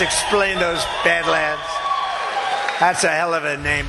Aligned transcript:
Let's 0.00 0.14
explain 0.14 0.58
those 0.58 0.82
Badlands. 1.04 1.60
That's 2.80 3.04
a 3.04 3.08
hell 3.08 3.34
of 3.34 3.44
a 3.44 3.58
name. 3.58 3.84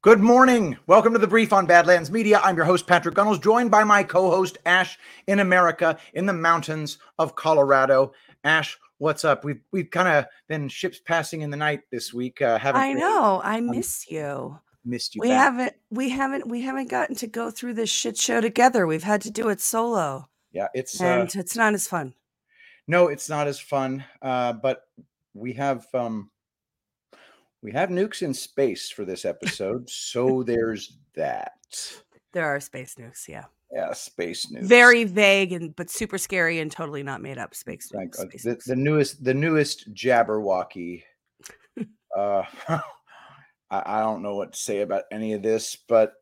Good 0.00 0.20
morning. 0.20 0.78
Welcome 0.86 1.12
to 1.12 1.18
the 1.18 1.26
brief 1.26 1.52
on 1.52 1.66
Badlands 1.66 2.10
Media. 2.10 2.40
I'm 2.42 2.56
your 2.56 2.64
host, 2.64 2.86
Patrick 2.86 3.14
Gunnels, 3.14 3.38
joined 3.38 3.70
by 3.70 3.84
my 3.84 4.02
co 4.02 4.30
host, 4.30 4.56
Ashe, 4.64 4.98
in 5.26 5.40
America, 5.40 5.98
in 6.14 6.24
the 6.24 6.32
mountains 6.32 6.96
of 7.18 7.36
Colorado. 7.36 8.14
Ashe, 8.42 8.78
what's 8.96 9.22
up? 9.22 9.44
We've 9.44 9.60
we've 9.72 9.90
kind 9.90 10.08
of 10.08 10.24
been 10.48 10.70
ships 10.70 10.98
passing 10.98 11.42
in 11.42 11.50
the 11.50 11.58
night 11.58 11.82
this 11.90 12.14
week. 12.14 12.40
Uh, 12.40 12.58
haven't 12.58 12.80
I 12.80 12.88
really 12.92 13.00
know. 13.00 13.42
I 13.44 13.60
miss 13.60 14.10
you. 14.10 14.58
missed 14.86 15.14
you. 15.14 15.20
We 15.20 15.28
back. 15.28 15.42
haven't 15.42 15.74
we 15.90 16.08
haven't 16.08 16.48
we 16.48 16.62
haven't 16.62 16.88
gotten 16.88 17.16
to 17.16 17.26
go 17.26 17.50
through 17.50 17.74
this 17.74 17.90
shit 17.90 18.16
show 18.16 18.40
together. 18.40 18.86
We've 18.86 19.02
had 19.02 19.20
to 19.20 19.30
do 19.30 19.50
it 19.50 19.60
solo. 19.60 20.30
Yeah, 20.52 20.68
it's 20.74 21.00
uh, 21.00 21.04
And 21.04 21.34
it's 21.36 21.56
not 21.56 21.74
as 21.74 21.86
fun. 21.86 22.14
no, 22.86 23.08
it's 23.08 23.28
not 23.28 23.46
as 23.46 23.58
fun. 23.60 24.04
Uh, 24.20 24.52
but 24.54 24.82
we 25.34 25.52
have 25.54 25.86
um, 25.94 26.30
we 27.62 27.72
have 27.72 27.88
nukes 27.90 28.22
in 28.22 28.34
space 28.34 28.90
for 28.90 29.04
this 29.04 29.24
episode, 29.24 29.88
so 29.88 30.42
there's 30.46 30.96
that. 31.14 31.52
There 32.32 32.46
are 32.46 32.60
space 32.60 32.94
nukes, 32.96 33.28
yeah. 33.28 33.44
Yeah, 33.72 33.92
space 33.92 34.46
nukes. 34.46 34.64
Very 34.64 35.04
vague 35.04 35.52
and 35.52 35.74
but 35.76 35.90
super 35.90 36.18
scary 36.18 36.58
and 36.58 36.70
totally 36.72 37.02
not 37.04 37.22
made 37.22 37.38
up 37.38 37.54
space 37.54 37.88
nukes. 37.94 38.16
Space 38.16 38.42
The, 38.42 38.50
nukes. 38.56 38.64
the 38.64 38.76
newest, 38.76 39.24
the 39.24 39.34
newest 39.34 39.92
Jabberwocky. 39.94 41.02
uh, 42.16 42.42
I, 42.68 42.80
I 43.70 44.00
don't 44.00 44.22
know 44.22 44.34
what 44.34 44.54
to 44.54 44.58
say 44.58 44.80
about 44.80 45.04
any 45.12 45.32
of 45.34 45.42
this, 45.42 45.76
but 45.76 46.14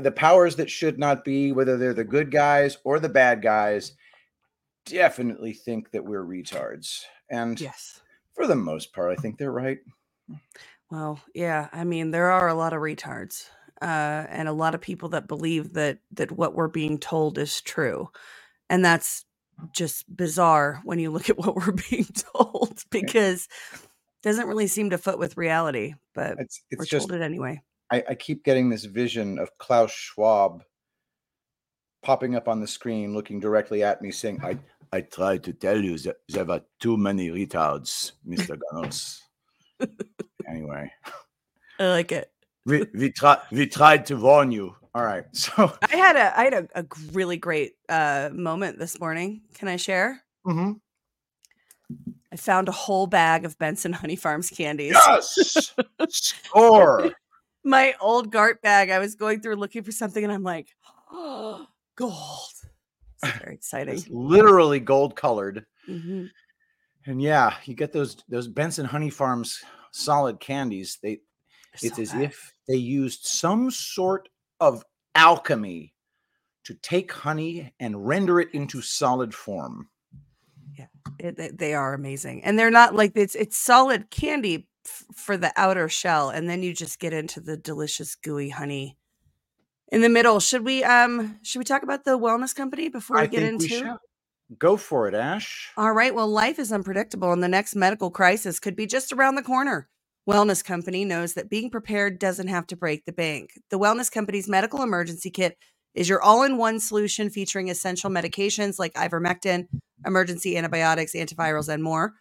the 0.00 0.12
powers 0.12 0.56
that 0.56 0.70
should 0.70 0.98
not 0.98 1.24
be, 1.24 1.52
whether 1.52 1.76
they're 1.76 1.94
the 1.94 2.04
good 2.04 2.30
guys 2.30 2.78
or 2.84 3.00
the 3.00 3.08
bad 3.08 3.42
guys, 3.42 3.92
definitely 4.86 5.52
think 5.52 5.90
that 5.92 6.04
we're 6.04 6.24
retards. 6.24 7.02
And 7.30 7.60
yes. 7.60 8.00
for 8.34 8.46
the 8.46 8.56
most 8.56 8.92
part, 8.92 9.10
I 9.16 9.20
think 9.20 9.38
they're 9.38 9.52
right. 9.52 9.78
Well, 10.90 11.20
yeah. 11.34 11.68
I 11.72 11.84
mean, 11.84 12.10
there 12.10 12.30
are 12.30 12.48
a 12.48 12.54
lot 12.54 12.74
of 12.74 12.80
retards, 12.80 13.48
uh, 13.80 14.26
and 14.28 14.48
a 14.48 14.52
lot 14.52 14.74
of 14.74 14.80
people 14.80 15.10
that 15.10 15.26
believe 15.26 15.72
that 15.72 15.98
that 16.12 16.30
what 16.30 16.54
we're 16.54 16.68
being 16.68 16.98
told 16.98 17.38
is 17.38 17.62
true, 17.62 18.10
and 18.68 18.84
that's 18.84 19.24
just 19.72 20.04
bizarre 20.14 20.80
when 20.84 20.98
you 20.98 21.10
look 21.10 21.30
at 21.30 21.38
what 21.38 21.56
we're 21.56 21.72
being 21.90 22.06
told 22.34 22.82
because 22.90 23.48
it 23.72 24.22
doesn't 24.22 24.48
really 24.48 24.66
seem 24.66 24.90
to 24.90 24.98
foot 24.98 25.18
with 25.18 25.38
reality. 25.38 25.94
But 26.14 26.36
It's 26.38 26.62
we're 26.76 26.84
just 26.84 27.08
told 27.08 27.20
it 27.20 27.24
anyway. 27.24 27.62
I, 27.92 28.02
I 28.08 28.14
keep 28.14 28.42
getting 28.42 28.70
this 28.70 28.86
vision 28.86 29.38
of 29.38 29.56
Klaus 29.58 29.90
Schwab 29.92 30.64
popping 32.02 32.34
up 32.34 32.48
on 32.48 32.58
the 32.60 32.66
screen, 32.66 33.12
looking 33.14 33.38
directly 33.38 33.82
at 33.82 34.00
me, 34.00 34.10
saying, 34.10 34.40
"I 34.42 34.58
I 34.92 35.02
tried 35.02 35.44
to 35.44 35.52
tell 35.52 35.78
you 35.78 35.98
that 35.98 36.16
there 36.28 36.46
were 36.46 36.62
too 36.80 36.96
many 36.96 37.30
retards, 37.30 38.12
Mister 38.24 38.56
Gunnels." 38.56 39.20
anyway, 40.48 40.90
I 41.78 41.88
like 41.88 42.12
it. 42.12 42.32
we 42.64 42.86
we 42.94 43.12
tried 43.12 43.40
we 43.50 43.66
tried 43.66 44.06
to 44.06 44.16
warn 44.16 44.50
you. 44.50 44.74
All 44.94 45.04
right, 45.04 45.24
so 45.32 45.72
I 45.82 45.96
had 45.96 46.16
a 46.16 46.38
I 46.38 46.44
had 46.44 46.54
a, 46.54 46.68
a 46.74 46.86
really 47.12 47.36
great 47.36 47.74
uh, 47.90 48.30
moment 48.32 48.78
this 48.78 48.98
morning. 48.98 49.42
Can 49.54 49.68
I 49.68 49.76
share? 49.76 50.22
Mhm. 50.46 50.80
I 52.32 52.36
found 52.36 52.70
a 52.70 52.72
whole 52.72 53.06
bag 53.06 53.44
of 53.44 53.58
Benson 53.58 53.92
Honey 53.92 54.16
Farms 54.16 54.48
candies. 54.48 54.92
yes, 54.94 55.74
score. 56.08 57.12
My 57.64 57.94
old 58.00 58.30
Gart 58.30 58.60
bag. 58.62 58.90
I 58.90 58.98
was 58.98 59.14
going 59.14 59.40
through 59.40 59.56
looking 59.56 59.82
for 59.82 59.92
something, 59.92 60.22
and 60.22 60.32
I'm 60.32 60.42
like, 60.42 60.68
oh, 61.10 61.66
gold. 61.96 62.14
It's 63.22 63.32
very 63.38 63.54
exciting. 63.54 63.94
It's 63.94 64.08
literally 64.08 64.80
gold 64.80 65.14
colored, 65.16 65.64
Mhm. 65.88 66.30
and 67.06 67.22
yeah, 67.22 67.54
you 67.64 67.74
get 67.74 67.92
those 67.92 68.16
those 68.28 68.48
Benson 68.48 68.84
Honey 68.86 69.10
Farms 69.10 69.62
solid 69.92 70.40
candies. 70.40 70.98
They 71.02 71.20
They're 71.80 71.90
it's 71.90 71.96
so 71.96 72.02
as 72.02 72.12
good. 72.12 72.22
if 72.22 72.52
they 72.68 72.76
used 72.76 73.24
some 73.26 73.70
sort 73.70 74.28
of 74.60 74.84
alchemy 75.14 75.92
to 76.64 76.74
take 76.74 77.12
honey 77.12 77.74
and 77.80 78.06
render 78.06 78.40
it 78.40 78.48
into 78.54 78.80
solid 78.80 79.34
form. 79.34 79.88
It- 81.18 81.36
they- 81.36 81.48
they 81.50 81.74
are 81.74 81.92
amazing, 81.94 82.42
and 82.44 82.58
they're 82.58 82.70
not 82.70 82.94
like 82.94 83.12
it's 83.14 83.34
it's 83.34 83.56
solid 83.56 84.10
candy 84.10 84.68
f- 84.92 85.16
for 85.16 85.36
the 85.36 85.52
outer 85.56 85.88
shell, 85.88 86.30
and 86.30 86.48
then 86.48 86.62
you 86.62 86.74
just 86.74 86.98
get 86.98 87.12
into 87.12 87.40
the 87.40 87.56
delicious 87.56 88.14
gooey 88.14 88.50
honey 88.50 88.96
in 89.90 90.00
the 90.00 90.08
middle. 90.08 90.40
Should 90.40 90.64
we 90.64 90.84
um 90.84 91.38
should 91.42 91.58
we 91.58 91.64
talk 91.64 91.82
about 91.82 92.04
the 92.04 92.18
wellness 92.18 92.54
company 92.54 92.88
before 92.88 93.16
we 93.16 93.22
I 93.22 93.26
get 93.26 93.40
think 93.40 93.62
into? 93.62 93.84
we 93.84 94.56
go 94.58 94.76
for 94.76 95.08
it, 95.08 95.14
Ashe. 95.14 95.70
All 95.76 95.92
right. 95.92 96.14
Well, 96.14 96.28
life 96.28 96.58
is 96.58 96.72
unpredictable, 96.72 97.32
and 97.32 97.42
the 97.42 97.48
next 97.48 97.74
medical 97.74 98.10
crisis 98.10 98.60
could 98.60 98.76
be 98.76 98.86
just 98.86 99.12
around 99.12 99.36
the 99.36 99.42
corner. 99.42 99.88
Wellness 100.28 100.64
Company 100.64 101.04
knows 101.04 101.34
that 101.34 101.50
being 101.50 101.68
prepared 101.68 102.18
doesn't 102.18 102.48
have 102.48 102.66
to 102.68 102.76
break 102.76 103.04
the 103.04 103.12
bank. 103.12 103.50
The 103.70 103.78
Wellness 103.78 104.10
Company's 104.10 104.48
medical 104.48 104.82
emergency 104.82 105.30
kit 105.30 105.56
is 105.94 106.08
your 106.08 106.22
all 106.22 106.42
in 106.42 106.56
one 106.56 106.78
solution 106.78 107.28
featuring 107.28 107.68
essential 107.68 108.08
medications 108.08 108.78
like 108.78 108.94
ivermectin, 108.94 109.66
emergency 110.06 110.56
antibiotics, 110.56 111.12
antivirals, 111.14 111.68
and 111.68 111.82
more. 111.82 112.14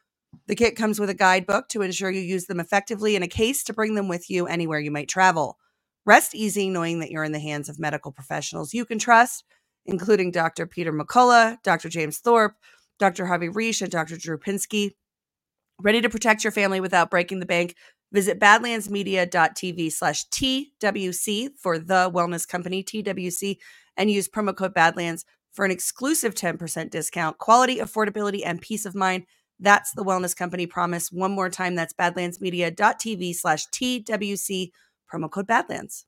The 0.48 0.56
kit 0.56 0.76
comes 0.76 1.00
with 1.00 1.10
a 1.10 1.16
guidebook 1.16 1.70
to 1.70 1.82
ensure 1.82 2.10
you 2.10 2.22
use 2.22 2.46
them 2.46 2.60
effectively 2.60 3.16
and 3.16 3.24
a 3.24 3.28
case 3.28 3.64
to 3.66 3.74
bring 3.74 3.96
them 3.96 4.08
with 4.08 4.30
you 4.30 4.48
anywhere 4.48 4.80
you 4.80 4.92
might 4.92 5.10
travel. 5.10 5.58
Rest 6.06 6.34
easy 6.34 6.70
knowing 6.70 7.00
that 7.00 7.12
you're 7.12 7.24
in 7.24 7.32
the 7.32 7.40
hands 7.40 7.70
of 7.70 7.80
medical 7.80 8.12
professionals 8.12 8.74
you 8.74 8.86
can 8.86 9.00
trust, 9.00 9.44
including 9.86 10.32
Dr. 10.32 10.66
Peter 10.66 10.92
McCullough, 10.92 11.62
Dr. 11.64 11.90
James 11.90 12.18
Thorpe, 12.18 12.56
Dr. 13.00 13.26
Harvey 13.26 13.50
Risch, 13.50 13.82
and 13.82 13.92
Dr. 13.92 14.18
Drew 14.18 14.38
Pinsky. 14.38 14.92
Ready 15.80 16.02
to 16.02 16.10
protect 16.10 16.44
your 16.44 16.52
family 16.52 16.80
without 16.80 17.10
breaking 17.10 17.40
the 17.40 17.46
bank? 17.46 17.76
Visit 18.12 18.40
badlandsmedia.tv 18.40 19.92
slash 19.92 20.28
TWC 20.30 21.50
for 21.58 21.80
the 21.80 22.12
wellness 22.14 22.48
company, 22.48 22.84
TWC, 22.84 23.58
and 23.96 24.12
use 24.12 24.28
promo 24.28 24.56
code 24.56 24.74
Badlands 24.74 25.26
for 25.54 25.66
an 25.66 25.72
exclusive 25.72 26.36
10% 26.36 26.90
discount, 26.90 27.38
quality, 27.38 27.78
affordability, 27.78 28.42
and 28.46 28.62
peace 28.62 28.86
of 28.86 28.96
mind. 28.96 29.26
That's 29.62 29.92
the 29.94 30.04
wellness 30.04 30.36
company 30.36 30.66
promise. 30.66 31.12
One 31.12 31.32
more 31.32 31.50
time, 31.50 31.76
that's 31.76 31.94
badlandsmedia.tv 31.94 33.36
slash 33.36 33.68
TWC, 33.68 34.72
promo 35.12 35.30
code 35.30 35.48
Badlands. 35.48 36.06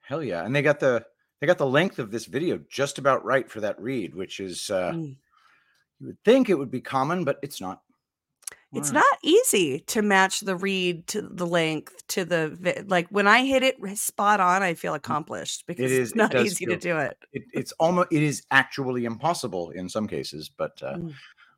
Hell 0.00 0.22
yeah. 0.22 0.44
And 0.44 0.54
they 0.54 0.60
got 0.62 0.80
the 0.80 1.04
they 1.40 1.46
got 1.46 1.58
the 1.58 1.66
length 1.66 1.98
of 1.98 2.10
this 2.10 2.26
video 2.26 2.58
just 2.70 2.98
about 2.98 3.24
right 3.24 3.50
for 3.50 3.60
that 3.60 3.80
read, 3.80 4.14
which 4.14 4.40
is 4.40 4.68
uh 4.70 4.92
Mm. 4.92 5.16
you 6.00 6.06
would 6.08 6.18
think 6.24 6.50
it 6.50 6.58
would 6.58 6.70
be 6.70 6.80
common, 6.80 7.24
but 7.24 7.38
it's 7.42 7.60
not. 7.60 7.80
It's 8.72 8.90
right. 8.90 8.96
not 8.96 9.18
easy 9.22 9.80
to 9.86 10.02
match 10.02 10.40
the 10.40 10.56
read 10.56 11.06
to 11.08 11.22
the 11.22 11.46
length 11.46 12.06
to 12.08 12.24
the 12.24 12.48
vi- 12.60 12.82
like 12.88 13.06
when 13.08 13.28
I 13.28 13.44
hit 13.44 13.62
it 13.62 13.76
spot 13.96 14.40
on, 14.40 14.64
I 14.64 14.74
feel 14.74 14.94
accomplished 14.94 15.64
because 15.68 15.92
is- 15.92 16.08
it's 16.08 16.16
not 16.16 16.32
does 16.32 16.46
easy 16.46 16.66
to 16.66 16.76
do 16.76 16.98
it. 16.98 17.16
It, 17.32 17.44
it's 17.52 17.72
almost 17.78 18.08
it 18.10 18.22
is 18.22 18.42
actually 18.50 19.04
impossible 19.04 19.70
in 19.70 19.88
some 19.88 20.08
cases, 20.08 20.48
but 20.48 20.82
uh, 20.82 20.96
Mm. 20.96 21.14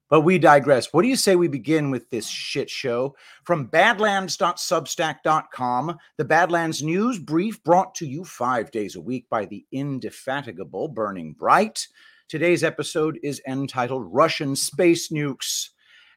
But 0.08 0.22
we 0.22 0.38
digress. 0.38 0.90
What 0.92 1.02
do 1.02 1.08
you 1.08 1.16
say 1.16 1.36
we 1.36 1.48
begin 1.48 1.90
with 1.90 2.08
this 2.10 2.28
shit 2.28 2.70
show 2.70 3.16
from 3.44 3.66
badlands.substack.com, 3.66 5.98
the 6.16 6.24
Badlands 6.24 6.82
news 6.82 7.18
brief 7.18 7.62
brought 7.64 7.94
to 7.96 8.06
you 8.06 8.24
5 8.24 8.70
days 8.70 8.96
a 8.96 9.00
week 9.00 9.28
by 9.28 9.44
the 9.46 9.66
indefatigable 9.72 10.88
Burning 10.88 11.32
Bright. 11.32 11.88
Today's 12.28 12.64
episode 12.64 13.20
is 13.22 13.40
entitled 13.46 14.12
Russian 14.12 14.56
Space 14.56 15.10
Nukes 15.10 15.68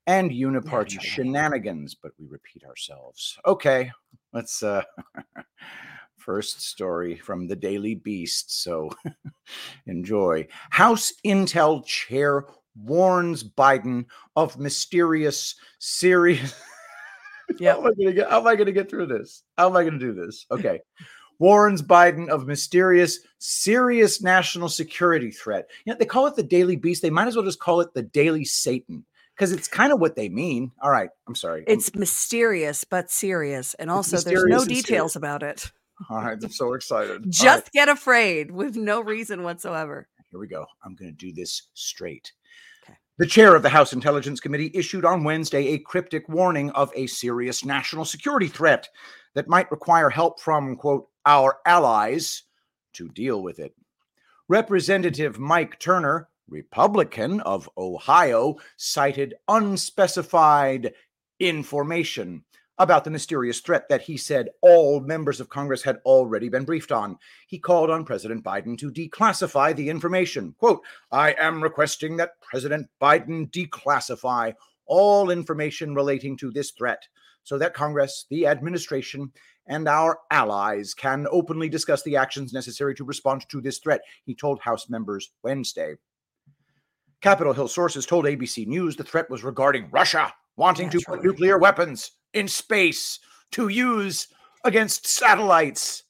and 0.08 0.32
Uniparty. 0.32 1.00
Shenanigans, 1.00 1.96
but 1.96 2.12
we 2.18 2.26
repeat 2.28 2.64
ourselves. 2.64 3.38
Okay, 3.46 3.92
let's 4.34 4.64
uh 4.64 4.82
first 6.18 6.62
story 6.62 7.16
from 7.16 7.48
the 7.48 7.56
Daily 7.56 7.96
Beast. 7.96 8.64
So 8.64 8.90
enjoy. 9.88 10.48
House 10.72 11.14
Intel 11.26 11.86
chair 11.86 12.46
warns 12.76 13.44
Biden 13.44 14.06
of 14.36 14.58
mysterious 14.58 15.56
serious 15.80 16.54
Yep. 17.60 17.76
how 17.78 17.82
am 17.82 17.88
I 17.88 17.92
gonna 18.04 18.14
get 18.14 18.30
how 18.30 18.40
am 18.42 18.48
I 18.48 18.56
gonna 18.56 18.72
get 18.72 18.90
through 18.90 19.08
this? 19.08 19.44
How 19.58 19.70
am 19.70 19.76
I 19.76 19.84
gonna 19.84 19.98
do 20.00 20.14
this? 20.14 20.46
Okay. 20.52 20.80
Warns 21.40 21.82
Biden 21.82 22.28
of 22.28 22.46
mysterious, 22.48 23.20
serious 23.38 24.22
national 24.22 24.68
security 24.70 25.32
threat. 25.32 25.70
You 25.86 25.94
know, 25.94 25.98
they 25.98 26.06
call 26.06 26.28
it 26.28 26.36
the 26.36 26.44
Daily 26.44 26.76
Beast. 26.76 27.02
They 27.02 27.10
might 27.10 27.28
as 27.30 27.36
well 27.36 27.46
just 27.46 27.60
call 27.62 27.80
it 27.82 27.94
the 27.94 28.02
Daily 28.04 28.44
Satan 28.44 29.06
because 29.36 29.54
it's 29.54 29.68
kind 29.70 29.94
of 29.94 30.00
what 30.02 30.16
they 30.18 30.28
mean. 30.28 30.72
All 30.82 30.92
right. 30.92 31.10
I'm 31.28 31.36
sorry. 31.36 31.62
I'm- 31.68 31.78
It's 31.78 31.96
mysterious 31.96 32.84
but 32.84 33.10
serious, 33.10 33.74
and 33.76 33.90
also 33.90 34.18
there's 34.18 34.44
no 34.46 34.66
details 34.66 35.14
serious. 35.14 35.16
about 35.16 35.42
it. 35.42 35.72
all 36.10 36.18
right. 36.18 36.38
I'm 36.44 36.52
so 36.52 36.74
excited. 36.74 37.10
All 37.12 37.18
right. 37.20 37.30
Just 37.30 37.72
get 37.72 37.88
afraid 37.90 38.52
with 38.52 38.76
no 38.76 39.00
reason 39.02 39.42
whatsoever. 39.44 40.08
Here 40.32 40.40
we 40.42 40.48
go. 40.48 40.66
I'm 40.84 40.94
going 40.94 41.10
to 41.10 41.18
do 41.18 41.32
this 41.34 41.70
straight. 41.74 42.32
The 43.20 43.28
chair 43.28 43.54
of 43.54 43.64
the 43.64 43.70
House 43.70 43.92
Intelligence 43.92 44.40
Committee 44.40 44.72
issued 44.74 45.04
on 45.04 45.26
Wednesday 45.26 45.68
a 45.68 45.80
cryptic 45.80 46.30
warning 46.30 46.70
of 46.70 46.90
a 46.96 47.06
serious 47.06 47.66
national 47.66 48.06
security 48.06 48.48
threat 48.48 48.88
that 49.34 49.50
might 49.50 49.70
require 49.72 50.10
help 50.10 50.40
from, 50.40 50.78
quote, 50.78 51.10
our 51.26 51.58
allies 51.66 52.44
to 52.94 53.10
deal 53.10 53.44
with 53.44 53.60
it. 53.60 53.76
Representative 54.48 55.38
Mike 55.38 55.78
Turner, 55.80 56.30
Republican 56.48 57.42
of 57.42 57.70
Ohio, 57.78 58.56
cited 58.78 59.34
unspecified 59.50 60.94
information 61.42 62.46
about 62.80 63.04
the 63.04 63.12
mysterious 63.12 63.60
threat 63.60 63.90
that 63.90 64.02
he 64.02 64.16
said 64.16 64.50
all 64.62 65.02
members 65.02 65.42
of 65.42 65.50
Congress 65.50 65.84
had 65.84 66.00
already 66.06 66.48
been 66.48 66.64
briefed 66.64 66.94
on. 66.94 67.18
He 67.46 67.60
called 67.60 67.90
on 67.90 68.06
President 68.06 68.44
Biden 68.44 68.78
to 68.78 68.90
declassify 68.90 69.76
the 69.76 69.90
information. 69.90 70.56
Quote, 70.58 70.82
I 71.12 71.36
am 71.38 71.62
requesting 71.62 72.18
that 72.18 72.42
President 72.42 72.88
Biden 73.02 73.52
declassify 73.52 74.54
all 74.86 75.30
information 75.30 75.94
relating 75.94 76.38
to 76.38 76.52
this 76.52 76.72
threat 76.72 77.04
so 77.44 77.58
that 77.58 77.74
Congress, 77.74 78.26
the 78.30 78.48
administration, 78.48 79.32
and 79.68 79.88
our 79.88 80.20
allies 80.32 80.94
can 80.94 81.28
openly 81.32 81.70
discuss 81.70 82.02
the 82.04 82.16
actions 82.16 82.54
necessary 82.54 82.96
to 82.96 83.04
respond 83.04 83.48
to 83.50 83.62
this 83.62 83.80
threat, 83.80 84.02
he 84.24 84.34
told 84.34 84.60
House 84.62 84.90
members 84.90 85.32
Wednesday. 85.44 85.96
Capitol 87.22 87.54
Hill 87.54 87.68
sources 87.68 88.06
told 88.06 88.26
ABC 88.26 88.66
News 88.66 88.96
the 88.96 89.04
threat 89.04 89.30
was 89.30 89.44
regarding 89.44 89.90
Russia 89.92 90.34
wanting 90.56 90.90
to 90.90 91.00
put 91.06 91.24
nuclear 91.24 91.58
weapons 91.58 92.12
in 92.34 92.48
space 92.48 93.20
to 93.52 93.68
use 93.68 94.28
against 94.64 95.08
satellites. 95.08 96.04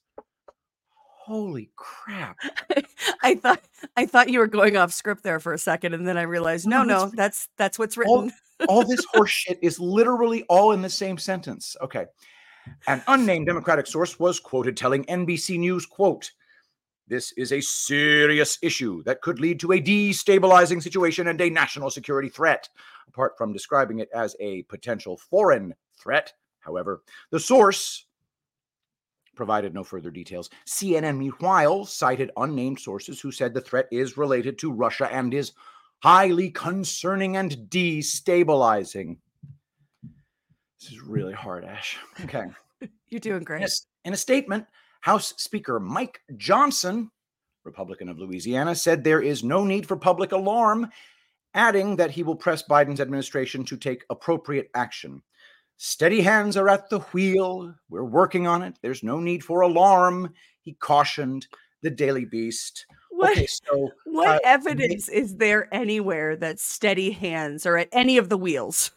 Holy 1.30 1.70
crap. 1.76 2.38
I 3.24 3.36
thought 3.36 3.62
I 3.96 4.06
thought 4.08 4.30
you 4.30 4.40
were 4.40 4.48
going 4.48 4.78
off 4.78 4.92
script 4.92 5.24
there 5.24 5.40
for 5.40 5.54
a 5.54 5.60
second 5.60 5.94
and 5.94 6.08
then 6.08 6.18
I 6.18 6.24
realized 6.24 6.68
no 6.68 6.84
no 6.84 7.12
that's 7.14 7.50
that's 7.56 7.78
what's 7.78 7.98
written. 7.98 8.32
All, 8.68 8.68
all 8.68 8.84
this 8.84 9.06
horseshit 9.16 9.60
is 9.62 9.80
literally 9.80 10.44
all 10.50 10.72
in 10.72 10.82
the 10.82 10.90
same 10.90 11.18
sentence. 11.18 11.76
Okay. 11.82 12.08
An 12.88 13.04
unnamed 13.08 13.46
Democratic 13.48 13.88
source 13.88 14.20
was 14.20 14.40
quoted 14.40 14.78
telling 14.78 15.04
NBC 15.06 15.58
News, 15.60 15.86
quote, 15.86 16.32
this 17.08 17.32
is 17.34 17.52
a 17.52 17.62
serious 17.62 18.60
issue 18.62 19.02
that 19.04 19.22
could 19.22 19.40
lead 19.40 19.60
to 19.62 19.72
a 19.72 19.82
destabilizing 19.82 20.82
situation 20.82 21.28
and 21.28 21.42
a 21.42 21.50
national 21.50 21.90
security 21.90 22.30
threat. 22.30 22.70
Apart 23.08 23.38
from 23.38 23.52
describing 23.52 24.00
it 24.00 24.10
as 24.14 24.36
a 24.40 24.62
potential 24.64 25.18
foreign 25.18 25.74
threat, 26.00 26.34
however, 26.60 27.04
the 27.32 27.40
source 27.40 28.06
provided 29.36 29.74
no 29.74 29.86
further 29.86 30.12
details. 30.12 30.50
CNN, 30.68 31.18
meanwhile, 31.18 31.86
cited 31.86 32.32
unnamed 32.36 32.80
sources 32.80 33.22
who 33.22 33.32
said 33.32 33.54
the 33.54 33.62
threat 33.62 33.88
is 33.92 34.18
related 34.18 34.60
to 34.60 34.72
Russia 34.72 35.08
and 35.12 35.34
is 35.34 35.54
highly 36.00 36.50
concerning 36.50 37.38
and 37.38 37.52
destabilizing. 37.70 39.18
This 40.80 40.92
is 40.92 41.02
really 41.02 41.34
hard, 41.34 41.64
Ashe. 41.64 41.98
Okay. 42.24 42.46
You're 43.10 43.20
doing 43.20 43.44
great. 43.44 43.62
Yes. 43.62 43.86
In 44.06 44.14
a 44.14 44.18
statement, 44.18 44.66
House 45.02 45.34
Speaker 45.38 45.80
Mike 45.80 46.22
Johnson, 46.36 47.10
Republican 47.64 48.10
of 48.10 48.20
Louisiana, 48.20 48.76
said 48.76 49.04
there 49.04 49.22
is 49.22 49.44
no 49.44 49.64
need 49.64 49.88
for 49.88 49.96
public 49.96 50.32
alarm, 50.32 50.90
adding 51.54 51.96
that 51.96 52.12
he 52.12 52.24
will 52.24 52.36
press 52.36 52.64
Biden's 52.64 53.02
administration 53.02 53.64
to 53.66 53.78
take 53.78 54.06
appropriate 54.10 54.70
action. 54.74 55.22
Steady 55.82 56.20
hands 56.20 56.58
are 56.58 56.68
at 56.68 56.90
the 56.90 57.00
wheel. 57.00 57.74
We're 57.88 58.04
working 58.04 58.48
on 58.48 58.64
it. 58.64 58.78
There's 58.82 59.02
no 59.02 59.22
need 59.22 59.46
for 59.46 59.62
alarm, 59.62 60.34
he 60.62 60.74
cautioned 60.74 61.48
the 61.82 61.90
Daily 61.90 62.26
Beast. 62.26 62.86
What, 63.12 63.32
okay, 63.32 63.46
so 63.46 63.90
what 64.04 64.28
uh, 64.28 64.40
evidence 64.44 65.08
is 65.08 65.38
there 65.38 65.74
anywhere 65.74 66.36
that 66.36 66.60
steady 66.60 67.12
hands 67.12 67.66
are 67.66 67.78
at 67.78 67.88
any 67.94 68.18
of 68.18 68.28
the 68.28 68.38
wheels? 68.38 68.92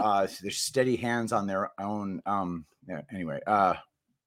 uh, 0.00 0.26
there's 0.42 0.58
steady 0.58 0.96
hands 0.96 1.32
on 1.32 1.46
their 1.46 1.70
own. 1.80 2.20
Um, 2.26 2.66
yeah, 2.88 3.02
anyway, 3.12 3.38
uh, 3.46 3.74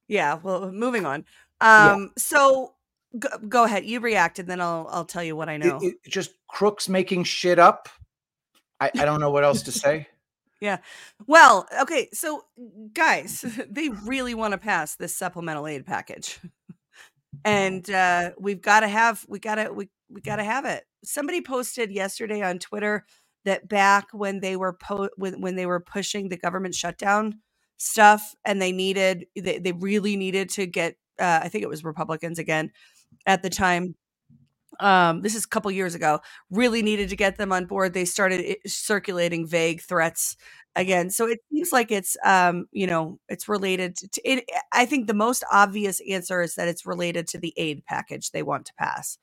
yeah. 0.08 0.38
Well, 0.42 0.72
moving 0.72 1.04
on. 1.04 1.26
Um, 1.60 2.00
yeah. 2.00 2.06
so 2.16 2.72
go, 3.18 3.28
go, 3.46 3.64
ahead. 3.64 3.84
You 3.84 4.00
react, 4.00 4.38
and 4.38 4.48
then 4.48 4.62
I'll 4.62 4.88
I'll 4.90 5.04
tell 5.04 5.22
you 5.22 5.36
what 5.36 5.50
I 5.50 5.58
know. 5.58 5.78
It, 5.82 5.96
it, 6.04 6.10
just 6.10 6.30
crooks 6.48 6.88
making 6.88 7.24
shit 7.24 7.58
up. 7.58 7.90
I, 8.80 8.90
I 8.98 9.04
don't 9.04 9.20
know 9.20 9.30
what 9.30 9.44
else 9.44 9.60
to 9.64 9.72
say. 9.72 10.08
Yeah. 10.62 10.78
Well, 11.26 11.66
okay. 11.82 12.08
So, 12.12 12.44
guys, 12.94 13.44
they 13.68 13.88
really 13.88 14.32
want 14.32 14.52
to 14.52 14.58
pass 14.58 14.94
this 14.94 15.14
supplemental 15.14 15.66
aid 15.66 15.84
package, 15.84 16.38
and 17.44 17.90
uh, 17.90 18.30
we've 18.38 18.62
got 18.62 18.80
to 18.80 18.88
have 18.88 19.24
we 19.28 19.40
got 19.40 19.56
to 19.56 19.72
we 19.72 19.88
we 20.08 20.20
got 20.20 20.36
to 20.36 20.44
have 20.44 20.64
it. 20.64 20.84
Somebody 21.02 21.40
posted 21.40 21.90
yesterday 21.90 22.42
on 22.42 22.60
Twitter 22.60 23.04
that 23.44 23.68
back 23.68 24.06
when 24.12 24.38
they 24.38 24.54
were 24.56 24.72
po- 24.72 25.10
when 25.16 25.40
when 25.40 25.56
they 25.56 25.66
were 25.66 25.80
pushing 25.80 26.28
the 26.28 26.36
government 26.36 26.76
shutdown 26.76 27.40
stuff 27.78 28.36
and 28.44 28.62
they 28.62 28.70
needed 28.70 29.26
they, 29.34 29.58
they 29.58 29.72
really 29.72 30.16
needed 30.16 30.48
to 30.48 30.66
get 30.66 30.94
uh, 31.18 31.40
i 31.42 31.48
think 31.48 31.64
it 31.64 31.68
was 31.68 31.82
republicans 31.82 32.38
again 32.38 32.70
at 33.26 33.42
the 33.42 33.50
time 33.50 33.96
um, 34.80 35.22
this 35.22 35.34
is 35.34 35.44
a 35.44 35.48
couple 35.48 35.70
years 35.70 35.94
ago 35.94 36.20
really 36.50 36.82
needed 36.82 37.08
to 37.10 37.16
get 37.16 37.36
them 37.36 37.52
on 37.52 37.66
board. 37.66 37.92
They 37.94 38.04
started 38.04 38.56
circulating 38.66 39.46
vague 39.46 39.82
threats 39.82 40.36
again. 40.74 41.10
So 41.10 41.26
it 41.26 41.40
seems 41.52 41.72
like 41.72 41.90
it's 41.90 42.16
um, 42.24 42.66
you 42.72 42.86
know 42.86 43.18
it's 43.28 43.48
related 43.48 43.96
to 43.96 44.20
it 44.24 44.44
i 44.72 44.86
think 44.86 45.06
the 45.06 45.14
most 45.14 45.44
obvious 45.52 46.00
answer 46.10 46.40
is 46.42 46.54
that 46.54 46.68
it's 46.68 46.86
related 46.86 47.26
to 47.28 47.38
the 47.38 47.52
aid 47.56 47.84
package 47.86 48.30
they 48.30 48.42
want 48.42 48.66
to 48.66 48.74
pass. 48.78 49.18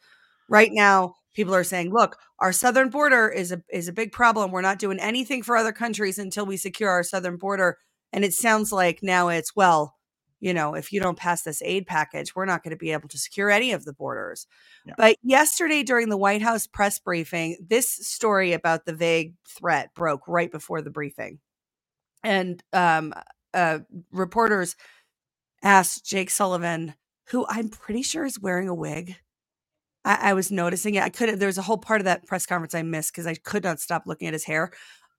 Right 0.50 0.72
now 0.74 1.15
people 1.36 1.56
are 1.56 1.63
saying 1.63 1.91
look 1.94 2.18
our 2.39 2.51
southern 2.53 2.89
border 2.89 3.29
is 3.29 3.51
a 3.51 3.62
is 3.72 3.88
a 3.88 3.94
big 3.94 4.12
problem. 4.12 4.51
We're 4.51 4.62
not 4.62 4.79
doing 4.79 5.00
anything 5.00 5.44
for 5.44 5.58
other 5.58 5.72
countries 5.74 6.18
until 6.20 6.46
we 6.46 6.58
secure 6.58 6.89
our 6.89 7.03
southern 7.03 7.38
border. 7.38 7.77
And 8.13 8.24
it 8.25 8.34
sounds 8.34 8.72
like 8.72 9.00
now 9.03 9.29
it's, 9.29 9.56
well, 9.56 9.96
you 10.39 10.53
know, 10.53 10.74
if 10.74 10.93
you 10.93 11.01
don't 11.01 11.17
pass 11.17 11.41
this 11.41 11.62
aid 11.63 11.86
package, 11.86 12.36
we're 12.36 12.46
not 12.46 12.63
going 12.63 12.72
to 12.72 12.77
be 12.77 12.91
able 12.91 13.10
to 13.10 13.17
secure 13.17 13.50
any 13.50 13.72
of 13.72 13.86
the 13.86 13.93
borders. 13.93 14.48
Yeah. 14.86 14.93
But 14.98 15.17
yesterday 15.22 15.84
during 15.84 16.10
the 16.10 16.17
White 16.17 16.41
House 16.41 16.67
press 16.67 17.00
briefing, 17.00 17.58
this 17.67 17.89
story 17.89 18.53
about 18.53 18.86
the 18.86 18.93
vague 18.93 19.36
threat 19.48 19.93
broke 19.93 20.27
right 20.27 20.51
before 20.51 20.81
the 20.81 20.89
briefing. 20.89 21.39
And 22.24 22.63
um, 22.74 23.13
uh, 23.53 23.79
reporters 24.12 24.75
asked 25.63 26.05
Jake 26.05 26.29
Sullivan, 26.29 26.96
who 27.27 27.46
I'm 27.48 27.69
pretty 27.69 28.01
sure 28.01 28.25
is 28.25 28.39
wearing 28.39 28.69
a 28.69 28.75
wig. 28.75 29.15
I, 30.05 30.31
I 30.31 30.34
was 30.34 30.51
noticing 30.51 30.96
it. 30.96 31.03
I 31.03 31.10
could 31.10 31.39
there's 31.39 31.58
a 31.58 31.63
whole 31.63 31.77
part 31.77 32.01
of 32.01 32.05
that 32.05 32.25
press 32.25 32.46
conference 32.46 32.74
I 32.74 32.81
missed 32.81 33.12
because 33.12 33.27
I 33.27 33.36
could 33.36 33.63
not 33.63 33.79
stop 33.79 34.03
looking 34.05 34.27
at 34.27 34.34
his 34.34 34.46
hair. 34.46 34.72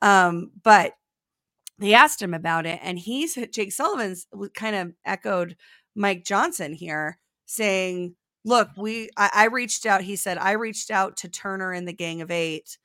Um, 0.02 0.50
but 0.62 0.94
they 1.80 1.94
asked 1.94 2.20
him 2.20 2.34
about 2.34 2.66
it, 2.66 2.78
and 2.82 2.98
he's 2.98 3.38
Jake 3.52 3.72
Sullivan's 3.72 4.26
kind 4.54 4.76
of 4.76 4.92
echoed 5.04 5.56
Mike 5.94 6.24
Johnson 6.24 6.74
here, 6.74 7.18
saying, 7.46 8.14
"Look, 8.44 8.68
we 8.76 9.08
I, 9.16 9.30
I, 9.34 9.44
reached 9.46 9.86
out." 9.86 10.02
He 10.02 10.16
said, 10.16 10.38
"I 10.38 10.52
reached 10.52 10.90
out 10.90 11.16
to 11.18 11.28
Turner 11.28 11.72
and 11.72 11.88
the 11.88 11.92
Gang 11.94 12.20
of 12.20 12.30
Eight, 12.30 12.78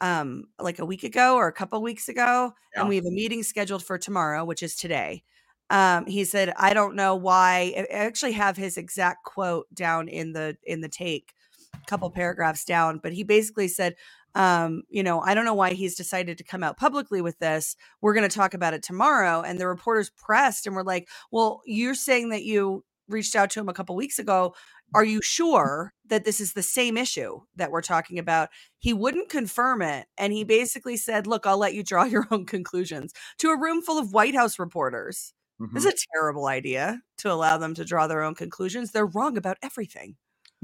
um, 0.00 0.44
like 0.60 0.78
a 0.78 0.86
week 0.86 1.02
ago 1.02 1.34
or 1.34 1.48
a 1.48 1.52
couple 1.52 1.82
weeks 1.82 2.08
ago, 2.08 2.52
yeah. 2.74 2.80
and 2.80 2.88
we 2.88 2.96
have 2.96 3.04
a 3.04 3.10
meeting 3.10 3.42
scheduled 3.42 3.84
for 3.84 3.98
tomorrow, 3.98 4.44
which 4.44 4.62
is 4.62 4.76
today." 4.76 5.24
Um, 5.68 6.06
he 6.06 6.24
said, 6.24 6.52
"I 6.56 6.72
don't 6.72 6.94
know 6.94 7.16
why." 7.16 7.74
I 7.76 7.86
actually 7.92 8.32
have 8.32 8.56
his 8.56 8.76
exact 8.76 9.24
quote 9.24 9.66
down 9.74 10.08
in 10.08 10.32
the 10.32 10.56
in 10.62 10.80
the 10.82 10.88
take, 10.88 11.34
a 11.74 11.86
couple 11.86 12.08
paragraphs 12.10 12.64
down, 12.64 13.00
but 13.02 13.12
he 13.12 13.24
basically 13.24 13.66
said, 13.68 13.96
um, 14.36 14.82
you 14.90 15.02
know, 15.02 15.20
I 15.20 15.34
don't 15.34 15.46
know 15.46 15.54
why 15.54 15.72
he's 15.72 15.96
decided 15.96 16.36
to 16.36 16.44
come 16.44 16.62
out 16.62 16.76
publicly 16.76 17.22
with 17.22 17.38
this. 17.38 17.74
We're 18.02 18.12
going 18.12 18.28
to 18.28 18.36
talk 18.36 18.52
about 18.52 18.74
it 18.74 18.82
tomorrow. 18.82 19.40
And 19.40 19.58
the 19.58 19.66
reporters 19.66 20.10
pressed 20.10 20.66
and 20.66 20.76
were 20.76 20.84
like, 20.84 21.08
well, 21.32 21.62
you're 21.64 21.94
saying 21.94 22.28
that 22.28 22.44
you 22.44 22.84
reached 23.08 23.34
out 23.34 23.48
to 23.50 23.60
him 23.60 23.70
a 23.70 23.72
couple 23.72 23.96
weeks 23.96 24.18
ago. 24.18 24.54
Are 24.94 25.04
you 25.04 25.22
sure 25.22 25.94
that 26.08 26.26
this 26.26 26.38
is 26.38 26.52
the 26.52 26.62
same 26.62 26.98
issue 26.98 27.40
that 27.56 27.70
we're 27.70 27.80
talking 27.80 28.18
about? 28.18 28.50
He 28.78 28.92
wouldn't 28.92 29.30
confirm 29.30 29.80
it. 29.80 30.06
And 30.18 30.34
he 30.34 30.44
basically 30.44 30.98
said, 30.98 31.26
look, 31.26 31.46
I'll 31.46 31.56
let 31.56 31.74
you 31.74 31.82
draw 31.82 32.04
your 32.04 32.26
own 32.30 32.44
conclusions 32.44 33.14
to 33.38 33.48
a 33.48 33.58
room 33.58 33.80
full 33.80 33.98
of 33.98 34.12
White 34.12 34.34
House 34.34 34.58
reporters. 34.58 35.32
Mm-hmm. 35.58 35.74
This 35.74 35.86
is 35.86 35.94
a 35.94 36.06
terrible 36.12 36.46
idea 36.46 37.00
to 37.18 37.32
allow 37.32 37.56
them 37.56 37.74
to 37.74 37.86
draw 37.86 38.06
their 38.06 38.22
own 38.22 38.34
conclusions. 38.34 38.92
They're 38.92 39.06
wrong 39.06 39.38
about 39.38 39.56
everything. 39.62 40.16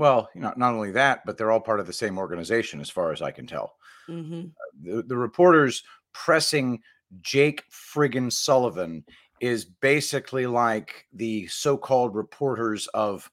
Well, 0.03 0.29
you 0.35 0.41
know, 0.41 0.53
not 0.57 0.75
only 0.75 0.91
that, 0.91 1.25
but 1.25 1.39
they're 1.39 1.53
all 1.53 1.61
part 1.61 1.79
of 1.79 1.87
the 1.87 1.93
same 1.93 2.19
organization, 2.19 2.81
as 2.81 2.91
far 2.91 3.13
as 3.13 3.23
I 3.23 3.31
can 3.31 3.47
tell. 3.47 3.77
Mm-hmm. 4.09 4.49
The, 4.83 5.03
the 5.05 5.17
reporters 5.17 5.85
pressing 6.13 6.83
Jake 7.21 7.63
friggin' 7.71 8.33
Sullivan 8.33 9.05
is 9.41 9.65
basically 9.65 10.49
like 10.49 11.07
the 11.13 11.47
so-called 11.47 12.17
reporters 12.17 12.89
of 12.89 13.31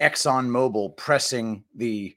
ExxonMobil 0.00 0.96
pressing 0.96 1.62
the, 1.76 2.16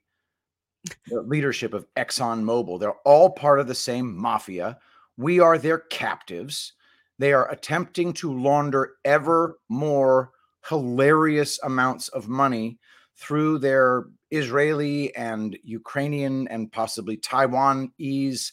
the 1.08 1.22
leadership 1.22 1.74
of 1.74 1.86
ExxonMobil. 1.96 2.80
They're 2.80 2.94
all 3.04 3.32
part 3.32 3.60
of 3.60 3.68
the 3.68 3.76
same 3.76 4.16
mafia. 4.16 4.80
We 5.18 5.42
are 5.42 5.58
their 5.58 5.80
captives. 5.80 6.72
They 7.20 7.34
are 7.34 7.52
attempting 7.52 8.14
to 8.14 8.40
launder 8.42 8.94
ever 9.04 9.60
more 9.68 10.32
hilarious 10.70 11.60
amounts 11.64 12.08
of 12.08 12.30
money 12.30 12.80
through 13.18 13.60
their 13.60 14.06
Israeli 14.32 15.16
and 15.16 15.58
Ukrainian 15.64 16.48
and 16.50 16.72
possibly 16.72 17.18
Taiwanese 17.18 18.52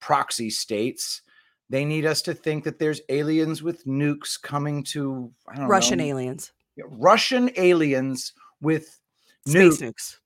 proxy 0.00 0.50
states. 0.50 1.22
They 1.70 1.84
need 1.84 2.04
us 2.04 2.20
to 2.22 2.34
think 2.34 2.64
that 2.64 2.78
there's 2.78 3.00
aliens 3.08 3.62
with 3.62 3.86
nukes 3.86 4.40
coming 4.40 4.82
to 4.84 5.32
Russian 5.56 5.98
know, 5.98 6.04
aliens. 6.04 6.52
Russian 6.84 7.50
aliens 7.56 8.32
with 8.60 8.98
Space 9.46 9.54
nukes. 9.56 9.82
nukes. 9.82 10.16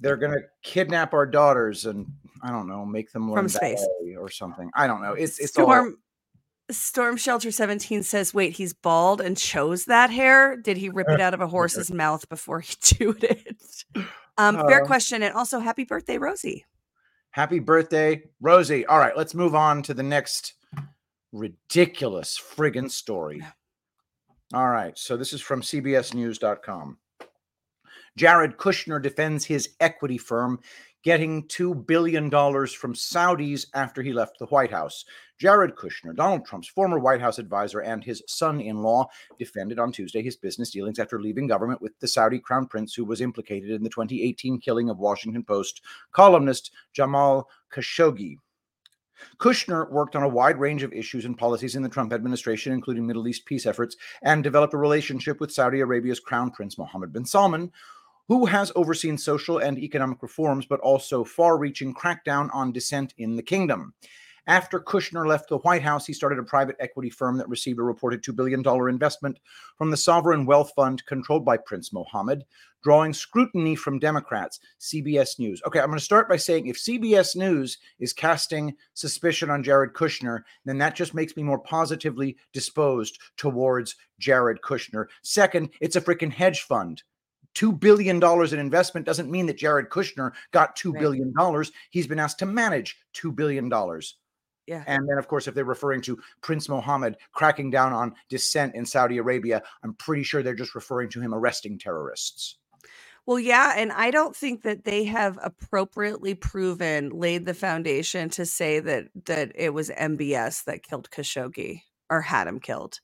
they're 0.00 0.16
gonna 0.16 0.40
kidnap 0.62 1.14
our 1.14 1.26
daughters 1.26 1.86
and 1.86 2.06
I 2.42 2.50
don't 2.50 2.68
know, 2.68 2.84
make 2.84 3.12
them 3.12 3.28
learn 3.30 3.38
From 3.38 3.48
space. 3.48 3.84
or 4.18 4.30
something. 4.30 4.70
I 4.74 4.86
don't 4.86 5.02
know. 5.02 5.12
It's 5.12 5.38
it's 5.38 5.56
all 5.58 5.64
Storm 5.64 5.98
Storm 6.70 7.16
Shelter 7.16 7.50
17 7.50 8.02
says, 8.02 8.34
wait, 8.34 8.52
he's 8.52 8.72
bald 8.74 9.20
and 9.20 9.36
chose 9.36 9.86
that 9.86 10.10
hair? 10.10 10.56
Did 10.56 10.76
he 10.76 10.88
rip 10.88 11.08
it 11.08 11.20
out 11.20 11.34
of 11.34 11.40
a 11.40 11.46
horse's 11.46 11.90
mouth 11.90 12.28
before 12.28 12.60
he 12.60 12.74
chewed 12.80 13.24
it? 13.24 13.62
Um, 14.36 14.56
fair 14.68 14.82
Uh, 14.82 14.86
question. 14.86 15.22
And 15.22 15.34
also 15.34 15.58
happy 15.60 15.84
birthday, 15.84 16.18
Rosie. 16.18 16.64
happy 17.30 17.58
birthday, 17.58 18.22
Rosie. 18.40 18.84
All 18.86 18.98
right, 18.98 19.16
let's 19.16 19.34
move 19.34 19.54
on 19.54 19.82
to 19.84 19.94
the 19.94 20.02
next 20.02 20.54
ridiculous 21.32 22.38
friggin' 22.38 22.90
story. 22.90 23.42
All 24.54 24.68
right, 24.68 24.96
so 24.98 25.16
this 25.16 25.32
is 25.32 25.40
from 25.42 25.60
CBSNews.com. 25.62 26.98
Jared 28.16 28.56
Kushner 28.56 29.00
defends 29.00 29.44
his 29.44 29.70
equity 29.80 30.18
firm 30.18 30.58
getting 31.04 31.46
$2 31.48 31.86
billion 31.86 32.28
from 32.30 32.94
Saudis 32.94 33.66
after 33.74 34.02
he 34.02 34.12
left 34.12 34.38
the 34.38 34.46
White 34.46 34.70
House. 34.72 35.04
Jared 35.38 35.76
Kushner, 35.76 36.14
Donald 36.14 36.44
Trump's 36.44 36.68
former 36.68 36.98
White 36.98 37.20
House 37.20 37.38
advisor 37.38 37.80
and 37.80 38.02
his 38.02 38.22
son 38.26 38.60
in 38.60 38.82
law, 38.82 39.08
defended 39.38 39.78
on 39.78 39.92
Tuesday 39.92 40.22
his 40.22 40.36
business 40.36 40.70
dealings 40.70 40.98
after 40.98 41.20
leaving 41.20 41.46
government 41.46 41.80
with 41.80 41.98
the 42.00 42.08
Saudi 42.08 42.38
crown 42.38 42.66
prince 42.66 42.94
who 42.94 43.04
was 43.04 43.20
implicated 43.20 43.70
in 43.70 43.82
the 43.82 43.90
2018 43.90 44.58
killing 44.60 44.90
of 44.90 44.98
Washington 44.98 45.44
Post 45.44 45.82
columnist 46.12 46.72
Jamal 46.92 47.48
Khashoggi. 47.72 48.38
Kushner 49.38 49.90
worked 49.90 50.16
on 50.16 50.22
a 50.22 50.28
wide 50.28 50.58
range 50.58 50.82
of 50.82 50.92
issues 50.92 51.24
and 51.24 51.36
policies 51.36 51.76
in 51.76 51.82
the 51.82 51.88
Trump 51.88 52.12
administration, 52.12 52.72
including 52.72 53.06
Middle 53.06 53.26
East 53.26 53.46
peace 53.46 53.66
efforts, 53.66 53.96
and 54.22 54.44
developed 54.44 54.74
a 54.74 54.78
relationship 54.78 55.40
with 55.40 55.52
Saudi 55.52 55.80
Arabia's 55.80 56.20
crown 56.20 56.50
prince 56.50 56.78
Mohammed 56.78 57.12
bin 57.12 57.24
Salman, 57.24 57.72
who 58.28 58.46
has 58.46 58.70
overseen 58.76 59.16
social 59.18 59.58
and 59.58 59.78
economic 59.78 60.22
reforms, 60.22 60.66
but 60.66 60.80
also 60.80 61.24
far 61.24 61.58
reaching 61.58 61.94
crackdown 61.94 62.48
on 62.52 62.72
dissent 62.72 63.14
in 63.18 63.36
the 63.36 63.42
kingdom. 63.42 63.94
After 64.48 64.80
Kushner 64.80 65.26
left 65.26 65.50
the 65.50 65.58
White 65.58 65.82
House, 65.82 66.06
he 66.06 66.14
started 66.14 66.38
a 66.38 66.42
private 66.42 66.76
equity 66.80 67.10
firm 67.10 67.36
that 67.36 67.50
received 67.50 67.78
a 67.78 67.82
reported 67.82 68.22
$2 68.22 68.34
billion 68.34 68.66
investment 68.88 69.38
from 69.76 69.90
the 69.90 69.96
sovereign 69.96 70.46
wealth 70.46 70.72
fund 70.74 71.04
controlled 71.04 71.44
by 71.44 71.58
Prince 71.58 71.92
Mohammed, 71.92 72.46
drawing 72.82 73.12
scrutiny 73.12 73.76
from 73.76 73.98
Democrats. 73.98 74.60
CBS 74.80 75.38
News. 75.38 75.60
Okay, 75.66 75.80
I'm 75.80 75.88
going 75.88 75.98
to 75.98 76.04
start 76.04 76.30
by 76.30 76.38
saying 76.38 76.66
if 76.66 76.78
CBS 76.78 77.36
News 77.36 77.76
is 77.98 78.14
casting 78.14 78.74
suspicion 78.94 79.50
on 79.50 79.62
Jared 79.62 79.92
Kushner, 79.92 80.40
then 80.64 80.78
that 80.78 80.96
just 80.96 81.12
makes 81.12 81.36
me 81.36 81.42
more 81.42 81.58
positively 81.58 82.38
disposed 82.54 83.18
towards 83.36 83.96
Jared 84.18 84.62
Kushner. 84.62 85.08
Second, 85.20 85.68
it's 85.82 85.96
a 85.96 86.00
freaking 86.00 86.32
hedge 86.32 86.62
fund. 86.62 87.02
$2 87.54 87.78
billion 87.78 88.22
in 88.22 88.58
investment 88.58 89.04
doesn't 89.04 89.30
mean 89.30 89.44
that 89.44 89.58
Jared 89.58 89.90
Kushner 89.90 90.32
got 90.52 90.74
$2 90.74 90.98
billion. 90.98 91.34
He's 91.90 92.06
been 92.06 92.18
asked 92.18 92.38
to 92.38 92.46
manage 92.46 92.96
$2 93.14 93.36
billion. 93.36 93.70
Yeah. 94.68 94.84
And 94.86 95.08
then, 95.08 95.16
of 95.16 95.28
course, 95.28 95.48
if 95.48 95.54
they're 95.54 95.64
referring 95.64 96.02
to 96.02 96.18
Prince 96.42 96.68
Mohammed 96.68 97.16
cracking 97.32 97.70
down 97.70 97.94
on 97.94 98.14
dissent 98.28 98.74
in 98.74 98.84
Saudi 98.84 99.16
Arabia, 99.16 99.62
I'm 99.82 99.94
pretty 99.94 100.22
sure 100.22 100.42
they're 100.42 100.54
just 100.54 100.74
referring 100.74 101.08
to 101.10 101.22
him 101.22 101.34
arresting 101.34 101.78
terrorists. 101.78 102.58
Well, 103.24 103.38
yeah, 103.38 103.72
and 103.78 103.90
I 103.92 104.10
don't 104.10 104.36
think 104.36 104.62
that 104.64 104.84
they 104.84 105.04
have 105.04 105.38
appropriately 105.42 106.34
proven 106.34 107.08
laid 107.08 107.46
the 107.46 107.54
foundation 107.54 108.28
to 108.30 108.44
say 108.44 108.78
that 108.80 109.06
that 109.24 109.52
it 109.54 109.72
was 109.72 109.88
MBS 109.88 110.64
that 110.64 110.82
killed 110.82 111.10
Khashoggi 111.10 111.80
or 112.10 112.20
had 112.20 112.46
him 112.46 112.60
killed. 112.60 113.00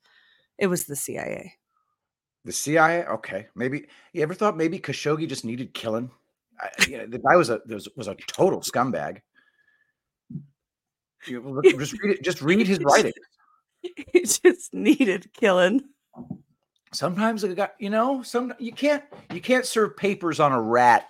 It 0.59 0.67
was 0.67 0.85
the 0.85 0.97
CIA. 0.97 1.55
The 2.45 2.53
CIA, 2.53 3.07
okay, 3.07 3.47
maybe. 3.55 3.87
You 4.13 4.23
ever 4.23 4.35
thought 4.35 4.59
maybe 4.59 4.79
Khashoggi 4.79 5.27
just 5.27 5.47
needed 5.47 5.73
killing? 5.73 6.11
I, 6.61 6.69
you 6.89 6.99
know, 6.99 7.07
the 7.07 7.19
guy 7.19 7.37
was 7.37 7.49
a 7.49 7.63
was, 7.67 7.89
was 7.97 8.09
a 8.09 8.17
total 8.27 8.61
scumbag. 8.61 9.23
You 11.27 11.63
just 11.79 11.93
read 12.01 12.17
it. 12.17 12.23
Just 12.23 12.43
read 12.43 12.67
his 12.67 12.81
writing. 12.81 13.13
He 13.83 14.21
just 14.25 14.73
needed 14.73 15.33
killing. 15.33 15.83
Sometimes 16.93 17.43
a 17.45 17.55
guy, 17.55 17.71
you 17.79 17.91
know, 17.91 18.23
some 18.23 18.55
you 18.59 18.73
can't 18.73 19.03
you 19.33 19.41
can't 19.41 19.67
serve 19.67 19.97
papers 19.97 20.41
on 20.41 20.53
a 20.53 20.61
rat. 20.61 21.09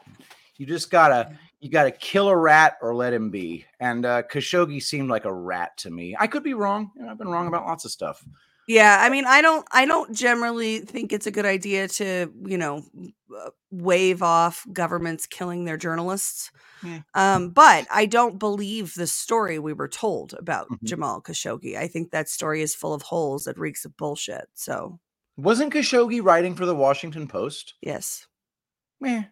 You 0.57 0.67
just 0.67 0.91
gotta 0.91 1.37
you 1.61 1.71
gotta 1.71 1.91
kill 1.91 2.29
a 2.29 2.37
rat 2.37 2.77
or 2.81 2.95
let 2.95 3.13
him 3.13 3.31
be. 3.31 3.65
And 3.81 4.07
uh, 4.07 4.23
Khashoggi 4.23 4.83
seemed 4.83 5.11
like 5.11 5.25
a 5.25 5.33
rat 5.33 5.77
to 5.79 5.91
me. 5.91 6.17
I 6.19 6.27
could 6.27 6.43
be 6.43 6.55
wrong. 6.55 6.91
You 6.97 7.03
know, 7.03 7.11
I've 7.11 7.19
been 7.19 7.29
wrong 7.29 7.47
about 7.47 7.67
lots 7.67 7.85
of 7.85 7.91
stuff. 7.91 8.25
Yeah, 8.67 8.99
I 9.01 9.11
mean, 9.11 9.25
I 9.27 9.43
don't 9.43 9.67
I 9.73 9.85
don't 9.87 10.15
generally 10.15 10.81
think 10.81 11.13
it's 11.13 11.27
a 11.27 11.31
good 11.31 11.45
idea 11.47 11.87
to, 11.89 12.33
you 12.47 12.57
know, 12.59 12.83
uh, 13.37 13.51
wave 13.71 14.23
off 14.23 14.67
governments 14.73 15.27
killing 15.27 15.65
their 15.65 15.77
journalists. 15.77 16.51
Yeah. 16.83 17.01
Um, 17.15 17.51
but 17.51 17.87
I 17.91 18.07
don't 18.07 18.39
believe 18.39 18.95
the 18.95 19.07
story 19.07 19.59
we 19.59 19.73
were 19.73 19.89
told 19.89 20.35
about 20.39 20.69
Mhm. 20.71 20.83
Jamal 20.85 21.21
Khashoggi. 21.23 21.77
I 21.77 21.89
think 21.89 22.11
that 22.11 22.29
story 22.29 22.63
is 22.63 22.75
full 22.75 22.95
of 22.95 23.03
holes 23.03 23.45
that 23.45 23.59
reeks 23.59 23.85
of 23.85 23.97
bullshit. 23.97 24.49
So, 24.55 24.99
Wasn't 25.37 25.73
Khashoggi 25.73 26.23
writing 26.23 26.55
for 26.55 26.65
the 26.67 26.75
Washington 26.77 27.27
Post? 27.29 27.75
yes. 27.83 28.27
Meh. 29.01 29.25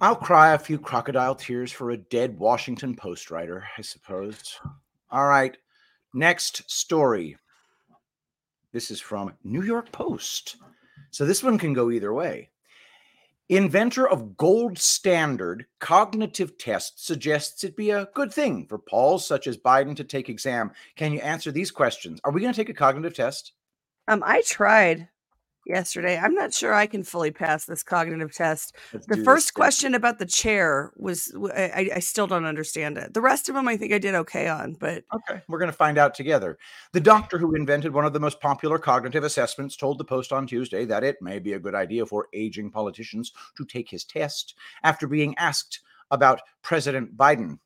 I'll 0.00 0.16
cry 0.16 0.52
a 0.54 0.58
few 0.58 0.78
crocodile 0.78 1.34
tears 1.34 1.70
for 1.72 1.90
a 1.90 1.96
dead 1.96 2.38
Washington 2.38 2.94
Post 2.96 3.30
writer, 3.30 3.64
I 3.78 3.82
suppose. 3.82 4.58
All 5.10 5.26
right. 5.26 5.56
Next 6.14 6.70
story. 6.70 7.36
This 8.72 8.90
is 8.90 9.00
from 9.00 9.34
New 9.44 9.62
York 9.62 9.90
Post. 9.92 10.56
So 11.10 11.24
this 11.24 11.42
one 11.42 11.58
can 11.58 11.72
go 11.72 11.90
either 11.90 12.12
way. 12.12 12.50
Inventor 13.48 14.08
of 14.08 14.36
gold 14.36 14.78
standard 14.78 15.66
cognitive 15.78 16.56
test 16.56 17.04
suggests 17.04 17.64
it 17.64 17.76
be 17.76 17.90
a 17.90 18.08
good 18.14 18.32
thing 18.32 18.66
for 18.66 18.78
Pauls 18.78 19.26
such 19.26 19.46
as 19.46 19.58
Biden 19.58 19.94
to 19.96 20.04
take 20.04 20.28
exam. 20.28 20.72
Can 20.96 21.12
you 21.12 21.20
answer 21.20 21.52
these 21.52 21.70
questions? 21.70 22.20
Are 22.24 22.32
we 22.32 22.40
going 22.40 22.52
to 22.52 22.56
take 22.56 22.70
a 22.70 22.74
cognitive 22.74 23.14
test? 23.14 23.52
Um, 24.08 24.22
I 24.24 24.42
tried 24.42 25.08
yesterday. 25.66 26.18
I'm 26.18 26.34
not 26.34 26.52
sure 26.52 26.74
I 26.74 26.86
can 26.86 27.02
fully 27.04 27.30
pass 27.30 27.64
this 27.64 27.82
cognitive 27.82 28.34
test. 28.34 28.76
Let's 28.92 29.06
The 29.06 29.14
do 29.16 29.20
this 29.20 29.24
first 29.24 29.48
thing. 29.48 29.60
question 29.60 29.94
about 29.94 30.18
the 30.18 30.26
chair 30.26 30.92
was—I 30.96 31.98
still 32.00 32.26
don't 32.26 32.44
understand 32.44 32.98
it. 32.98 33.14
The 33.14 33.20
rest 33.20 33.48
of 33.48 33.54
them 33.54 33.68
I 33.68 33.76
think 33.76 33.92
I 33.92 33.98
did 33.98 34.14
okay 34.14 34.48
on, 34.48 34.74
but 34.74 35.04
Okay, 35.14 35.40
we're 35.48 35.58
going 35.58 35.70
to 35.70 35.76
find 35.76 35.98
out 35.98 36.14
together. 36.14 36.58
The 36.92 37.00
doctor 37.00 37.38
who 37.38 37.54
invented 37.54 37.92
one 37.92 38.04
of 38.04 38.12
the 38.12 38.20
most 38.20 38.40
popular 38.40 38.78
cognitive 38.78 39.24
assessments 39.24 39.76
told 39.76 39.98
the 39.98 40.04
Post 40.04 40.32
on 40.32 40.46
Tuesday 40.46 40.84
that 40.86 41.04
it 41.04 41.16
may 41.20 41.38
be 41.38 41.52
a 41.54 41.58
good 41.58 41.74
idea 41.74 42.06
for 42.06 42.28
aging 42.32 42.70
politicians 42.70 43.32
to 43.56 43.64
take 43.64 43.90
his 43.90 44.04
test 44.04 44.54
after 44.82 45.06
being 45.06 45.36
asked 45.38 45.80
about 46.10 46.40
President 46.62 47.16
Biden. 47.16 47.58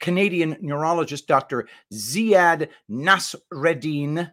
Canadian 0.00 0.56
neurologist 0.60 1.26
Dr. 1.28 1.68
Ziad 1.92 2.68
Nasreddine, 2.90 4.30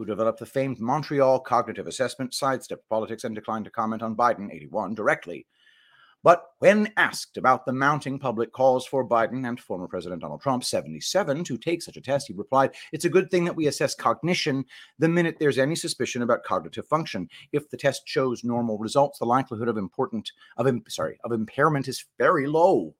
who 0.00 0.06
developed 0.06 0.38
the 0.38 0.46
famed 0.46 0.80
Montreal 0.80 1.40
cognitive 1.40 1.86
assessment, 1.86 2.32
sidestepped 2.32 2.88
politics 2.88 3.24
and 3.24 3.34
declined 3.34 3.66
to 3.66 3.70
comment 3.70 4.00
on 4.00 4.16
Biden, 4.16 4.50
81, 4.50 4.94
directly. 4.94 5.46
But 6.22 6.42
when 6.58 6.90
asked 6.96 7.36
about 7.36 7.66
the 7.66 7.74
mounting 7.74 8.18
public 8.18 8.50
calls 8.50 8.86
for 8.86 9.06
Biden 9.06 9.46
and 9.46 9.60
former 9.60 9.86
President 9.86 10.22
Donald 10.22 10.40
Trump, 10.40 10.64
77, 10.64 11.44
to 11.44 11.58
take 11.58 11.82
such 11.82 11.98
a 11.98 12.00
test, 12.00 12.28
he 12.28 12.32
replied, 12.32 12.70
It's 12.94 13.04
a 13.04 13.10
good 13.10 13.30
thing 13.30 13.44
that 13.44 13.56
we 13.56 13.66
assess 13.66 13.94
cognition 13.94 14.64
the 14.98 15.08
minute 15.08 15.36
there's 15.38 15.58
any 15.58 15.74
suspicion 15.74 16.22
about 16.22 16.44
cognitive 16.44 16.86
function. 16.86 17.28
If 17.52 17.68
the 17.68 17.76
test 17.76 18.00
shows 18.06 18.42
normal 18.42 18.78
results, 18.78 19.18
the 19.18 19.26
likelihood 19.26 19.68
of 19.68 19.76
important 19.76 20.32
of 20.56 20.66
sorry, 20.88 21.18
of 21.24 21.32
impairment 21.32 21.88
is 21.88 22.06
very 22.16 22.46
low. 22.46 22.94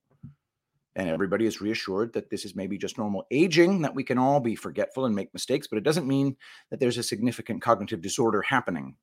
And 0.96 1.08
everybody 1.08 1.46
is 1.46 1.60
reassured 1.60 2.12
that 2.14 2.30
this 2.30 2.44
is 2.44 2.56
maybe 2.56 2.76
just 2.76 2.98
normal 2.98 3.26
aging, 3.30 3.82
that 3.82 3.94
we 3.94 4.02
can 4.02 4.18
all 4.18 4.40
be 4.40 4.56
forgetful 4.56 5.06
and 5.06 5.14
make 5.14 5.32
mistakes, 5.32 5.68
but 5.68 5.78
it 5.78 5.84
doesn't 5.84 6.06
mean 6.06 6.36
that 6.70 6.80
there's 6.80 6.98
a 6.98 7.02
significant 7.02 7.62
cognitive 7.62 8.00
disorder 8.00 8.42
happening. 8.42 8.96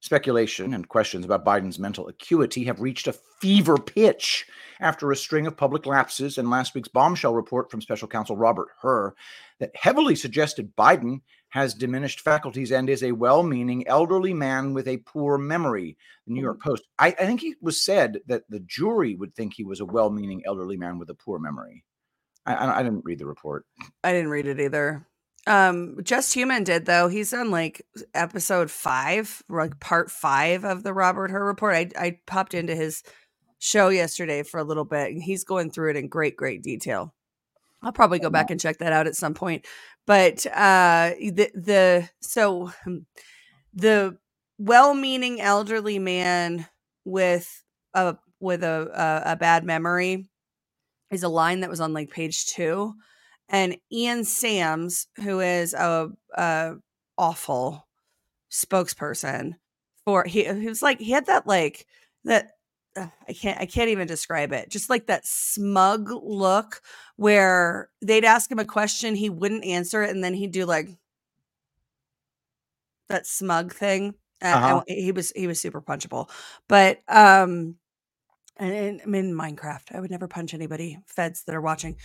Speculation 0.00 0.74
and 0.74 0.88
questions 0.88 1.24
about 1.24 1.44
Biden's 1.44 1.78
mental 1.78 2.06
acuity 2.06 2.64
have 2.64 2.80
reached 2.80 3.08
a 3.08 3.16
fever 3.40 3.76
pitch 3.76 4.46
after 4.78 5.10
a 5.10 5.16
string 5.16 5.46
of 5.46 5.56
public 5.56 5.86
lapses 5.86 6.38
and 6.38 6.48
last 6.48 6.72
week's 6.74 6.88
bombshell 6.88 7.34
report 7.34 7.68
from 7.68 7.80
special 7.80 8.06
counsel 8.06 8.36
Robert 8.36 8.68
Hur 8.80 9.12
that 9.58 9.74
heavily 9.74 10.14
suggested 10.14 10.74
Biden 10.76 11.20
has 11.50 11.74
diminished 11.74 12.20
faculties 12.20 12.72
and 12.72 12.90
is 12.90 13.02
a 13.02 13.12
well 13.12 13.42
meaning 13.42 13.86
elderly 13.86 14.34
man 14.34 14.74
with 14.74 14.86
a 14.86 14.98
poor 14.98 15.38
memory. 15.38 15.96
The 16.26 16.34
New 16.34 16.42
York 16.42 16.60
Post, 16.60 16.84
I, 16.98 17.08
I 17.08 17.26
think 17.26 17.42
it 17.42 17.56
was 17.60 17.82
said 17.82 18.20
that 18.26 18.42
the 18.48 18.60
jury 18.60 19.14
would 19.14 19.34
think 19.34 19.54
he 19.54 19.64
was 19.64 19.80
a 19.80 19.86
well 19.86 20.10
meaning 20.10 20.42
elderly 20.46 20.76
man 20.76 20.98
with 20.98 21.10
a 21.10 21.14
poor 21.14 21.38
memory. 21.38 21.84
I, 22.44 22.54
I, 22.54 22.78
I 22.80 22.82
didn't 22.82 23.04
read 23.04 23.18
the 23.18 23.26
report. 23.26 23.64
I 24.04 24.12
didn't 24.12 24.30
read 24.30 24.46
it 24.46 24.60
either. 24.60 25.06
Um, 25.46 25.96
Just 26.02 26.34
Human 26.34 26.64
did 26.64 26.84
though. 26.84 27.08
He's 27.08 27.32
on 27.32 27.50
like 27.50 27.82
episode 28.14 28.70
five, 28.70 29.42
like 29.48 29.80
part 29.80 30.10
five 30.10 30.64
of 30.64 30.82
the 30.82 30.92
Robert 30.92 31.30
Hur 31.30 31.44
report. 31.44 31.74
I 31.74 31.88
I 31.98 32.18
popped 32.26 32.52
into 32.52 32.74
his 32.74 33.02
show 33.58 33.88
yesterday 33.88 34.42
for 34.42 34.60
a 34.60 34.64
little 34.64 34.84
bit, 34.84 35.10
and 35.10 35.22
he's 35.22 35.44
going 35.44 35.70
through 35.70 35.90
it 35.90 35.96
in 35.96 36.08
great, 36.08 36.36
great 36.36 36.62
detail. 36.62 37.14
I'll 37.82 37.92
probably 37.92 38.18
go 38.18 38.30
back 38.30 38.50
and 38.50 38.60
check 38.60 38.78
that 38.78 38.92
out 38.92 39.06
at 39.06 39.14
some 39.14 39.34
point. 39.34 39.66
But 40.08 40.46
uh 40.46 41.12
the 41.20 41.50
the 41.54 42.10
so 42.22 42.72
hmm, 42.84 43.00
the 43.74 44.18
well-meaning 44.58 45.40
elderly 45.42 45.98
man 46.00 46.66
with 47.04 47.62
a 47.94 48.16
with 48.40 48.64
a, 48.64 49.22
a 49.26 49.32
a 49.32 49.36
bad 49.36 49.64
memory 49.64 50.28
is 51.10 51.24
a 51.24 51.28
line 51.28 51.60
that 51.60 51.70
was 51.70 51.80
on 51.80 51.92
like 51.92 52.10
page 52.10 52.46
two, 52.46 52.94
and 53.50 53.76
Ian 53.92 54.24
Sams, 54.24 55.08
who 55.22 55.40
is 55.40 55.74
a, 55.74 56.10
a 56.34 56.76
awful 57.18 57.86
spokesperson 58.50 59.56
for 60.06 60.24
he, 60.24 60.44
he 60.44 60.68
was 60.68 60.82
like 60.82 61.00
he 61.00 61.12
had 61.12 61.26
that 61.26 61.46
like 61.46 61.86
that 62.24 62.52
uh, 62.96 63.08
I 63.28 63.32
can't 63.32 63.60
I 63.60 63.66
can't 63.66 63.90
even 63.90 64.06
describe 64.08 64.52
it. 64.52 64.70
Just 64.70 64.90
like 64.90 65.06
that 65.06 65.26
smug 65.26 66.10
look 66.12 66.82
where 67.16 67.90
they'd 68.02 68.24
ask 68.24 68.50
him 68.50 68.58
a 68.58 68.64
question, 68.64 69.14
he 69.14 69.30
wouldn't 69.30 69.64
answer 69.64 70.02
it, 70.02 70.10
and 70.10 70.22
then 70.24 70.34
he'd 70.34 70.52
do 70.52 70.66
like 70.66 70.90
that 73.08 73.26
smug 73.26 73.74
thing. 73.74 74.14
Uh, 74.42 74.56
Uh-huh. 74.56 74.80
he 74.88 75.12
was 75.12 75.32
he 75.36 75.48
was 75.48 75.60
super 75.60 75.82
punchable, 75.82 76.30
but 76.68 77.00
um, 77.08 77.76
and, 78.58 78.74
and 78.74 79.02
I'm 79.04 79.14
in 79.16 79.34
Minecraft. 79.34 79.94
I 79.94 80.00
would 80.00 80.10
never 80.12 80.28
punch 80.28 80.54
anybody. 80.54 80.98
Feds 81.06 81.44
that 81.44 81.54
are 81.56 81.62
watching. 81.62 81.96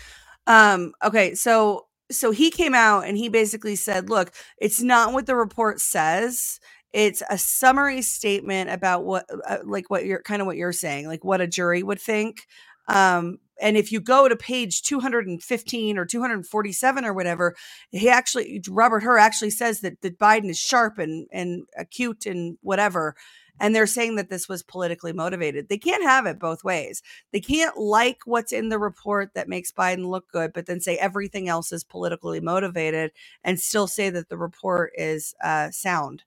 Um, 0.47 0.93
okay, 1.03 1.35
so 1.35 1.87
so 2.11 2.31
he 2.31 2.51
came 2.51 2.75
out 2.75 3.05
and 3.07 3.17
he 3.17 3.29
basically 3.29 3.75
said, 3.75 4.09
"Look, 4.09 4.33
it's 4.57 4.81
not 4.81 5.13
what 5.13 5.25
the 5.25 5.35
report 5.35 5.79
says." 5.81 6.59
It's 6.93 7.23
a 7.29 7.37
summary 7.37 8.03
statement 8.03 8.69
about 8.69 9.03
what, 9.03 9.25
uh, 9.47 9.57
like 9.65 9.89
what 9.89 10.05
you're 10.05 10.21
kind 10.21 10.41
of 10.41 10.45
what 10.45 10.57
you're 10.57 10.71
saying, 10.71 11.07
like 11.07 11.23
what 11.23 11.41
a 11.41 11.47
jury 11.47 11.83
would 11.83 11.99
think. 11.99 12.47
Um, 12.87 13.39
and 13.61 13.77
if 13.77 13.91
you 13.91 13.99
go 13.99 14.27
to 14.27 14.35
page 14.35 14.81
215 14.83 15.97
or 15.97 16.05
247 16.05 17.05
or 17.05 17.13
whatever, 17.13 17.55
he 17.91 18.09
actually 18.09 18.61
Robert 18.69 19.03
Hur 19.03 19.17
actually 19.17 19.51
says 19.51 19.81
that 19.81 20.01
that 20.01 20.19
Biden 20.19 20.49
is 20.49 20.59
sharp 20.59 20.97
and 20.97 21.27
and 21.31 21.63
acute 21.77 22.25
and 22.25 22.57
whatever. 22.61 23.15
And 23.59 23.75
they're 23.75 23.87
saying 23.87 24.15
that 24.15 24.29
this 24.29 24.49
was 24.49 24.63
politically 24.63 25.13
motivated. 25.13 25.69
They 25.69 25.77
can't 25.77 26.03
have 26.03 26.25
it 26.25 26.39
both 26.39 26.63
ways. 26.63 27.03
They 27.31 27.39
can't 27.39 27.77
like 27.77 28.21
what's 28.25 28.51
in 28.51 28.69
the 28.69 28.79
report 28.79 29.35
that 29.35 29.47
makes 29.47 29.71
Biden 29.71 30.07
look 30.07 30.27
good, 30.31 30.53
but 30.53 30.65
then 30.65 30.81
say 30.81 30.97
everything 30.97 31.47
else 31.47 31.71
is 31.71 31.83
politically 31.83 32.39
motivated 32.41 33.11
and 33.43 33.59
still 33.59 33.85
say 33.87 34.09
that 34.09 34.29
the 34.29 34.37
report 34.37 34.91
is 34.95 35.35
uh, 35.43 35.69
sound 35.69 36.23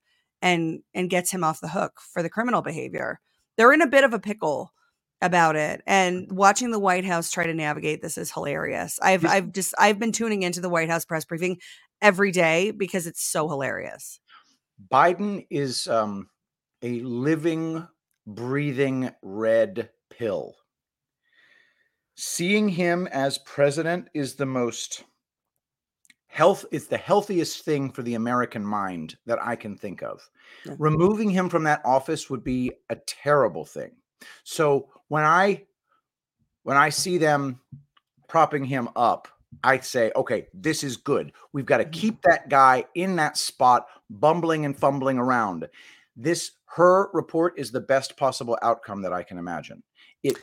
and 0.46 0.80
and 0.94 1.10
gets 1.10 1.30
him 1.30 1.42
off 1.42 1.60
the 1.60 1.68
hook 1.68 2.00
for 2.12 2.22
the 2.22 2.30
criminal 2.30 2.62
behavior. 2.62 3.20
They're 3.56 3.72
in 3.72 3.82
a 3.82 3.88
bit 3.88 4.04
of 4.04 4.14
a 4.14 4.18
pickle 4.18 4.72
about 5.22 5.56
it 5.56 5.82
and 5.86 6.30
watching 6.30 6.70
the 6.70 6.78
White 6.78 7.04
House 7.04 7.30
try 7.30 7.46
to 7.46 7.54
navigate 7.54 8.02
this 8.02 8.18
is 8.18 8.30
hilarious. 8.30 8.98
I've. 9.02 9.24
I've 9.24 9.52
just 9.52 9.74
I've 9.78 9.98
been 9.98 10.12
tuning 10.12 10.42
into 10.42 10.60
the 10.60 10.68
White 10.68 10.90
House 10.90 11.04
press 11.04 11.24
briefing 11.24 11.58
every 12.00 12.30
day 12.30 12.70
because 12.70 13.06
it's 13.06 13.22
so 13.22 13.48
hilarious. 13.48 14.20
Biden 14.92 15.46
is 15.50 15.88
um, 15.88 16.28
a 16.82 17.00
living, 17.00 17.88
breathing 18.26 19.10
red 19.22 19.90
pill. 20.10 20.54
Seeing 22.14 22.68
him 22.68 23.08
as 23.08 23.38
president 23.38 24.08
is 24.14 24.34
the 24.34 24.46
most 24.46 25.04
health 26.36 26.66
is 26.70 26.86
the 26.86 26.98
healthiest 26.98 27.64
thing 27.64 27.90
for 27.90 28.02
the 28.02 28.14
American 28.14 28.62
mind 28.62 29.16
that 29.24 29.42
I 29.42 29.56
can 29.56 29.74
think 29.74 30.02
of. 30.02 30.28
Yeah. 30.66 30.74
Removing 30.78 31.30
him 31.30 31.48
from 31.48 31.64
that 31.64 31.80
office 31.82 32.28
would 32.28 32.44
be 32.44 32.72
a 32.90 32.96
terrible 33.06 33.64
thing. 33.64 33.92
So 34.44 34.90
when 35.08 35.24
I 35.24 35.64
when 36.62 36.76
I 36.76 36.90
see 36.90 37.16
them 37.16 37.60
propping 38.28 38.64
him 38.64 38.88
up, 38.96 39.28
I 39.64 39.78
say, 39.78 40.12
okay, 40.14 40.48
this 40.52 40.84
is 40.84 40.96
good. 40.98 41.32
We've 41.52 41.64
got 41.64 41.78
to 41.78 41.84
Mhm. 41.84 41.92
keep 41.92 42.22
that 42.22 42.48
guy 42.50 42.84
in 42.94 43.16
that 43.16 43.38
spot, 43.38 43.86
bumbling 44.10 44.64
and 44.66 44.76
fumbling 44.78 45.16
around. 45.18 45.68
This 46.16 46.52
Hur 46.66 47.10
report 47.12 47.54
is 47.56 47.70
the 47.72 47.80
best 47.80 48.18
possible 48.18 48.58
outcome 48.60 49.00
that 49.02 49.12
I 49.12 49.22
can 49.22 49.38
imagine. 49.38 49.82
It 50.22 50.36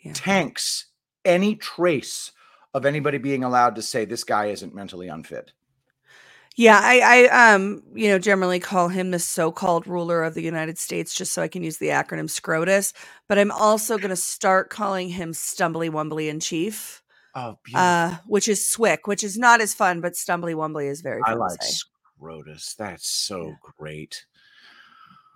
Yeah. 0.00 0.12
tanks 0.12 0.86
any 1.24 1.56
trace 1.56 2.32
of 2.74 2.86
anybody 2.86 3.18
being 3.18 3.44
allowed 3.44 3.74
to 3.76 3.82
say 3.82 4.04
this 4.04 4.24
guy 4.24 4.46
isn't 4.46 4.74
mentally 4.74 5.08
unfit. 5.08 5.52
Yeah, 6.56 6.80
I, 6.82 7.28
I 7.30 7.54
um, 7.54 7.82
you 7.94 8.08
know, 8.08 8.18
generally 8.18 8.60
call 8.60 8.88
him 8.88 9.12
the 9.12 9.18
so-called 9.18 9.86
ruler 9.86 10.22
of 10.22 10.34
the 10.34 10.42
United 10.42 10.78
States 10.78 11.14
just 11.14 11.32
so 11.32 11.42
I 11.42 11.48
can 11.48 11.62
use 11.62 11.78
the 11.78 11.88
acronym 11.88 12.28
SCROTUS, 12.28 12.92
but 13.28 13.38
I'm 13.38 13.52
also 13.52 13.96
going 13.96 14.10
to 14.10 14.16
start 14.16 14.68
calling 14.68 15.08
him 15.08 15.32
Stumbly 15.32 15.90
Wumbly 15.90 16.28
in 16.28 16.40
Chief, 16.40 17.02
Oh, 17.34 17.56
beautiful. 17.64 17.80
uh, 17.86 18.16
which 18.26 18.48
is 18.48 18.68
Swick, 18.68 19.06
which 19.06 19.22
is 19.22 19.38
not 19.38 19.60
as 19.60 19.74
fun, 19.74 20.00
but 20.00 20.14
Stumbly 20.14 20.54
Wumbly 20.54 20.86
is 20.88 21.00
very 21.00 21.22
I 21.24 21.34
like. 21.34 21.60
Scrotus. 21.60 22.74
That's 22.76 23.08
so 23.08 23.46
Yeah. 23.46 23.70
great. 23.78 24.26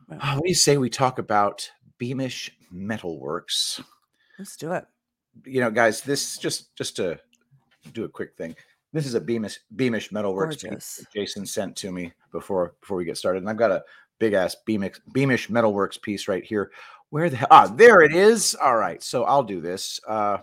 Well. 0.09 0.19
Uh, 0.21 0.35
what 0.35 0.43
do 0.43 0.49
you 0.49 0.55
say 0.55 0.77
we 0.77 0.91
talk 0.91 1.19
about 1.19 1.71
Beamish 1.99 2.51
Metalworks? 2.73 3.83
Let's 4.39 4.57
do 4.57 4.73
it. 4.73 4.85
You 5.45 5.61
know, 5.61 5.71
guys, 5.71 6.01
this 6.01 6.39
just 6.39 6.75
just 6.77 6.97
to 6.97 7.19
do 7.93 8.05
a 8.05 8.09
quick 8.09 8.37
thing. 8.37 8.55
This 8.93 9.07
is 9.07 9.15
a 9.15 9.21
Beamish 9.21 9.59
Beamish 9.75 10.11
Metalworks 10.11 10.53
piece 10.53 10.63
Gorgeous. 10.63 10.97
that 10.97 11.13
Jason 11.13 11.47
sent 11.47 11.77
to 11.77 11.91
me 11.93 12.13
before 12.33 12.75
before 12.81 12.97
we 12.97 13.05
get 13.05 13.17
started, 13.17 13.43
and 13.43 13.51
I've 13.51 13.57
got 13.57 13.71
a 13.73 13.83
big 14.21 14.33
ass 14.33 14.57
Beamish 14.67 15.01
Beamish 15.13 15.49
Metalworks 15.49 16.01
piece 16.01 16.29
right 16.29 16.45
here. 16.45 16.71
Where 17.11 17.29
the 17.29 17.37
hell? 17.37 17.49
Ah, 17.51 17.67
there 17.67 18.01
it 18.03 18.15
is. 18.15 18.55
All 18.55 18.77
right, 18.77 19.03
so 19.03 19.25
I'll 19.25 19.43
do 19.43 19.61
this. 19.61 20.01
Uh, 20.07 20.39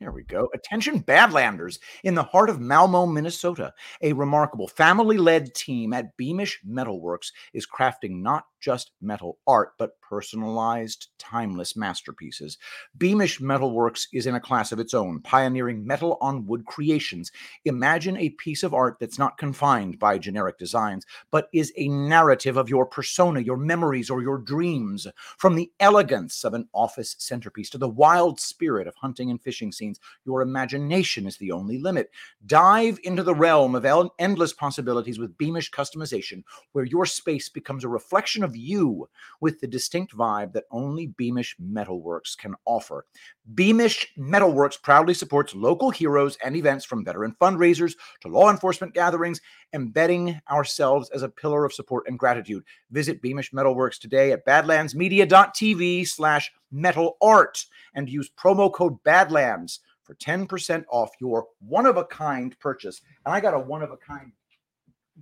There 0.00 0.10
we 0.12 0.24
go. 0.24 0.48
Attention, 0.52 1.00
Badlanders. 1.02 1.78
In 2.02 2.14
the 2.16 2.24
heart 2.24 2.50
of 2.50 2.58
Malmo, 2.60 3.06
Minnesota, 3.06 3.72
a 4.00 4.12
remarkable 4.12 4.66
family 4.66 5.16
led 5.16 5.54
team 5.54 5.92
at 5.92 6.16
Beamish 6.16 6.60
Metalworks 6.68 7.28
is 7.54 7.66
crafting 7.68 8.20
not 8.20 8.44
just 8.60 8.90
metal 9.00 9.38
art, 9.46 9.74
but 9.78 9.92
personalized, 10.12 11.08
timeless 11.18 11.74
masterpieces. 11.74 12.58
Beamish 12.98 13.40
Metalworks 13.40 14.08
is 14.12 14.26
in 14.26 14.34
a 14.34 14.40
class 14.40 14.70
of 14.70 14.78
its 14.78 14.92
own, 14.92 15.18
pioneering 15.20 15.86
metal 15.86 16.18
on 16.20 16.44
wood 16.44 16.66
creations. 16.66 17.32
Imagine 17.64 18.18
a 18.18 18.28
piece 18.28 18.62
of 18.62 18.74
art 18.74 18.98
that's 19.00 19.18
not 19.18 19.38
confined 19.38 19.98
by 19.98 20.18
generic 20.18 20.58
designs, 20.58 21.06
but 21.30 21.48
is 21.54 21.72
a 21.78 21.88
narrative 21.88 22.58
of 22.58 22.68
your 22.68 22.84
persona, 22.84 23.40
your 23.40 23.56
memories, 23.56 24.10
or 24.10 24.20
your 24.20 24.36
dreams. 24.36 25.06
From 25.38 25.54
the 25.54 25.72
elegance 25.80 26.44
of 26.44 26.52
an 26.52 26.68
office 26.74 27.16
centerpiece 27.18 27.70
to 27.70 27.78
the 27.78 27.88
wild 27.88 28.38
spirit 28.38 28.86
of 28.86 28.94
hunting 28.96 29.30
and 29.30 29.40
fishing 29.40 29.72
scenes, 29.72 29.98
your 30.26 30.42
imagination 30.42 31.26
is 31.26 31.38
the 31.38 31.52
only 31.52 31.78
limit. 31.78 32.10
Dive 32.44 32.98
into 33.04 33.22
the 33.22 33.34
realm 33.34 33.74
of 33.74 33.86
el- 33.86 34.14
endless 34.18 34.52
possibilities 34.52 35.18
with 35.18 35.38
Beamish 35.38 35.70
customization, 35.70 36.42
where 36.72 36.84
your 36.84 37.06
space 37.06 37.48
becomes 37.48 37.82
a 37.82 37.88
reflection 37.88 38.44
of 38.44 38.54
you 38.54 39.08
with 39.40 39.58
the 39.60 39.66
distinct 39.66 40.01
vibe 40.10 40.52
that 40.52 40.64
only 40.70 41.06
Beamish 41.06 41.56
Metalworks 41.62 42.36
can 42.36 42.54
offer. 42.64 43.06
Beamish 43.54 44.08
Metalworks 44.18 44.80
proudly 44.80 45.14
supports 45.14 45.54
local 45.54 45.90
heroes 45.90 46.36
and 46.44 46.56
events 46.56 46.84
from 46.84 47.04
veteran 47.04 47.34
fundraisers 47.40 47.94
to 48.20 48.28
law 48.28 48.50
enforcement 48.50 48.94
gatherings, 48.94 49.40
embedding 49.72 50.40
ourselves 50.50 51.10
as 51.10 51.22
a 51.22 51.28
pillar 51.28 51.64
of 51.64 51.72
support 51.72 52.04
and 52.06 52.18
gratitude. 52.18 52.64
Visit 52.90 53.22
Beamish 53.22 53.52
Metalworks 53.52 53.98
today 53.98 54.32
at 54.32 54.44
badlandsmedia.tv 54.44 56.06
slash 56.06 56.52
metal 56.70 57.16
art 57.22 57.64
and 57.94 58.08
use 58.08 58.30
promo 58.30 58.72
code 58.72 59.02
badlands 59.04 59.80
for 60.02 60.14
10% 60.16 60.84
off 60.90 61.10
your 61.20 61.46
one-of-a-kind 61.60 62.58
purchase. 62.58 63.00
And 63.24 63.34
I 63.34 63.40
got 63.40 63.54
a 63.54 63.58
one-of-a-kind 63.58 64.32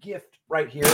gift 0.00 0.38
right 0.48 0.68
here. 0.68 0.90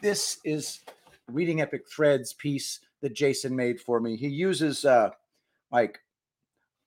This 0.00 0.38
is 0.44 0.80
Reading 1.28 1.60
Epic 1.60 1.82
Threads 1.90 2.32
piece 2.32 2.80
that 3.02 3.14
Jason 3.14 3.54
made 3.54 3.80
for 3.80 4.00
me. 4.00 4.16
He 4.16 4.28
uses 4.28 4.84
uh 4.84 5.10
like 5.70 6.00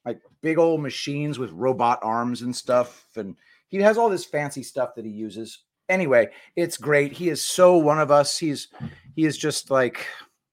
like 0.06 0.20
big 0.42 0.58
old 0.58 0.82
machines 0.82 1.38
with 1.38 1.52
robot 1.52 2.00
arms 2.02 2.42
and 2.42 2.56
stuff 2.56 3.06
and 3.16 3.36
he 3.72 3.78
has 3.78 3.98
all 3.98 4.10
this 4.10 4.26
fancy 4.26 4.64
stuff 4.64 4.96
that 4.96 5.06
he 5.06 5.12
uses. 5.12 5.60
Anyway, 5.90 6.30
it's 6.56 6.78
great. 6.78 7.14
He 7.14 7.30
is 7.30 7.42
so 7.42 7.78
one 7.78 8.00
of 8.00 8.12
us. 8.12 8.38
He's 8.38 8.68
he 9.16 9.26
is 9.26 9.38
just 9.38 9.72
like 9.72 10.06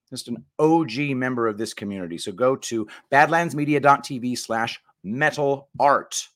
just 0.08 0.28
an 0.28 0.44
OG 0.58 0.98
member 1.10 1.46
of 1.48 1.58
this 1.58 1.74
community. 1.74 2.16
So 2.16 2.32
go 2.32 2.56
to 2.56 2.88
badlandsmedia.tv 3.12 4.38
slash 4.38 4.80
metal 5.04 5.68
art. 5.78 6.28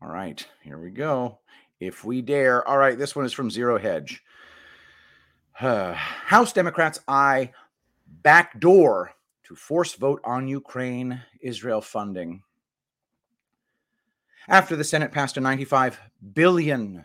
All 0.00 0.08
right, 0.08 0.46
here 0.62 0.78
we 0.78 0.90
go. 0.90 1.38
If 1.80 2.04
we 2.04 2.22
dare. 2.22 2.66
All 2.68 2.78
right, 2.78 2.98
this 2.98 3.16
one 3.16 3.24
is 3.24 3.32
from 3.32 3.50
Zero 3.50 3.78
Hedge. 3.78 4.22
House 5.60 6.52
Democrats 6.52 7.00
eye 7.08 7.50
backdoor 8.22 9.10
to 9.42 9.56
force 9.56 9.94
vote 9.94 10.20
on 10.22 10.46
Ukraine 10.46 11.20
Israel 11.40 11.80
funding. 11.80 12.44
After 14.46 14.76
the 14.76 14.84
Senate 14.84 15.10
passed 15.10 15.36
a 15.36 15.40
$95 15.40 15.96
billion 16.32 17.04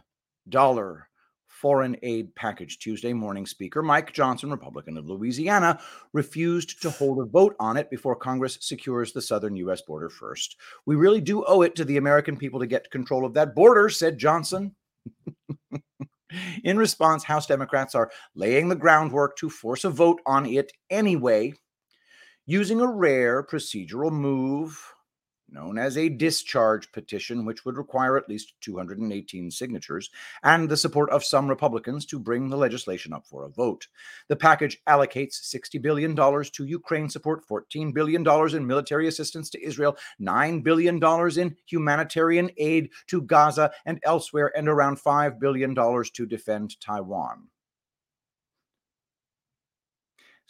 foreign 1.48 1.98
aid 2.04 2.36
package 2.36 2.78
Tuesday 2.78 3.12
morning, 3.12 3.48
Speaker 3.48 3.82
Mike 3.82 4.14
Johnson, 4.14 4.52
Republican 4.52 4.98
of 4.98 5.10
Louisiana, 5.10 5.80
refused 6.14 6.80
to 6.84 6.92
hold 6.92 7.20
a 7.20 7.26
vote 7.26 7.56
on 7.60 7.76
it 7.76 7.90
before 7.90 8.16
Congress 8.16 8.60
secures 8.62 9.14
the 9.14 9.22
southern 9.22 9.56
U.S. 9.56 9.82
border 9.82 10.10
first. 10.10 10.58
We 10.86 10.96
really 10.96 11.22
do 11.22 11.44
owe 11.46 11.64
it 11.64 11.76
to 11.78 11.86
the 11.86 11.98
American 11.98 12.38
people 12.38 12.60
to 12.60 12.68
get 12.68 12.92
control 12.92 13.26
of 13.26 13.34
that 13.34 13.56
border, 13.56 13.90
said 13.90 14.20
Johnson. 14.20 14.76
In 16.64 16.78
response, 16.78 17.24
House 17.24 17.48
Democrats 17.48 17.96
are 17.96 18.12
laying 18.36 18.70
the 18.70 18.76
groundwork 18.76 19.38
to 19.38 19.50
force 19.50 19.84
a 19.84 19.90
vote 19.90 20.22
on 20.26 20.46
it 20.46 20.72
anyway, 20.90 21.54
using 22.46 22.82
a 22.82 22.92
rare 22.92 23.44
procedural 23.44 24.12
move 24.12 24.93
known 25.54 25.78
as 25.78 25.98
a 25.98 26.10
discharge 26.10 26.92
petition, 26.92 27.46
which 27.46 27.64
would 27.64 27.78
require 27.78 28.18
at 28.18 28.28
least 28.28 28.54
218 28.62 29.52
signatures, 29.52 30.10
and 30.44 30.68
the 30.68 30.78
support 30.78 31.10
of 31.12 31.24
some 31.24 31.48
Republicans 31.48 32.06
to 32.08 32.20
bring 32.20 32.50
the 32.50 32.58
legislation 32.58 33.14
up 33.14 33.26
for 33.26 33.46
a 33.46 33.50
vote. 33.50 33.88
The 34.28 34.36
package 34.36 34.80
allocates 34.88 35.42
$60 35.42 35.82
billion 35.82 36.16
to 36.16 36.66
Ukraine 36.66 37.10
support, 37.10 37.48
$14 37.48 37.94
billion 37.94 38.28
in 38.56 38.68
military 38.68 39.08
assistance 39.08 39.50
to 39.52 39.64
Israel, 39.64 39.98
$9 40.20 40.64
billion 40.64 41.02
in 41.38 41.56
humanitarian 41.66 42.50
aid 42.58 42.90
to 43.08 43.22
Gaza 43.22 43.72
and 43.86 44.00
elsewhere, 44.04 44.52
and 44.56 44.68
around 44.68 44.98
$5 44.98 45.40
billion 45.40 45.76
to 45.76 46.26
defend 46.26 46.80
Taiwan. 46.82 47.48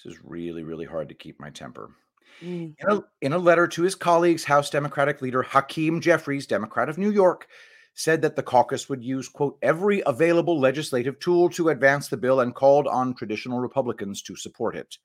This 0.04 0.16
is 0.16 0.20
really, 0.24 0.64
really 0.64 0.86
hard 0.86 1.10
to 1.10 1.16
keep 1.16 1.40
my 1.40 1.50
temper. 1.50 1.92
Mm. 2.42 2.76
In 2.80 2.90
a, 2.90 3.04
in 3.22 3.34
a 3.34 3.38
letter 3.38 3.68
to 3.68 3.82
his 3.84 3.96
colleagues, 3.96 4.44
House 4.44 4.70
Democratic 4.70 5.22
leader 5.22 5.44
Hakeem 5.44 6.02
Jeffries, 6.02 6.48
Democrat 6.48 6.90
of 6.90 6.98
New 6.98 7.12
York, 7.12 7.48
said 7.96 8.22
that 8.22 8.36
the 8.36 8.44
caucus 8.44 8.90
would 8.90 9.04
use, 9.04 9.30
quote, 9.30 9.58
every 9.62 10.02
available 10.06 10.60
legislative 10.60 11.20
tool 11.20 11.50
to 11.50 11.70
advance 11.70 12.08
the 12.08 12.18
bill 12.18 12.40
and 12.40 12.56
called 12.56 12.88
on 12.88 13.14
traditional 13.14 13.60
Republicans 13.60 14.22
to 14.24 14.36
support 14.36 14.76
it. 14.76 14.98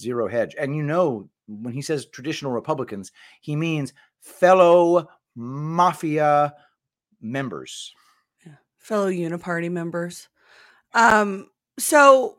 Zero 0.00 0.26
hedge. 0.28 0.56
And 0.58 0.74
you 0.74 0.82
know, 0.82 1.28
when 1.46 1.72
he 1.72 1.82
says 1.82 2.06
traditional 2.06 2.52
Republicans, 2.52 3.12
he 3.40 3.54
means 3.54 3.92
fellow 4.20 5.08
mafia 5.36 6.54
members. 7.20 7.92
fellow 8.78 9.10
uniparty 9.10 9.70
members. 9.70 10.28
Um, 10.92 11.48
so 11.78 12.38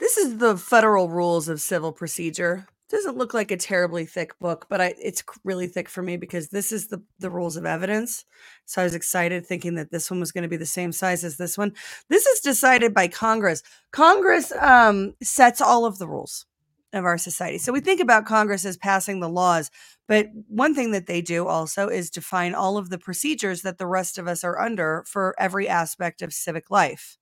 this 0.00 0.16
is 0.16 0.38
the 0.38 0.56
federal 0.56 1.08
rules 1.08 1.48
of 1.48 1.60
civil 1.60 1.92
procedure. 1.92 2.66
Doesn't 2.88 3.16
look 3.16 3.32
like 3.32 3.52
a 3.52 3.56
terribly 3.56 4.04
thick 4.04 4.36
book, 4.40 4.66
but 4.68 4.80
I, 4.80 4.94
it's 5.00 5.22
really 5.44 5.68
thick 5.68 5.88
for 5.88 6.02
me 6.02 6.16
because 6.16 6.48
this 6.48 6.72
is 6.72 6.88
the 6.88 7.00
the 7.20 7.30
rules 7.30 7.56
of 7.56 7.64
evidence. 7.64 8.24
So 8.64 8.80
I 8.80 8.84
was 8.84 8.96
excited 8.96 9.46
thinking 9.46 9.76
that 9.76 9.92
this 9.92 10.10
one 10.10 10.18
was 10.18 10.32
going 10.32 10.42
to 10.42 10.48
be 10.48 10.56
the 10.56 10.66
same 10.66 10.90
size 10.90 11.22
as 11.22 11.36
this 11.36 11.56
one. 11.56 11.72
This 12.08 12.26
is 12.26 12.40
decided 12.40 12.92
by 12.92 13.06
Congress. 13.06 13.62
Congress 13.92 14.50
um, 14.60 15.14
sets 15.22 15.60
all 15.60 15.84
of 15.84 15.98
the 15.98 16.08
rules 16.08 16.46
of 16.92 17.04
our 17.04 17.18
society. 17.18 17.58
So 17.58 17.72
we 17.72 17.80
think 17.80 18.00
about 18.00 18.26
Congress 18.26 18.64
as 18.64 18.76
passing 18.76 19.20
the 19.20 19.28
laws, 19.28 19.70
but 20.08 20.26
one 20.48 20.74
thing 20.74 20.90
that 20.90 21.06
they 21.06 21.22
do 21.22 21.46
also 21.46 21.86
is 21.86 22.10
define 22.10 22.54
all 22.54 22.76
of 22.76 22.90
the 22.90 22.98
procedures 22.98 23.62
that 23.62 23.78
the 23.78 23.86
rest 23.86 24.18
of 24.18 24.26
us 24.26 24.42
are 24.42 24.60
under 24.60 25.04
for 25.06 25.36
every 25.38 25.68
aspect 25.68 26.22
of 26.22 26.32
civic 26.32 26.68
life. 26.70 27.16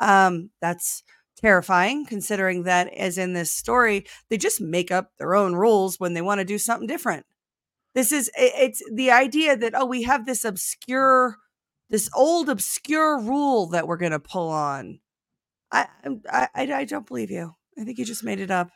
Um, 0.00 0.48
that's 0.62 1.02
terrifying 1.42 2.06
considering 2.06 2.62
that, 2.62 2.92
as 2.94 3.18
in 3.18 3.32
this 3.32 3.50
story, 3.50 4.06
they 4.30 4.38
just 4.38 4.60
make 4.60 4.90
up 4.90 5.10
their 5.18 5.34
own 5.34 5.54
rules 5.54 5.98
when 5.98 6.14
they 6.14 6.22
want 6.22 6.38
to 6.38 6.44
do 6.44 6.58
something 6.58 6.86
different. 6.86 7.26
This 7.94 8.12
is 8.12 8.30
it's 8.36 8.82
the 8.92 9.10
idea 9.10 9.56
that, 9.56 9.74
oh, 9.76 9.84
we 9.84 10.04
have 10.04 10.24
this 10.24 10.44
obscure, 10.44 11.36
this 11.90 12.08
old 12.14 12.48
obscure 12.48 13.20
rule 13.20 13.66
that 13.68 13.86
we're 13.86 13.98
going 13.98 14.12
to 14.12 14.20
pull 14.20 14.48
on. 14.48 15.00
I, 15.70 15.88
I, 16.30 16.48
I, 16.54 16.84
don't 16.84 17.06
believe 17.06 17.30
you. 17.30 17.54
I 17.78 17.84
think 17.84 17.98
you 17.98 18.04
just 18.04 18.24
made 18.24 18.40
it 18.40 18.50
up. 18.50 18.70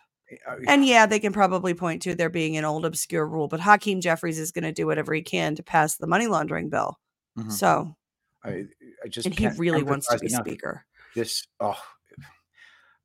And 0.66 0.84
yeah, 0.84 1.04
they 1.06 1.18
can 1.18 1.32
probably 1.32 1.74
point 1.74 2.02
to 2.02 2.14
there 2.14 2.30
being 2.30 2.56
an 2.56 2.64
old 2.64 2.84
obscure 2.86 3.26
rule, 3.26 3.48
but 3.48 3.60
Hakeem 3.60 4.00
Jeffries 4.00 4.38
is 4.38 4.50
going 4.50 4.64
to 4.64 4.72
do 4.72 4.86
whatever 4.86 5.12
he 5.14 5.22
can 5.22 5.54
to 5.56 5.62
pass 5.62 5.96
the 5.96 6.06
money 6.06 6.26
laundering 6.26 6.68
bill. 6.68 6.98
mhm. 7.38 7.52
So, 7.52 7.96
I, 8.42 8.64
I 9.04 9.08
just 9.08 9.26
and 9.26 9.38
he 9.38 9.48
really 9.48 9.82
wants 9.82 10.08
to 10.08 10.18
be 10.18 10.28
enough 10.28 10.46
speaker. 10.46 10.84
this 11.14 11.46
oh 11.60 11.80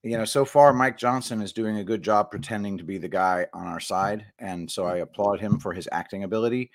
you 0.03 0.17
know 0.17 0.25
so 0.25 0.43
far 0.43 0.73
mike 0.73 0.97
johnson 0.97 1.41
is 1.41 1.53
doing 1.53 1.77
a 1.77 1.83
good 1.83 2.01
job 2.01 2.31
pretending 2.31 2.77
to 2.77 2.83
be 2.83 2.97
the 2.97 3.07
guy 3.07 3.45
on 3.53 3.67
our 3.67 3.79
side 3.79 4.25
and 4.39 4.69
so 4.69 4.85
i 4.85 4.97
applaud 4.97 5.39
him 5.39 5.59
for 5.59 5.73
his 5.73 5.87
acting 5.91 6.23
ability 6.23 6.71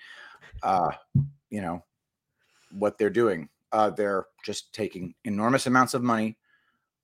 uh 0.63 0.91
you 1.49 1.61
know 1.61 1.83
what 2.71 2.97
they're 2.97 3.09
doing. 3.09 3.49
Uh 3.71 3.89
they're 3.89 4.25
just 4.43 4.73
taking 4.73 5.13
enormous 5.25 5.67
amounts 5.67 5.93
of 5.93 6.03
money 6.03 6.37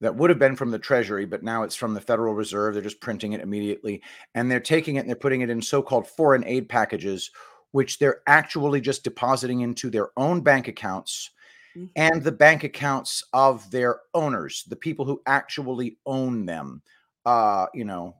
that 0.01 0.15
would 0.15 0.29
have 0.29 0.39
been 0.39 0.55
from 0.55 0.71
the 0.71 0.79
treasury 0.79 1.25
but 1.25 1.43
now 1.43 1.63
it's 1.63 1.75
from 1.75 1.93
the 1.93 2.01
federal 2.01 2.33
reserve. 2.33 2.73
They're 2.73 2.83
just 2.83 3.01
printing 3.01 3.33
it 3.33 3.41
immediately 3.41 4.01
and 4.35 4.49
they're 4.49 4.59
taking 4.59 4.95
it 4.95 4.99
and 4.99 5.09
they're 5.09 5.15
putting 5.15 5.41
it 5.41 5.49
in 5.49 5.61
so-called 5.61 6.07
foreign 6.07 6.45
aid 6.45 6.69
packages 6.69 7.31
which 7.71 7.97
they're 7.97 8.21
actually 8.27 8.81
just 8.81 9.03
depositing 9.03 9.61
into 9.61 9.89
their 9.89 10.09
own 10.17 10.41
bank 10.41 10.67
accounts 10.67 11.31
Mhm. 11.75 11.89
and 11.95 12.23
the 12.23 12.31
bank 12.31 12.63
accounts 12.63 13.23
of 13.33 13.69
their 13.71 14.01
owners, 14.13 14.63
the 14.67 14.75
people 14.75 15.05
who 15.05 15.21
actually 15.25 15.97
own 16.05 16.45
them, 16.45 16.81
uh, 17.25 17.67
you 17.73 17.85
know, 17.85 18.15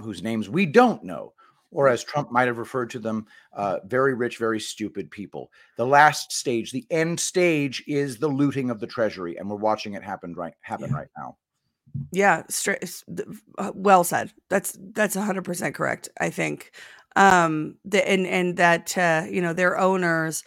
whose 0.00 0.22
names 0.22 0.48
we 0.48 0.66
don't 0.66 1.04
know, 1.04 1.32
or 1.70 1.88
as 1.88 2.04
Trump 2.04 2.30
might 2.30 2.46
have 2.46 2.58
referred 2.58 2.90
to 2.90 2.98
them, 2.98 3.26
uh, 3.52 3.78
very 3.86 4.14
rich, 4.14 4.38
very 4.38 4.60
stupid 4.60 5.10
people. 5.10 5.50
The 5.76 5.86
last 5.86 6.32
stage, 6.32 6.70
the 6.72 6.86
end 6.90 7.18
stage, 7.18 7.82
is 7.86 8.18
the 8.18 8.28
looting 8.28 8.70
of 8.70 8.80
the 8.80 8.86
treasury, 8.86 9.36
and 9.36 9.48
we're 9.48 9.56
watching 9.56 9.94
it 9.94 10.02
happen 10.02 10.34
right 10.34 10.54
happen 10.60 10.90
Yeah. 10.90 10.96
right 10.96 11.08
now. 11.16 11.36
Yeah, 12.12 12.42
straight. 12.48 13.02
uh, 13.58 13.72
Well 13.74 14.04
said. 14.04 14.32
That's 14.48 14.76
that's 14.94 15.14
hundred 15.14 15.44
percent 15.44 15.74
correct. 15.74 16.08
I 16.20 16.30
think, 16.30 16.72
um, 17.16 17.76
the 17.84 18.08
and 18.08 18.26
and 18.26 18.56
that 18.56 18.96
uh, 18.96 19.26
you 19.28 19.42
know 19.42 19.52
their 19.52 19.78
owners. 19.78 20.44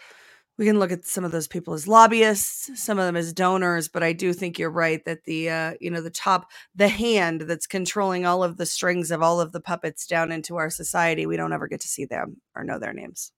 We 0.57 0.65
can 0.65 0.79
look 0.79 0.91
at 0.91 1.05
some 1.05 1.23
of 1.23 1.31
those 1.31 1.47
people 1.47 1.73
as 1.73 1.87
lobbyists, 1.87 2.81
some 2.81 2.97
of 2.97 3.05
them 3.05 3.15
as 3.15 3.31
donors, 3.31 3.87
but 3.87 4.01
I 4.03 4.13
do 4.13 4.33
think 4.33 4.57
you're 4.57 4.71
right 4.71 5.03
that 5.05 5.23
the 5.25 5.49
uh, 5.49 5.73
you 5.79 5.91
know 5.91 6.01
the 6.01 6.09
top, 6.09 6.49
the 6.75 6.87
hand 6.87 7.41
that's 7.41 7.67
controlling 7.67 8.25
all 8.25 8.43
of 8.43 8.57
the 8.57 8.65
strings 8.65 9.11
of 9.11 9.21
all 9.21 9.39
of 9.39 9.51
the 9.51 9.61
puppets 9.61 10.07
down 10.07 10.31
into 10.31 10.55
our 10.57 10.69
society, 10.69 11.25
we 11.25 11.37
don't 11.37 11.53
ever 11.53 11.67
get 11.67 11.81
to 11.81 11.87
see 11.87 12.05
them 12.05 12.37
or 12.55 12.63
know 12.63 12.79
their 12.79 12.93
names. 12.93 13.31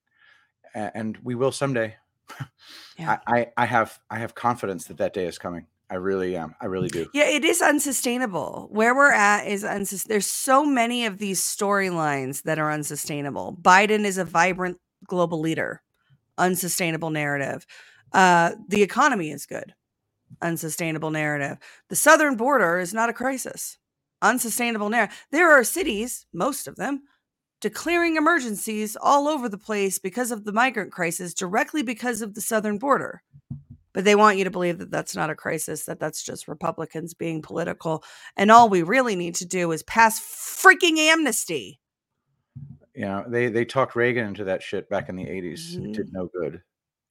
And 0.73 1.17
we 1.23 1.35
will 1.35 1.51
someday. 1.51 1.95
Yeah. 2.97 3.19
I, 3.25 3.39
I, 3.39 3.47
I 3.55 3.65
have 3.65 3.97
I 4.09 4.19
have 4.19 4.35
confidence 4.35 4.87
that 4.87 4.97
that 4.97 5.13
day 5.13 5.25
is 5.25 5.39
coming. 5.39 5.67
I 5.89 5.95
really 5.95 6.35
am. 6.35 6.53
I 6.61 6.65
really 6.65 6.89
do. 6.89 7.09
Yeah, 7.13 7.29
it 7.29 7.43
is 7.43 7.61
unsustainable. 7.61 8.67
Where 8.71 8.93
we're 8.93 9.11
at 9.11 9.47
is 9.47 9.63
unsus- 9.63 10.05
there's 10.05 10.27
so 10.27 10.65
many 10.65 11.05
of 11.05 11.17
these 11.17 11.41
storylines 11.41 12.43
that 12.43 12.59
are 12.59 12.71
unsustainable. 12.71 13.57
Biden 13.59 14.03
is 14.03 14.17
a 14.17 14.25
vibrant 14.25 14.77
global 15.07 15.39
leader. 15.39 15.81
Unsustainable 16.39 17.11
narrative. 17.11 17.65
Uh, 18.11 18.53
the 18.67 18.81
economy 18.81 19.29
is 19.31 19.45
good. 19.45 19.73
Unsustainable 20.41 21.11
narrative. 21.11 21.57
The 21.89 21.95
southern 21.95 22.35
border 22.35 22.79
is 22.79 22.93
not 22.93 23.09
a 23.09 23.13
crisis. 23.13 23.77
Unsustainable 24.21 24.89
narrative. 24.89 25.15
There 25.31 25.51
are 25.51 25.63
cities, 25.63 26.25
most 26.33 26.67
of 26.67 26.75
them, 26.75 27.03
declaring 27.61 28.15
emergencies 28.15 28.97
all 28.99 29.27
over 29.27 29.47
the 29.47 29.57
place 29.57 29.99
because 29.99 30.31
of 30.31 30.45
the 30.45 30.53
migrant 30.53 30.91
crisis, 30.91 31.33
directly 31.33 31.83
because 31.83 32.21
of 32.21 32.33
the 32.33 32.41
southern 32.41 32.77
border 32.77 33.21
but 33.93 34.05
they 34.05 34.15
want 34.15 34.37
you 34.37 34.43
to 34.43 34.51
believe 34.51 34.77
that 34.77 34.91
that's 34.91 35.15
not 35.15 35.29
a 35.29 35.35
crisis 35.35 35.85
that 35.85 35.99
that's 35.99 36.23
just 36.23 36.47
republicans 36.47 37.13
being 37.13 37.41
political 37.41 38.03
and 38.37 38.51
all 38.51 38.69
we 38.69 38.83
really 38.83 39.15
need 39.15 39.35
to 39.35 39.45
do 39.45 39.71
is 39.71 39.83
pass 39.83 40.19
freaking 40.19 40.97
amnesty 40.97 41.79
You 42.99 43.05
know, 43.05 43.23
they 43.25 43.47
they 43.47 43.63
talked 43.63 43.95
Reagan 43.95 44.25
into 44.27 44.43
that 44.43 44.61
shit 44.61 44.89
back 44.89 45.07
in 45.07 45.15
the 45.15 45.23
80s. 45.25 45.75
It 45.77 45.83
Mhm. 45.83 45.93
did 45.93 46.11
no 46.11 46.27
good. 46.27 46.61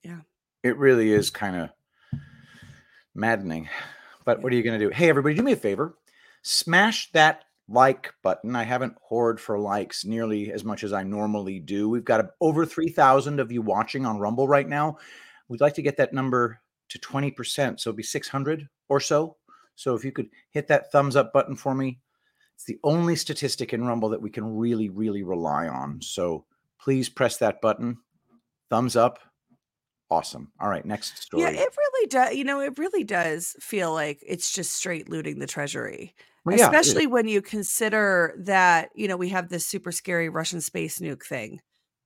Yeah. 0.02 0.20
It 0.62 0.76
really 0.76 1.10
is 1.10 1.30
kind 1.30 1.56
of 1.56 1.70
maddening. 3.14 3.70
But 4.26 4.42
what 4.42 4.52
are 4.52 4.56
you 4.56 4.62
going 4.62 4.78
to 4.78 4.84
do? 4.84 4.92
Hey, 4.92 5.08
everybody, 5.08 5.34
do 5.34 5.42
me 5.42 5.52
a 5.52 5.56
favor. 5.56 5.96
Smash 6.42 7.10
that 7.12 7.46
like 7.68 8.12
button. 8.22 8.54
I 8.54 8.64
haven't 8.64 8.98
hoard 9.00 9.40
for 9.40 9.58
likes 9.58 10.04
nearly 10.04 10.52
as 10.52 10.62
much 10.62 10.84
as 10.84 10.92
I 10.92 11.04
normally 11.04 11.58
do. 11.58 11.88
We've 11.88 12.04
got 12.04 12.32
over 12.42 12.66
3,000 12.66 13.40
of 13.40 13.50
you 13.50 13.62
watching 13.62 14.04
on 14.04 14.18
Rumble 14.18 14.46
right 14.46 14.68
now. 14.68 14.98
We'd 15.48 15.62
like 15.62 15.74
to 15.76 15.82
get 15.82 15.96
that 15.96 16.12
number 16.12 16.60
to 16.90 16.98
20%. 16.98 17.80
So 17.80 17.88
it'd 17.88 17.96
be 17.96 18.02
600 18.02 18.68
or 18.90 19.00
so. 19.00 19.38
So 19.74 19.94
if 19.94 20.04
you 20.04 20.12
could 20.12 20.28
hit 20.50 20.68
that 20.68 20.92
thumbs 20.92 21.16
up 21.16 21.32
button 21.32 21.56
for 21.56 21.74
me, 21.74 21.98
it's 22.58 22.64
the 22.64 22.80
only 22.82 23.14
statistic 23.14 23.72
in 23.72 23.84
Rumble 23.84 24.08
that 24.08 24.20
we 24.20 24.30
can 24.30 24.56
really, 24.56 24.88
really 24.88 25.22
rely 25.22 25.68
on. 25.68 26.02
So 26.02 26.44
please 26.80 27.08
press 27.08 27.36
that 27.36 27.60
button. 27.60 27.98
Thumbs 28.68 28.96
up. 28.96 29.20
Awesome. 30.10 30.50
All 30.60 30.68
right, 30.68 30.84
next 30.84 31.22
story. 31.22 31.44
yeah 31.44 31.50
it 31.50 31.68
really 31.76 32.06
does 32.08 32.34
you 32.34 32.42
know 32.42 32.58
it 32.60 32.76
really 32.76 33.04
does 33.04 33.54
feel 33.60 33.92
like 33.92 34.18
it's 34.26 34.52
just 34.52 34.72
straight 34.72 35.08
looting 35.08 35.38
the 35.38 35.46
treasury 35.46 36.16
Well, 36.44 36.56
yeah, 36.56 36.64
it 36.64 36.74
especially 36.74 37.06
when 37.06 37.28
you 37.28 37.40
consider 37.42 38.34
that 38.40 38.88
you 38.96 39.06
know 39.06 39.16
we 39.16 39.28
have 39.28 39.48
this 39.50 39.64
super 39.66 39.92
scary 39.92 40.28
russian 40.28 40.60
space 40.60 40.98
nuke 40.98 41.24
thing 41.24 41.60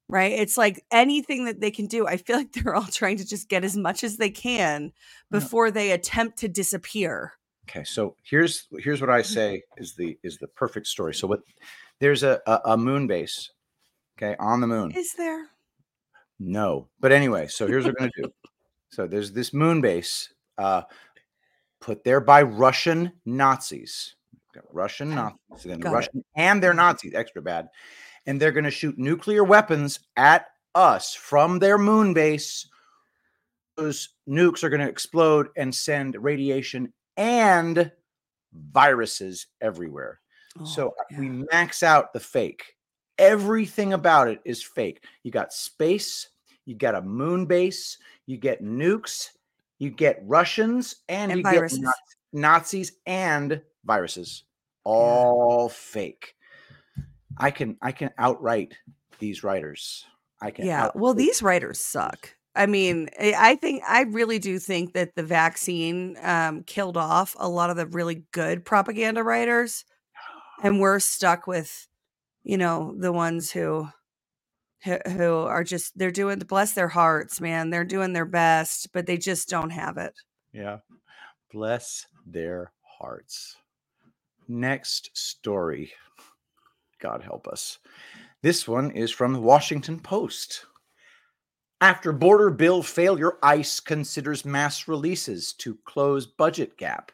right 0.09 0.33
it's 0.33 0.59
like 0.59 0.85
anything 0.91 1.45
that 1.45 1.61
they 1.61 1.71
can 1.71 1.87
do 1.87 2.07
i 2.07 2.17
feel 2.17 2.37
like 2.37 2.53
they're 2.53 2.75
all 2.75 2.83
trying 2.83 3.19
to 3.19 3.27
just 3.27 3.49
get 3.49 3.65
as 3.65 3.77
much 3.77 4.03
as 4.03 4.17
they 4.17 4.31
can 4.31 4.93
before 5.31 5.71
they 5.71 5.93
attempt 5.93 6.39
to 6.39 6.49
disappear 6.49 7.33
Okay, 7.69 7.85
so 7.85 8.17
here's 8.23 8.67
here's 8.79 9.01
what 9.01 9.11
I 9.11 9.23
say 9.23 9.63
is 9.77 9.95
the 9.95 10.19
is 10.23 10.39
the 10.39 10.49
perfect 10.49 10.87
story. 10.87 11.15
So 11.15 11.27
what 11.27 11.41
there's 12.01 12.23
a 12.23 12.41
a, 12.47 12.61
a 12.67 12.77
moon 12.77 13.07
base, 13.07 13.51
okay, 14.19 14.37
on 14.39 14.61
the 14.61 14.67
moon. 14.67 14.93
is 14.93 15.13
there 15.15 15.47
No, 16.41 16.89
but 17.01 17.13
anyway, 17.13 17.47
so 17.47 17.67
here's 17.67 17.85
what 17.85 17.95
we're 17.95 18.09
gonna 18.09 18.11
do. 18.17 18.33
So 18.93 19.07
there's 19.07 19.33
this 19.33 19.55
moon 19.55 19.81
base 19.81 20.35
uh, 20.59 20.83
put 21.81 22.05
there 22.05 22.21
by 22.21 22.43
Russian 22.43 23.13
Nazis. 23.25 24.17
Russian 24.71 25.15
Nazis, 25.15 25.65
then 25.65 25.81
got 25.81 25.91
it. 25.91 25.95
Russian 25.95 26.25
and 26.37 26.63
they're 26.63 26.75
Nazis, 26.75 27.15
extra 27.15 27.41
bad. 27.41 27.69
And 28.27 28.41
they're 28.41 28.53
going 28.53 28.65
to 28.65 28.71
shoot 28.71 28.99
nuclear 28.99 29.45
weapons 29.45 30.01
at 30.17 30.47
us 30.75 31.15
from 31.15 31.59
their 31.59 31.79
moon 31.79 32.13
base. 32.15 32.69
Those 33.77 34.11
nukes 34.29 34.63
are 34.63 34.69
going 34.69 34.81
to 34.81 34.89
explode 34.89 35.49
and 35.57 35.75
send 35.75 36.17
radiation 36.21 36.93
and 37.17 37.91
viruses 38.53 39.47
everywhere. 39.61 40.21
so 40.65 40.89
Oh, 40.99 41.17
uh, 41.17 41.21
we 41.21 41.29
max 41.29 41.83
out 41.83 42.13
the 42.13 42.21
fake. 42.21 42.77
Everything 43.19 43.93
about 43.93 44.29
it 44.29 44.41
is 44.45 44.63
fake. 44.63 45.05
You 45.23 45.31
got 45.31 45.53
space, 45.53 46.29
you 46.65 46.75
got 46.75 46.95
a 46.95 47.03
moon 47.03 47.47
base, 47.47 47.99
you 48.27 48.37
get 48.37 48.63
nukes, 48.63 49.31
you 49.79 49.91
get 49.91 50.23
Russians, 50.25 50.97
and, 51.09 51.31
And 51.33 51.39
you 51.39 51.43
viruses. 51.43 51.79
get 51.79 51.95
Nazis 52.33 52.93
and 53.07 53.61
viruses. 53.85 54.45
All 54.85 55.69
fake. 55.69 56.35
I 57.39 57.51
can 57.51 57.77
I 57.81 57.93
can 57.93 58.11
outright 58.19 58.75
these 59.19 59.43
writers. 59.45 60.05
I 60.41 60.51
can 60.51 60.67
Yeah. 60.67 60.91
Well, 60.95 61.15
these 61.15 61.43
writers 61.43 61.81
suck. 61.81 62.35
I 62.55 62.67
mean, 62.67 63.09
I 63.19 63.35
I 63.37 63.57
think 63.57 63.83
I 63.87 64.03
really 64.03 64.39
do 64.39 64.59
think 64.59 64.93
that 64.93 65.15
the 65.15 65.23
vaccine 65.23 66.17
um, 66.23 66.63
killed 66.65 66.97
off 66.97 67.35
a 67.39 67.49
lot 67.49 67.71
of 67.71 67.77
the 67.77 67.87
really 67.87 68.25
good 68.33 68.65
propaganda 68.65 69.23
writers, 69.23 69.85
and 70.63 70.81
we're 70.81 71.01
stuck 71.01 71.47
with, 71.47 71.89
you 72.45 72.59
know, 72.59 72.95
the 72.99 73.13
ones 73.13 73.51
who, 73.51 73.89
who 74.85 74.99
who 75.07 75.35
are 75.35 75.65
just 75.65 75.97
they're 75.99 76.11
doing 76.11 76.39
bless 76.41 76.73
their 76.73 76.89
hearts, 76.89 77.41
man. 77.41 77.71
They're 77.71 77.85
doing 77.85 78.13
their 78.13 78.27
best, 78.27 78.93
but 78.93 79.07
they 79.07 79.17
just 79.17 79.49
don't 79.49 79.71
have 79.71 79.97
it. 79.97 80.15
Yeah. 80.53 80.79
Bless 81.53 82.07
their 82.27 82.73
hearts. 82.83 83.57
Next 84.49 85.11
story. 85.15 85.93
God 87.01 87.23
help 87.23 87.49
us. 87.49 87.79
This 88.43 88.67
one 88.67 88.91
is 88.91 89.11
from 89.11 89.33
the 89.33 89.41
Washington 89.41 89.99
Post. 89.99 90.67
After 91.83 92.13
border 92.13 92.51
bill 92.51 92.85
failure, 92.85 93.33
ICE 93.43 93.81
considers 93.81 94.45
mass 94.45 94.87
releases 94.87 95.53
to 95.55 95.77
close 95.85 96.27
budget 96.27 96.79
gap. 96.79 97.11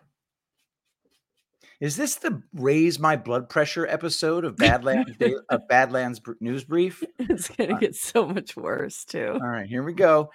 Is 1.81 1.97
this 1.97 2.17
the 2.17 2.43
raise 2.53 2.99
my 2.99 3.17
blood 3.17 3.49
pressure 3.49 3.87
episode 3.87 4.45
of 4.45 4.57
Badlands 4.57 5.13
of 5.49 5.67
Badlands 5.69 6.21
News 6.41 6.65
Brief? 6.65 7.03
It's 7.19 7.49
gonna 7.49 7.77
Uh, 7.77 7.79
get 7.79 7.95
so 7.95 8.27
much 8.27 8.57
worse 8.57 9.07
too. 9.07 9.39
All 9.41 9.49
right, 9.49 9.67
here 9.67 9.83
we 9.83 9.95
go. 9.95 10.31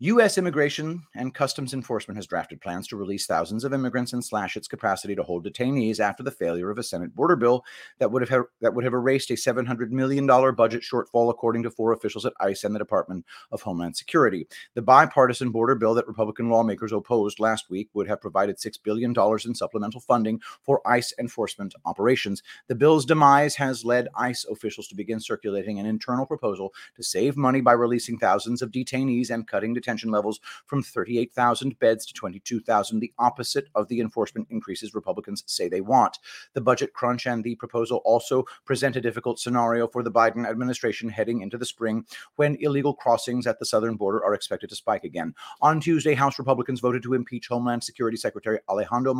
U.S. 0.00 0.38
Immigration 0.38 1.02
and 1.16 1.34
Customs 1.34 1.74
Enforcement 1.74 2.16
has 2.18 2.28
drafted 2.28 2.60
plans 2.60 2.86
to 2.86 2.96
release 2.96 3.26
thousands 3.26 3.64
of 3.64 3.72
immigrants 3.72 4.12
and 4.12 4.24
slash 4.24 4.56
its 4.56 4.68
capacity 4.68 5.16
to 5.16 5.24
hold 5.24 5.44
detainees 5.44 5.98
after 5.98 6.22
the 6.22 6.30
failure 6.30 6.70
of 6.70 6.78
a 6.78 6.84
Senate 6.84 7.16
border 7.16 7.34
bill 7.34 7.64
that 7.98 8.12
would 8.12 8.28
have 8.28 8.44
that 8.60 8.74
would 8.74 8.84
have 8.84 8.92
erased 8.94 9.32
a 9.32 9.36
700 9.36 9.92
million 9.92 10.24
dollar 10.24 10.52
budget 10.52 10.82
shortfall, 10.82 11.30
according 11.30 11.64
to 11.64 11.70
four 11.72 11.92
officials 11.92 12.24
at 12.24 12.32
ICE 12.38 12.62
and 12.62 12.76
the 12.76 12.78
Department 12.78 13.26
of 13.50 13.62
Homeland 13.62 13.96
Security. 13.96 14.46
The 14.74 14.82
bipartisan 14.82 15.50
border 15.50 15.74
bill 15.74 15.94
that 15.94 16.06
Republican 16.06 16.48
lawmakers 16.48 16.92
opposed 16.92 17.40
last 17.40 17.68
week 17.68 17.88
would 17.92 18.06
have 18.06 18.20
provided 18.20 18.60
six 18.60 18.76
billion 18.76 19.12
dollars 19.12 19.46
in 19.46 19.56
supplemental 19.56 20.00
funding 20.00 20.40
for 20.62 20.80
ICE 20.86 21.12
enforcement 21.18 21.74
operations. 21.84 22.44
The 22.68 22.76
bill's 22.76 23.04
demise 23.04 23.56
has 23.56 23.84
led 23.84 24.06
ICE 24.14 24.44
officials 24.44 24.86
to 24.88 24.94
begin 24.94 25.18
circulating 25.18 25.80
an 25.80 25.86
internal 25.86 26.24
proposal 26.24 26.72
to 26.94 27.02
save 27.02 27.36
money 27.36 27.60
by 27.60 27.72
releasing 27.72 28.16
thousands 28.16 28.62
of 28.62 28.70
detainees 28.70 29.30
and 29.30 29.44
cutting 29.44 29.74
levels 30.10 30.40
from 30.66 30.82
38,000 30.82 31.78
beds 31.78 32.06
to 32.06 32.14
22,000, 32.14 33.00
the 33.00 33.12
opposite 33.18 33.68
of 33.74 33.88
the 33.88 34.00
enforcement 34.00 34.46
increases 34.50 34.94
Republicans 34.94 35.44
say 35.46 35.68
they 35.68 35.80
want. 35.80 36.18
The 36.54 36.60
budget 36.60 36.92
crunch 36.92 37.26
and 37.26 37.42
the 37.42 37.54
proposal 37.54 38.02
also 38.04 38.44
present 38.64 38.96
a 38.96 39.00
difficult 39.00 39.38
scenario 39.38 39.88
for 39.88 40.02
the 40.02 40.10
Biden 40.10 40.48
administration 40.48 41.08
heading 41.08 41.40
into 41.40 41.58
the 41.58 41.66
spring 41.66 42.04
when 42.36 42.56
illegal 42.60 42.94
crossings 42.94 43.46
at 43.46 43.58
the 43.58 43.66
southern 43.66 43.96
border 43.96 44.22
are 44.24 44.34
expected 44.34 44.68
to 44.70 44.76
spike 44.76 45.04
again. 45.04 45.34
On 45.62 45.80
Tuesday, 45.80 46.14
House 46.14 46.38
Republicans 46.38 46.80
voted 46.80 47.02
to 47.02 47.14
impeach 47.14 47.48
Homeland 47.48 47.82
Security 47.82 48.16
Secretary 48.16 48.58
Alejandro, 48.68 49.14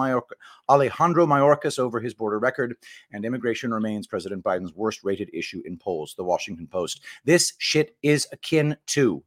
Alejandro 0.68 1.26
Mayorkas 1.26 1.78
over 1.78 2.00
his 2.00 2.14
border 2.14 2.38
record, 2.38 2.76
and 3.12 3.24
immigration 3.24 3.72
remains 3.72 4.06
President 4.06 4.42
Biden's 4.44 4.74
worst 4.74 5.04
rated 5.04 5.30
issue 5.32 5.62
in 5.64 5.76
polls, 5.76 6.14
the 6.16 6.24
Washington 6.24 6.66
Post. 6.66 7.02
This 7.24 7.54
shit 7.58 7.96
is 8.02 8.26
akin 8.32 8.76
to 8.86 9.22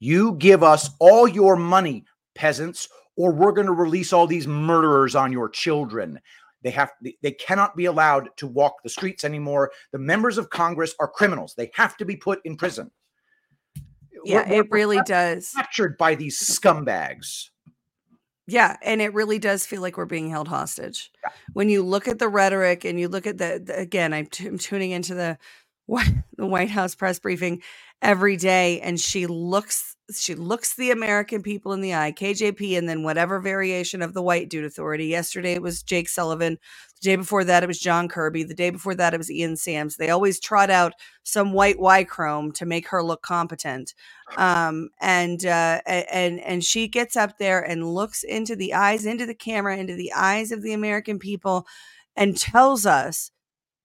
you 0.00 0.34
give 0.34 0.62
us 0.62 0.90
all 1.00 1.26
your 1.26 1.56
money, 1.56 2.04
peasants, 2.34 2.88
or 3.16 3.32
we're 3.32 3.52
going 3.52 3.66
to 3.66 3.72
release 3.72 4.12
all 4.12 4.26
these 4.26 4.46
murderers 4.46 5.14
on 5.14 5.32
your 5.32 5.48
children. 5.48 6.20
They 6.62 6.70
have 6.70 6.90
they- 7.22 7.32
cannot 7.32 7.76
be 7.76 7.84
allowed 7.84 8.28
to 8.38 8.46
walk 8.46 8.82
the 8.82 8.88
streets 8.88 9.24
anymore. 9.24 9.70
The 9.92 9.98
members 9.98 10.36
of 10.36 10.50
Congress 10.50 10.94
are 10.98 11.08
criminals. 11.08 11.54
They 11.56 11.70
have 11.74 11.96
to 11.98 12.04
be 12.04 12.16
put 12.16 12.40
in 12.44 12.56
prison. 12.56 12.90
Yeah, 14.24 14.38
We're- 14.38 14.44
we're- 14.50 14.58
it 14.60 14.70
really 14.70 15.00
does. 15.06 15.52
captured 15.54 15.96
by 15.96 16.14
these 16.14 16.38
scumbags. 16.40 17.50
Yeah, 18.48 18.76
and 18.82 19.00
it 19.02 19.12
really 19.12 19.38
does 19.38 19.66
feel 19.66 19.80
like 19.82 19.96
we're 19.96 20.04
being 20.06 20.30
held 20.30 20.46
hostage. 20.48 21.10
When 21.52 21.68
you 21.68 21.82
look 21.82 22.06
at 22.06 22.18
the 22.20 22.28
rhetoric 22.28 22.84
and 22.84 22.98
you 22.98 23.08
look 23.08 23.26
at 23.26 23.38
the, 23.38 23.60
the- 23.64 23.76
again, 23.78 24.12
I'm, 24.12 24.26
t- 24.26 24.46
I'm 24.46 24.58
tuning 24.58 24.90
into 24.92 25.14
the 25.14 25.38
the 26.36 26.46
White 26.46 26.68
House 26.70 26.96
press 26.96 27.20
briefing 27.20 27.62
every 28.02 28.36
day, 28.36 28.80
and 28.80 29.00
she 29.00 29.26
looks 29.26 29.96
she 30.14 30.34
looks 30.34 30.76
the 30.76 30.90
American 30.90 31.42
people 31.42 31.72
in 31.72 31.82
the 31.82 31.94
eye, 31.94 32.12
KJP, 32.12 32.78
and 32.78 32.88
then 32.88 33.04
whatever 33.04 33.40
variation 33.40 34.02
of 34.02 34.14
the 34.14 34.22
white 34.22 34.50
dude 34.50 34.64
authority. 34.64 35.06
Yesterday 35.06 35.54
it 35.54 35.62
was 35.62 35.82
Jake 35.82 36.08
Sullivan. 36.08 36.58
The 37.02 37.10
day 37.10 37.16
before 37.16 37.44
that 37.44 37.62
it 37.62 37.66
was 37.68 37.78
John 37.80 38.08
Kirby. 38.08 38.44
The 38.44 38.54
day 38.54 38.70
before 38.70 38.94
that 38.96 39.14
it 39.14 39.18
was 39.18 39.30
Ian 39.30 39.56
Sams. 39.56 39.96
They 39.96 40.10
always 40.10 40.40
trot 40.40 40.70
out 40.70 40.94
some 41.24 41.52
white 41.52 41.80
Y 41.80 42.04
chrome 42.04 42.52
to 42.52 42.66
make 42.66 42.88
her 42.88 43.02
look 43.02 43.22
competent 43.22 43.86
um 44.38 44.90
and 45.00 45.46
uh 45.46 45.80
and 45.86 46.40
and 46.40 46.64
she 46.64 46.88
gets 46.88 47.16
up 47.16 47.38
there 47.38 47.60
and 47.62 47.94
looks 47.94 48.24
into 48.24 48.56
the 48.56 48.74
eyes 48.74 49.06
into 49.06 49.26
the 49.26 49.34
camera 49.34 49.76
into 49.76 49.94
the 49.94 50.12
eyes 50.14 50.52
of 50.52 50.62
the 50.62 50.72
american 50.74 51.18
people 51.18 51.66
and 52.16 52.36
tells 52.38 52.86
us 52.86 53.32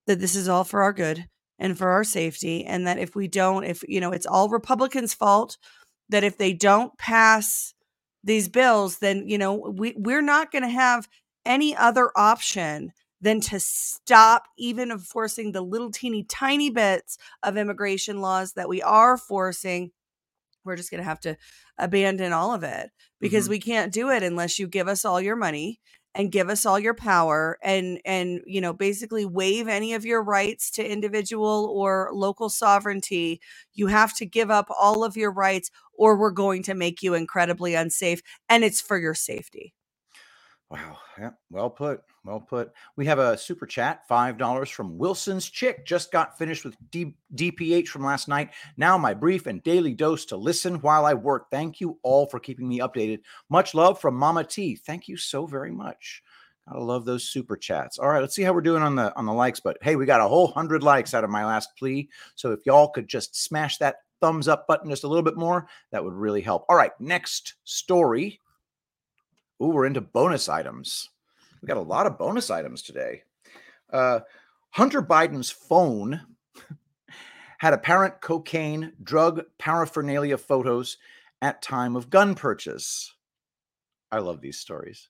that 0.08 0.19
this 0.19 0.36
is 0.36 0.50
all 0.50 0.65
for 0.65 0.84
our 0.84 0.93
good 0.93 1.28
and 1.62 1.78
for 1.78 1.89
our 1.91 2.04
safety 2.04 2.65
and 2.65 2.86
that 2.88 2.97
if 2.97 3.15
we 3.15 3.28
don't 3.30 3.63
if 3.63 3.84
you 3.88 4.02
know 4.02 4.12
it's 4.12 4.26
all 4.26 4.50
republicans 4.50 5.13
fault 5.13 5.58
that 6.10 6.24
if 6.26 6.38
they 6.38 6.52
don't 6.52 6.97
pass 6.97 7.74
these 8.24 8.50
bills 8.50 8.97
then 8.97 9.28
you 9.28 9.38
know 9.38 9.54
we 9.54 9.93
we're 9.97 10.21
not 10.24 10.52
going 10.52 10.63
to 10.63 10.69
have 10.69 11.08
any 11.45 11.76
other 11.76 12.12
option 12.17 12.91
than 13.21 13.39
to 13.39 13.60
stop 13.60 14.45
even 14.58 14.91
enforcing 14.91 15.52
the 15.52 15.62
little 15.62 15.91
teeny 15.91 16.24
tiny 16.24 16.69
bits 16.71 17.17
of 17.43 17.56
immigration 17.56 18.19
laws 18.19 18.54
that 18.54 18.67
we 18.67 18.82
are 18.82 19.15
forcing 19.15 19.91
we're 20.65 20.76
just 20.76 20.91
going 20.91 21.02
to 21.02 21.10
have 21.10 21.19
to 21.19 21.36
abandon 21.78 22.34
all 22.34 22.54
of 22.54 22.63
it 22.63 22.89
because 23.19 23.47
Mhm. 23.47 23.50
we 23.52 23.60
can't 23.60 23.93
do 23.93 24.10
it 24.10 24.24
unless 24.24 24.60
you 24.60 24.67
give 24.67 24.88
us 24.88 25.06
all 25.06 25.21
your 25.21 25.36
money 25.36 25.80
and 26.15 26.32
give 26.32 26.50
us 26.50 26.65
all 26.65 26.80
your 26.80 26.93
power 26.93 27.58
and 27.63 28.00
and 28.06 28.41
you 28.45 28.62
know 28.62 28.74
basically 28.74 29.26
waive 29.26 29.67
any 29.67 29.93
of 29.93 30.06
your 30.06 30.24
rights 30.24 30.69
to 30.71 30.86
individual 30.89 31.71
or 31.76 32.10
local 32.13 32.50
sovereignty. 32.50 33.41
You 33.74 33.88
have 33.88 34.15
to 34.17 34.26
give 34.26 34.52
up 34.52 34.67
all 34.69 35.04
of 35.04 35.15
your 35.17 35.32
rights 35.32 35.71
or 35.93 36.17
we're 36.17 36.32
going 36.32 36.63
to 36.63 36.74
make 36.74 37.02
you 37.04 37.13
incredibly 37.13 37.76
unsafe 37.76 38.21
and 38.50 38.63
it's 38.63 38.82
for 38.82 38.97
your 38.97 39.13
safety 39.15 39.74
Wow. 40.72 41.00
Yeah. 41.20 41.32
Well 41.50 41.70
put. 41.70 42.02
Well 42.24 42.40
put. 42.40 42.72
We 42.96 43.06
have 43.06 43.20
a 43.20 43.38
super 43.38 43.66
chat, 43.66 44.08
$5 44.10 44.72
from 44.72 44.98
Wilson's 44.98 45.50
Chick. 45.50 45.86
Just 45.86 46.14
got 46.14 46.38
finished 46.38 46.64
with 46.64 46.78
D- 46.92 47.18
DPH 47.36 47.90
from 47.90 48.06
last 48.06 48.30
night. 48.30 48.52
Now, 48.78 48.98
my 48.98 49.14
brief 49.14 49.48
and 49.48 49.62
daily 49.64 49.94
dose 49.94 50.24
to 50.26 50.38
listen 50.38 50.76
while 50.76 51.06
I 51.06 51.14
work. 51.14 51.52
Thank 51.52 51.82
you 51.82 52.00
all 52.04 52.26
for 52.26 52.40
keeping 52.40 52.70
me 52.70 52.80
updated. 52.80 53.20
Much 53.50 53.76
love 53.76 54.00
from 54.00 54.16
Mama 54.16 54.46
T. 54.46 54.78
Thank 54.78 55.10
you 55.10 55.18
so 55.18 55.46
very 55.46 55.74
much. 55.74 56.24
Gotta 56.70 56.82
love 56.82 57.04
those 57.04 57.30
super 57.30 57.58
chats. 57.58 58.00
All 58.00 58.08
right, 58.08 58.22
let's 58.22 58.34
see 58.36 58.44
how 58.44 58.54
we're 58.54 58.62
doing 58.62 58.84
on 58.84 58.96
the 58.96 59.14
on 59.18 59.26
the 59.26 59.34
likes. 59.34 59.60
But 59.60 59.78
hey, 59.82 59.98
we 59.98 60.06
got 60.06 60.22
a 60.22 60.28
whole 60.28 60.48
hundred 60.48 60.84
likes 60.84 61.14
out 61.14 61.26
of 61.26 61.30
my 61.30 61.44
last 61.46 61.76
plea. 61.78 62.08
So 62.36 62.52
if 62.52 62.66
y'all 62.66 62.88
could 62.88 63.10
just 63.10 63.36
smash 63.36 63.78
that 63.80 63.98
thumbs 64.22 64.48
up 64.48 64.68
button 64.68 64.90
just 64.90 65.04
a 65.04 65.08
little 65.08 65.24
bit 65.24 65.36
more, 65.36 65.68
that 65.92 66.02
would 66.02 66.14
really 66.14 66.40
help. 66.40 66.66
All 66.70 66.78
right, 66.78 66.92
next 67.00 67.56
story. 67.66 68.40
Ooh, 69.62 69.67
we're 69.67 69.86
into 69.86 70.02
bonus 70.02 70.50
items. 70.50 71.10
We 71.62 71.67
got 71.67 71.78
a 71.78 71.82
lot 71.82 72.08
of 72.08 72.17
bonus 72.17 72.50
items 72.50 72.82
today. 72.82 73.24
Uh, 73.93 74.21
Hunter 74.71 75.04
Biden's 75.04 75.52
phone 75.52 76.21
had 77.60 77.74
apparent 77.74 78.21
cocaine 78.21 78.93
drug 79.04 79.43
paraphernalia 79.60 80.38
photos 80.38 80.97
at 81.43 81.62
time 81.62 81.95
of 81.95 82.10
gun 82.10 82.34
purchase. 82.34 83.13
I 84.12 84.19
love 84.19 84.41
these 84.41 84.58
stories. 84.58 85.10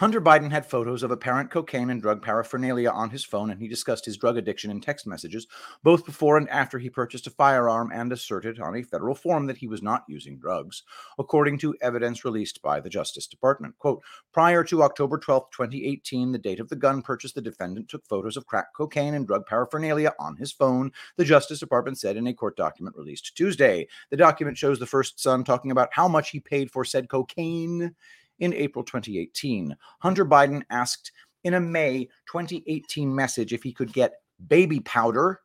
Hunter 0.00 0.22
Biden 0.22 0.50
had 0.50 0.64
photos 0.64 1.02
of 1.02 1.10
apparent 1.10 1.50
cocaine 1.50 1.90
and 1.90 2.00
drug 2.00 2.22
paraphernalia 2.22 2.88
on 2.88 3.10
his 3.10 3.22
phone, 3.22 3.50
and 3.50 3.60
he 3.60 3.68
discussed 3.68 4.06
his 4.06 4.16
drug 4.16 4.38
addiction 4.38 4.70
in 4.70 4.80
text 4.80 5.06
messages, 5.06 5.46
both 5.82 6.06
before 6.06 6.38
and 6.38 6.48
after 6.48 6.78
he 6.78 6.88
purchased 6.88 7.26
a 7.26 7.30
firearm 7.30 7.90
and 7.92 8.10
asserted 8.10 8.58
on 8.60 8.76
a 8.76 8.82
federal 8.82 9.14
form 9.14 9.46
that 9.46 9.58
he 9.58 9.66
was 9.66 9.82
not 9.82 10.04
using 10.08 10.38
drugs, 10.38 10.84
according 11.18 11.58
to 11.58 11.74
evidence 11.82 12.24
released 12.24 12.62
by 12.62 12.80
the 12.80 12.88
Justice 12.88 13.26
Department. 13.26 13.76
Quote 13.76 14.00
Prior 14.32 14.64
to 14.64 14.82
October 14.84 15.18
12, 15.18 15.50
2018, 15.50 16.32
the 16.32 16.38
date 16.38 16.60
of 16.60 16.70
the 16.70 16.76
gun 16.76 17.02
purchase, 17.02 17.34
the 17.34 17.42
defendant 17.42 17.90
took 17.90 18.06
photos 18.06 18.38
of 18.38 18.46
crack 18.46 18.72
cocaine 18.74 19.12
and 19.12 19.26
drug 19.26 19.44
paraphernalia 19.44 20.14
on 20.18 20.34
his 20.34 20.50
phone, 20.50 20.90
the 21.18 21.26
Justice 21.26 21.60
Department 21.60 21.98
said 21.98 22.16
in 22.16 22.26
a 22.26 22.32
court 22.32 22.56
document 22.56 22.96
released 22.96 23.36
Tuesday. 23.36 23.86
The 24.08 24.16
document 24.16 24.56
shows 24.56 24.78
the 24.78 24.86
first 24.86 25.20
son 25.20 25.44
talking 25.44 25.70
about 25.70 25.90
how 25.92 26.08
much 26.08 26.30
he 26.30 26.40
paid 26.40 26.70
for 26.70 26.86
said 26.86 27.10
cocaine 27.10 27.94
in 28.40 28.52
April 28.54 28.84
2018. 28.84 29.76
Hunter 30.00 30.26
Biden 30.26 30.62
asked 30.70 31.12
in 31.44 31.54
a 31.54 31.60
May 31.60 32.08
2018 32.30 33.14
message 33.14 33.52
if 33.52 33.62
he 33.62 33.72
could 33.72 33.92
get 33.92 34.14
baby 34.48 34.80
powder, 34.80 35.40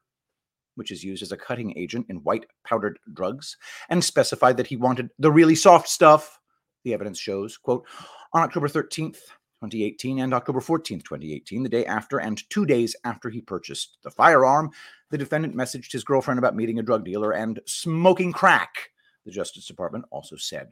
which 0.76 0.92
is 0.92 1.04
used 1.04 1.24
as 1.24 1.32
a 1.32 1.38
cutting 1.38 1.78
agent 1.78 2.06
in 2.10 2.18
white 2.18 2.46
powdered 2.66 3.00
drugs, 3.14 3.58
and 3.90 4.04
specified 4.04 4.58
that 4.58 4.68
he 4.68 4.76
wanted 4.76 5.10
the 5.20 5.32
really 5.32 5.56
soft 5.56 5.88
stuff. 5.88 6.40
The 6.84 6.94
evidence 6.94 7.20
shows, 7.20 7.58
quote, 7.58 7.86
on 8.34 8.44
October 8.44 8.68
13th, 8.68 9.20
2018 9.62 10.20
and 10.20 10.34
October 10.34 10.60
14th, 10.60 11.04
2018, 11.04 11.64
the 11.64 11.70
day 11.70 11.86
after 11.86 12.20
and 12.20 12.48
two 12.50 12.66
days 12.66 12.96
after 13.04 13.30
he 13.30 13.42
purchased 13.42 13.98
the 14.04 14.12
firearm, 14.12 14.70
the 15.10 15.18
defendant 15.18 15.56
messaged 15.56 15.92
his 15.92 16.04
girlfriend 16.04 16.38
about 16.38 16.56
meeting 16.56 16.78
a 16.78 16.84
drug 16.84 17.04
dealer 17.06 17.32
and 17.32 17.60
smoking 17.66 18.32
crack, 18.32 18.92
the 19.26 19.32
Justice 19.32 19.66
Department 19.66 20.06
also 20.12 20.36
said. 20.36 20.72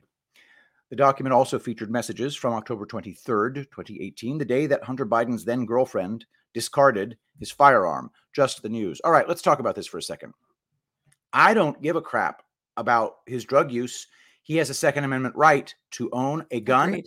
The 0.94 0.98
document 0.98 1.34
also 1.34 1.58
featured 1.58 1.90
messages 1.90 2.36
from 2.36 2.54
October 2.54 2.86
23rd, 2.86 3.56
2018, 3.72 4.38
the 4.38 4.46
day 4.46 4.68
that 4.68 4.84
Hunter 4.84 5.08
Biden's 5.08 5.44
then 5.44 5.66
girlfriend 5.66 6.24
discarded 6.54 7.18
his 7.40 7.50
firearm. 7.50 8.12
Just 8.32 8.62
the 8.62 8.70
news. 8.70 9.02
All 9.04 9.12
right, 9.12 9.28
let's 9.28 9.42
talk 9.42 9.58
about 9.58 9.74
this 9.74 9.88
for 9.88 9.98
a 9.98 10.04
second. 10.04 10.36
I 11.34 11.56
don't 11.56 11.82
give 11.82 11.96
a 11.96 12.02
crap 12.02 12.44
about 12.78 13.16
his 13.26 13.44
drug 13.44 13.72
use. 13.72 14.06
He 14.44 14.58
has 14.58 14.70
a 14.70 14.76
Second 14.76 15.04
Amendment 15.04 15.36
right 15.36 15.74
to 15.94 16.12
own 16.12 16.46
a 16.52 16.60
gun, 16.60 17.02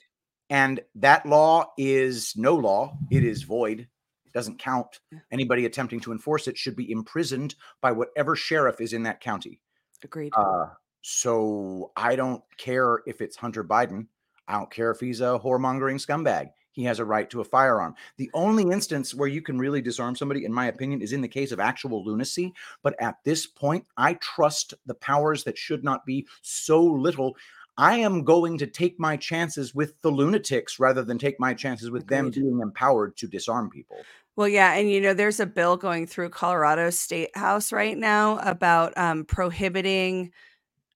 and 0.51 0.81
that 0.97 1.25
law 1.25 1.71
is 1.79 2.33
no 2.35 2.57
law. 2.57 2.99
It 3.13 3.23
is 3.23 3.45
void. 3.45 3.87
It 4.25 4.33
doesn't 4.33 4.59
count. 4.59 4.99
Anybody 5.31 5.65
attempting 5.65 6.01
to 6.01 6.11
enforce 6.11 6.49
it 6.49 6.59
should 6.59 6.75
be 6.75 6.91
imprisoned 6.91 7.55
by 7.81 7.93
whatever 7.93 8.35
sheriff 8.35 8.81
is 8.81 8.95
in 8.95 9.05
that 9.05 9.21
county. 9.21 9.61
Agreed. 10.03 10.33
Uh, 10.37 10.71
so 11.09 11.93
I 11.95 12.17
don't 12.17 12.43
care 12.59 13.01
if 13.07 13.21
it's 13.21 13.37
Hunter 13.37 13.63
Biden. 13.63 14.09
I 14.49 14.55
don't 14.55 14.73
care 14.73 14.91
if 14.91 14.99
he's 14.99 15.21
a 15.21 15.41
whoremongering 15.41 16.05
scumbag. 16.05 16.49
He 16.73 16.83
has 16.83 16.99
a 16.99 17.05
right 17.05 17.31
to 17.31 17.41
a 17.41 17.45
firearm. 17.45 17.95
The 18.17 18.29
only 18.35 18.65
instance 18.65 19.15
where 19.15 19.29
you 19.29 19.41
can 19.41 19.57
really 19.57 19.81
disarm 19.81 20.17
somebody, 20.17 20.45
in 20.45 20.53
my 20.53 20.67
opinion, 20.67 21.01
is 21.01 21.13
in 21.13 21.21
the 21.21 21.29
case 21.29 21.53
of 21.53 21.61
actual 21.61 22.05
lunacy. 22.05 22.53
But 22.83 23.01
at 23.01 23.19
this 23.23 23.47
point, 23.47 23.87
I 23.97 24.15
trust 24.15 24.75
the 24.85 24.97
powers 24.97 25.45
that 25.45 25.57
should 25.57 25.85
not 25.85 26.05
be 26.05 26.27
so 26.43 26.83
little. 26.83 27.37
I 27.79 27.99
am 27.99 28.25
going 28.25 28.59
to 28.59 28.67
take 28.67 28.99
my 28.99 29.17
chances 29.17 29.77
with 29.77 30.01
the 30.03 30.11
lunatics 30.11 30.81
rather 30.81 31.05
than 31.05 31.19
take 31.19 31.39
my 31.39 31.55
chances 31.55 31.89
with 31.89 32.09
them 32.09 32.31
being 32.31 32.59
empowered 32.61 33.17
to 33.19 33.29
disarm 33.29 33.71
people. 33.71 33.99
Well, 34.35 34.49
yeah, 34.49 34.75
and 34.75 34.91
you 34.91 35.01
know, 35.01 35.15
there's 35.15 35.39
a 35.39 35.47
bill 35.47 35.77
going 35.77 36.09
through 36.09 36.31
Colorado 36.31 36.91
State 36.91 37.37
House 37.37 37.71
right 37.71 37.97
now 37.97 38.39
about 38.41 38.93
um, 38.99 39.25
prohibiting 39.25 40.33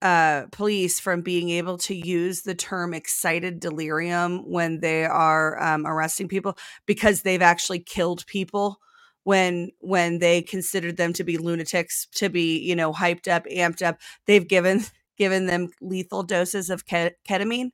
uh, 0.03 0.47
police 0.53 1.01
from 1.01 1.23
being 1.23 1.51
able 1.51 1.79
to 1.79 1.95
use 1.95 2.43
the 2.43 2.55
term 2.55 2.95
excited 2.95 3.61
delirium 3.61 4.49
when 4.51 4.81
they 4.81 5.05
are 5.05 5.63
um, 5.63 5.87
arresting 5.87 6.29
people 6.29 6.57
because 6.87 7.23
they've 7.23 7.43
actually 7.43 7.81
killed 7.81 8.27
people 8.27 8.79
when 9.25 9.71
when 9.81 10.19
they 10.21 10.43
considered 10.43 10.97
them 10.97 11.13
to 11.13 11.25
be 11.25 11.39
lunatics 11.39 12.07
to 12.15 12.29
be 12.31 12.59
you 12.61 12.77
know 12.77 12.93
hyped 12.93 13.29
up 13.29 13.45
amped 13.47 13.83
up 13.87 13.99
they've 14.27 14.49
given 14.49 14.83
given 15.19 15.47
them 15.47 15.69
lethal 15.83 16.23
doses 16.23 16.71
of 16.71 16.87
ke- 16.87 17.15
ketamine 17.29 17.71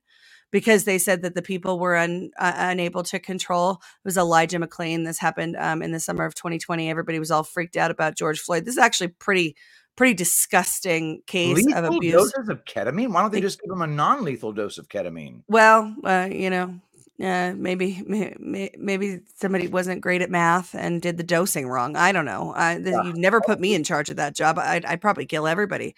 because 0.51 0.85
they 0.85 0.97
said 0.97 1.21
that 1.23 1.35
the 1.35 1.41
people 1.41 1.79
were 1.79 1.97
un, 1.97 2.31
uh, 2.39 2.53
unable 2.57 3.03
to 3.03 3.19
control. 3.19 3.73
It 3.73 4.05
was 4.05 4.17
Elijah 4.17 4.59
McClain. 4.59 5.05
This 5.05 5.19
happened 5.19 5.57
um, 5.57 5.81
in 5.81 5.91
the 5.91 5.99
summer 5.99 6.25
of 6.25 6.35
2020. 6.35 6.89
Everybody 6.89 7.19
was 7.19 7.31
all 7.31 7.43
freaked 7.43 7.77
out 7.77 7.91
about 7.91 8.17
George 8.17 8.39
Floyd. 8.39 8.65
This 8.65 8.73
is 8.75 8.79
actually 8.79 9.09
pretty 9.09 9.57
pretty 9.97 10.13
disgusting 10.13 11.21
case 11.27 11.65
of 11.73 11.83
abuse. 11.83 12.13
doses 12.13 12.47
of 12.49 12.63
ketamine? 12.63 13.11
Why 13.11 13.21
don't 13.21 13.33
they 13.33 13.41
just 13.41 13.59
give 13.59 13.69
them 13.69 13.81
a 13.81 13.87
non-lethal 13.87 14.53
dose 14.53 14.77
of 14.77 14.87
ketamine? 14.87 15.41
Well, 15.49 15.93
uh, 16.05 16.29
you 16.31 16.49
know, 16.49 16.79
uh, 17.21 17.53
maybe 17.57 18.01
may- 18.05 18.35
may- 18.39 18.75
maybe 18.77 19.21
somebody 19.35 19.67
wasn't 19.67 20.01
great 20.01 20.21
at 20.21 20.29
math 20.29 20.75
and 20.75 21.01
did 21.01 21.17
the 21.17 21.23
dosing 21.23 21.67
wrong. 21.67 21.95
I 21.95 22.11
don't 22.11 22.25
know. 22.25 22.53
I, 22.55 22.77
Yeah. 22.77 23.03
you 23.03 23.13
never 23.13 23.41
put 23.41 23.59
me 23.59 23.73
in 23.73 23.83
charge 23.83 24.09
of 24.09 24.15
that 24.17 24.35
job. 24.35 24.59
I'd, 24.59 24.85
I'd 24.85 25.01
probably 25.01 25.25
kill 25.25 25.47
everybody 25.47 25.95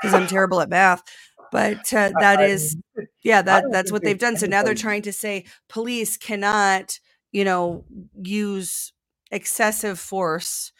because 0.00 0.14
I'm 0.14 0.26
terrible 0.36 0.60
at 0.60 0.68
math. 0.68 1.02
But 1.50 1.90
uh, 1.94 2.12
that 2.20 2.42
is, 2.42 2.76
yeah, 3.22 3.40
that 3.40 3.64
that's 3.70 3.90
what 3.90 4.02
they've 4.04 4.18
done. 4.18 4.36
So 4.36 4.46
now 4.46 4.62
they're 4.62 4.74
trying 4.74 5.00
to 5.02 5.12
say 5.14 5.46
police 5.70 6.18
cannot, 6.18 6.98
you 7.32 7.42
know, 7.42 7.86
use 8.22 8.92
excessive 9.30 9.98
force. 9.98 10.72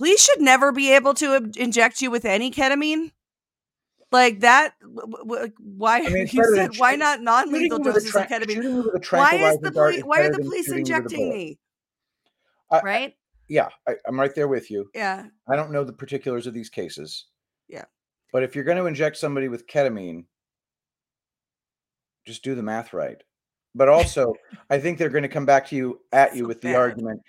Police 0.00 0.24
should 0.24 0.40
never 0.40 0.72
be 0.72 0.94
able 0.94 1.12
to 1.12 1.36
ob- 1.36 1.56
inject 1.58 2.00
you 2.00 2.10
with 2.10 2.24
any 2.24 2.50
ketamine. 2.50 3.12
Like 4.10 4.40
that, 4.40 4.72
w- 4.80 5.12
w- 5.12 5.52
why 5.58 5.98
I 5.98 6.08
mean, 6.08 6.26
you 6.32 6.54
said 6.54 6.70
why 6.78 6.96
not 6.96 7.20
non-lethal 7.20 7.78
you 7.80 7.84
with 7.84 7.94
doses 7.96 8.10
tra- 8.10 8.22
of 8.22 8.28
ketamine? 8.28 8.54
shooting 8.54 8.62
you 8.76 8.90
with 8.94 9.12
a 9.12 9.16
Why 9.16 9.34
is 9.34 9.58
the 9.58 9.70
police? 9.70 10.02
Why 10.02 10.20
are 10.20 10.30
the 10.32 10.38
police 10.38 10.64
shooting 10.68 10.86
you 10.86 10.94
with 10.94 11.02
a 11.02 11.04
injecting 11.04 11.28
me? 11.28 11.58
I- 12.70 12.78
I- 12.78 12.82
Right? 12.82 13.14
yeah, 13.48 13.68
I, 13.86 13.96
I'm 14.06 14.18
right 14.18 14.34
there 14.34 14.48
with 14.48 14.70
you. 14.70 14.88
Yeah. 14.94 15.26
I 15.46 15.54
don't 15.54 15.70
know 15.70 15.84
the 15.84 15.92
particulars 15.92 16.46
of 16.46 16.54
these 16.54 16.70
cases. 16.70 17.26
Yeah. 17.68 17.84
But 18.32 18.42
if 18.42 18.54
you're 18.54 18.64
going 18.64 18.78
to 18.78 18.86
inject 18.86 19.18
somebody 19.18 19.48
with 19.48 19.66
ketamine, 19.66 20.24
just 22.26 22.42
do 22.42 22.54
the 22.54 22.62
math 22.62 22.94
right. 22.94 23.22
But 23.74 23.88
also, 23.90 24.32
I 24.70 24.78
think 24.78 24.96
they're 24.96 25.10
going 25.10 25.24
to 25.24 25.28
come 25.28 25.44
back 25.46 25.66
to 25.68 25.76
you 25.76 26.00
at 26.10 26.34
you 26.34 26.44
So 26.44 26.48
with 26.48 26.62
the 26.62 26.74
argument. 26.74 27.20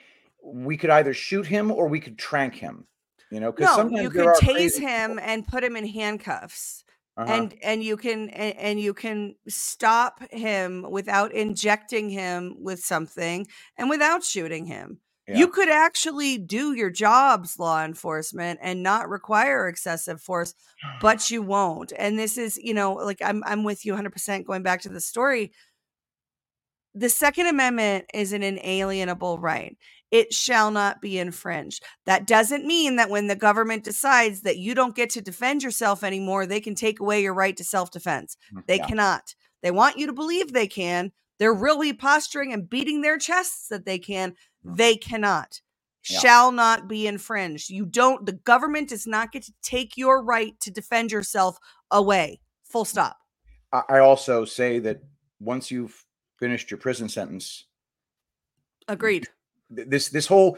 We 0.44 0.78
could 0.78 0.90
either 0.90 1.14
shoot 1.14 1.46
him 1.46 1.72
or 1.72 1.88
we 1.88 2.00
could 2.00 2.18
trank 2.18 2.56
him. 2.56 2.88
You 3.30 3.40
know, 3.40 3.52
because 3.52 3.70
No, 3.70 3.76
sometimes 3.84 4.02
you 4.04 4.10
could 4.10 4.28
tase 4.36 4.78
him 4.80 5.12
people. 5.12 5.24
and 5.26 5.48
put 5.48 5.64
him 5.64 5.76
in 5.76 5.88
handcuffs. 5.88 6.84
Uh-huh. 7.18 7.30
and 7.34 7.54
and 7.62 7.84
you 7.84 7.98
can 7.98 8.30
and, 8.30 8.56
and 8.58 8.80
you 8.80 8.94
can 8.94 9.36
stop 9.46 10.22
him 10.32 10.86
without 10.90 11.34
injecting 11.34 12.10
him 12.10 12.56
with 12.58 12.80
something 12.80 13.46
and 13.78 13.90
without 13.90 14.24
shooting 14.24 14.66
him 14.66 14.98
Yeah. 15.28 15.38
you 15.40 15.50
could 15.50 15.68
actually 15.70 16.38
do 16.38 16.72
your 16.74 16.90
jobs 16.90 17.60
law 17.60 17.84
enforcement 17.84 18.62
and 18.64 18.82
not 18.82 19.10
require 19.10 19.68
excessive 19.68 20.22
force 20.22 20.54
but 21.02 21.30
you 21.30 21.42
won't 21.42 21.92
and 22.00 22.18
this 22.18 22.38
is 22.38 22.58
you 22.58 22.74
know 22.74 22.94
like 22.94 23.22
i'm 23.22 23.44
i'm 23.46 23.66
with 23.66 23.86
you 23.86 23.94
100% 23.94 24.46
going 24.46 24.64
back 24.64 24.80
to 24.84 24.90
the 24.90 25.02
story 25.02 25.52
the 26.96 27.10
second 27.10 27.48
amendment 27.48 28.06
is 28.14 28.32
an 28.32 28.42
inalienable 28.42 29.38
right 29.38 29.78
it 30.12 30.34
shall 30.34 30.72
not 30.72 31.02
be 31.02 31.18
infringed. 31.18 31.84
That 32.06 32.28
doesn't 32.28 32.66
mean 32.66 32.98
that 32.98 33.10
when 33.10 33.28
the 33.28 33.36
government 33.36 33.84
decides 33.86 34.42
that 34.42 34.58
you 34.58 34.76
don't 34.76 34.96
get 34.96 35.10
to 35.12 35.22
defend 35.22 35.64
yourself 35.64 36.04
anymore 36.04 36.46
they 36.46 36.60
can 36.60 36.76
take 36.76 37.00
away 37.00 37.22
your 37.22 37.34
right 37.34 37.56
to 37.58 37.64
self-defense. 37.64 38.38
They 38.68 38.78
Yeah. 38.78 38.88
cannot. 38.88 39.36
They 39.62 39.72
want 39.72 39.98
you 39.98 40.08
to 40.08 40.14
believe 40.14 40.52
they 40.52 40.68
can. 40.68 41.12
They're 41.40 41.54
really 41.54 41.94
posturing 41.94 42.52
and 42.54 42.70
beating 42.70 43.02
their 43.02 43.18
chests 43.18 43.68
that 43.70 43.86
they 43.86 43.98
can. 44.00 44.36
Mm. 44.66 44.78
they 44.78 44.96
cannot. 44.96 45.62
Yeah. 46.10 46.20
shall 46.20 46.52
not 46.52 46.88
be 46.88 47.06
infringed. 47.06 47.70
You 47.70 47.86
don't 47.86 48.26
the 48.26 48.32
government 48.34 48.90
does 48.90 49.06
not 49.06 49.32
get 49.32 49.44
to 49.44 49.54
take 49.62 49.96
your 49.98 50.24
right 50.24 50.60
to 50.62 50.72
defend 50.72 51.12
yourself 51.12 51.60
away. 51.92 52.42
Full 52.64 52.86
stop. 52.86 53.18
I 53.72 54.00
also 54.00 54.44
say 54.44 54.80
that 54.80 55.04
once 55.40 55.70
you've 55.70 56.04
finished 56.40 56.72
your 56.72 56.80
prison 56.80 57.08
sentence, 57.08 57.66
agreed 58.88 59.28
this 59.72 60.10
this 60.10 60.28
whole 60.28 60.58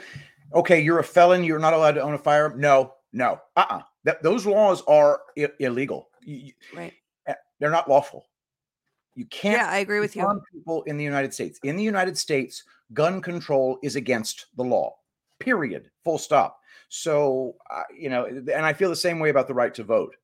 okay, 0.53 0.81
you're 0.81 0.99
a 0.99 1.03
felon, 1.03 1.43
you're 1.43 1.59
not 1.59 1.73
allowed 1.73 1.93
to 1.93 2.01
own 2.01 2.13
a 2.13 2.17
firearm. 2.17 2.59
No, 2.59 2.93
no, 3.11 3.39
uh, 3.55 3.65
uh 3.69 3.81
That 4.03 4.21
those 4.23 4.45
laws 4.45 4.81
are 4.87 5.21
I- 5.37 5.49
illegal. 5.59 6.09
Right 6.75 6.93
eh, 7.27 7.33
they're 7.59 7.71
not 7.71 7.89
lawful. 7.89 8.25
You 9.15 9.25
can't 9.25 9.57
yeah 9.57 9.69
i 9.69 9.77
agree 9.77 9.99
with 9.99 10.15
you 10.15 10.41
people 10.53 10.83
in 10.83 10.97
the 10.97 11.03
United 11.03 11.33
States. 11.33 11.59
In 11.63 11.75
the 11.75 11.83
United 11.83 12.17
States, 12.17 12.63
gun 12.93 13.21
control 13.21 13.79
is 13.83 13.95
against 13.95 14.47
the 14.57 14.63
law. 14.63 14.95
Period. 15.39 15.91
Full 16.03 16.17
stop. 16.17 16.59
So, 16.89 17.55
uh, 17.71 17.83
you 17.95 18.09
know, 18.09 18.25
and 18.25 18.65
I 18.65 18.73
feel 18.73 18.89
the 18.89 18.95
same 18.95 19.19
way 19.19 19.29
about 19.29 19.47
the 19.47 19.53
right 19.53 19.73
to 19.75 19.83
vote. 19.83 20.15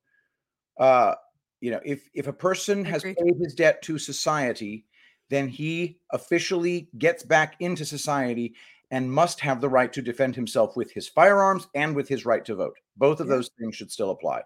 Uh, 0.78 1.14
you 1.60 1.70
know, 1.70 1.80
if 1.84 2.08
if 2.14 2.26
a 2.26 2.32
person 2.32 2.84
has 2.84 3.02
paid 3.02 3.16
his 3.38 3.54
debt 3.54 3.82
to 3.82 3.98
society, 3.98 4.86
then 5.28 5.48
he 5.48 5.98
officially 6.10 6.88
gets 6.98 7.22
back 7.22 7.56
into 7.60 7.84
society 7.84 8.54
and 8.90 9.12
must 9.12 9.40
have 9.40 9.60
the 9.60 9.68
right 9.68 9.92
to 9.92 10.02
defend 10.02 10.36
himself 10.36 10.76
with 10.76 10.92
his 10.92 11.08
firearms 11.08 11.68
and 11.74 11.94
with 11.96 12.08
his 12.08 12.26
right 12.26 12.44
to 12.44 12.54
vote. 12.56 12.76
Both 12.96 13.20
of 13.20 13.28
Yeah. 13.28 13.36
those 13.36 13.50
things 13.58 13.76
should 13.76 13.90
still 13.92 14.10
apply. 14.10 14.42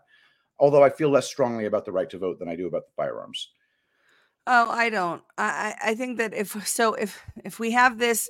Although 0.58 0.84
I 0.84 0.90
feel 0.90 1.10
less 1.10 1.26
strongly 1.28 1.66
about 1.66 1.84
the 1.86 1.92
right 1.92 2.10
to 2.10 2.18
vote 2.18 2.38
than 2.40 2.48
I 2.48 2.56
do 2.56 2.66
about 2.68 2.86
the 2.86 2.92
firearms. 2.96 3.52
Oh, 4.46 4.68
I 4.70 4.90
don't. 4.90 5.22
I 5.38 5.74
I 5.82 5.90
I 5.90 5.94
think 5.94 6.18
that 6.18 6.34
if 6.34 6.66
so 6.66 6.94
if 6.94 7.20
if 7.44 7.58
we 7.58 7.70
have 7.72 7.98
this 7.98 8.28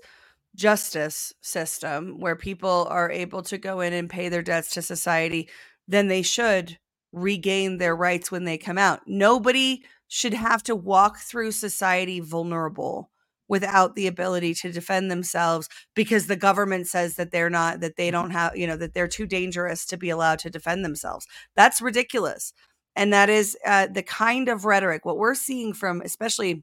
justice 0.57 1.33
system 1.43 2.21
where 2.21 2.37
people 2.37 2.87
are 2.91 3.11
able 3.11 3.43
to 3.45 3.59
go 3.59 3.81
in 3.81 3.95
and 3.95 4.11
pay 4.11 4.29
their 4.29 4.43
debts 4.43 4.71
to 4.73 4.83
society, 4.83 5.51
then 5.89 6.09
they 6.09 6.23
should 6.23 6.79
regain 7.13 7.79
their 7.79 7.97
rights 7.97 8.33
when 8.33 8.45
they 8.45 8.59
come 8.59 8.79
out. 8.79 9.03
Nobody 9.09 9.85
should 10.09 10.35
have 10.35 10.63
to 10.65 10.77
walk 10.77 11.19
through 11.21 11.53
society 11.53 12.21
vulnerable 12.21 13.13
without 13.49 13.95
the 13.95 14.07
ability 14.07 14.55
to 14.55 14.73
defend 14.73 15.11
themselves 15.11 15.69
because 15.95 16.27
the 16.27 16.37
government 16.37 16.87
says 16.87 17.17
that 17.17 17.31
they're 17.31 17.51
not 17.51 17.81
that 17.81 17.97
they 17.97 18.11
don't 18.11 18.31
have, 18.31 18.57
you 18.57 18.67
know, 18.67 18.77
that 18.77 18.95
they're 18.95 19.09
too 19.09 19.27
dangerous 19.27 19.85
to 19.87 19.97
be 19.97 20.11
allowed 20.11 20.39
to 20.39 20.51
defend 20.51 20.85
themselves. 20.85 21.27
That's 21.57 21.83
ridiculous. 21.83 22.53
And 22.97 23.13
that 23.13 23.29
is 23.29 23.57
uh, 23.67 23.89
the 23.89 24.03
kind 24.03 24.49
of 24.49 24.65
rhetoric 24.65 25.05
what 25.05 25.19
we're 25.19 25.35
seeing 25.35 25.73
from 25.73 26.01
especially 26.01 26.63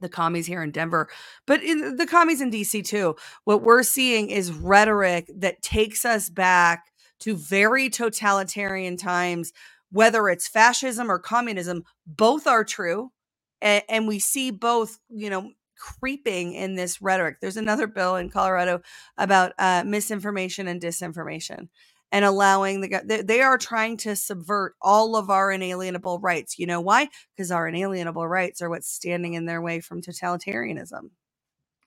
the 0.00 0.08
commies 0.08 0.46
here 0.46 0.62
in 0.62 0.72
Denver, 0.72 1.08
but 1.46 1.62
in 1.62 1.96
the 1.96 2.06
commies 2.06 2.40
in 2.40 2.50
DC 2.50 2.84
too. 2.84 3.16
What 3.44 3.62
we're 3.62 3.84
seeing 3.84 4.28
is 4.28 4.52
rhetoric 4.52 5.30
that 5.36 5.62
takes 5.62 6.04
us 6.04 6.28
back 6.28 6.90
to 7.20 7.36
very 7.36 7.88
totalitarian 7.88 8.96
times, 8.96 9.52
whether 9.90 10.28
it's 10.28 10.48
fascism 10.48 11.10
or 11.10 11.18
communism, 11.18 11.84
both 12.06 12.46
are 12.46 12.64
true. 12.64 13.12
And, 13.60 13.84
and 13.88 14.08
we 14.08 14.18
see 14.18 14.50
both, 14.50 14.98
you 15.08 15.30
know, 15.30 15.52
creeping 15.82 16.54
in 16.54 16.76
this 16.76 17.02
rhetoric. 17.02 17.38
There's 17.40 17.56
another 17.56 17.88
bill 17.88 18.14
in 18.14 18.30
Colorado 18.30 18.82
about 19.18 19.52
uh, 19.58 19.82
misinformation 19.84 20.68
and 20.68 20.80
disinformation 20.80 21.68
and 22.12 22.24
allowing 22.24 22.82
the 22.82 23.24
they, 23.26 23.40
are 23.40 23.58
trying 23.58 23.96
to 23.96 24.14
subvert 24.14 24.74
all 24.80 25.16
of 25.16 25.28
our 25.28 25.50
inalienable 25.50 26.20
rights. 26.20 26.56
You 26.56 26.66
know 26.66 26.80
why? 26.80 27.08
Because 27.34 27.50
our 27.50 27.66
inalienable 27.66 28.28
rights 28.28 28.62
are 28.62 28.70
what's 28.70 28.88
standing 28.88 29.34
in 29.34 29.46
their 29.46 29.60
way 29.60 29.80
from 29.80 30.02
totalitarianism. 30.02 31.10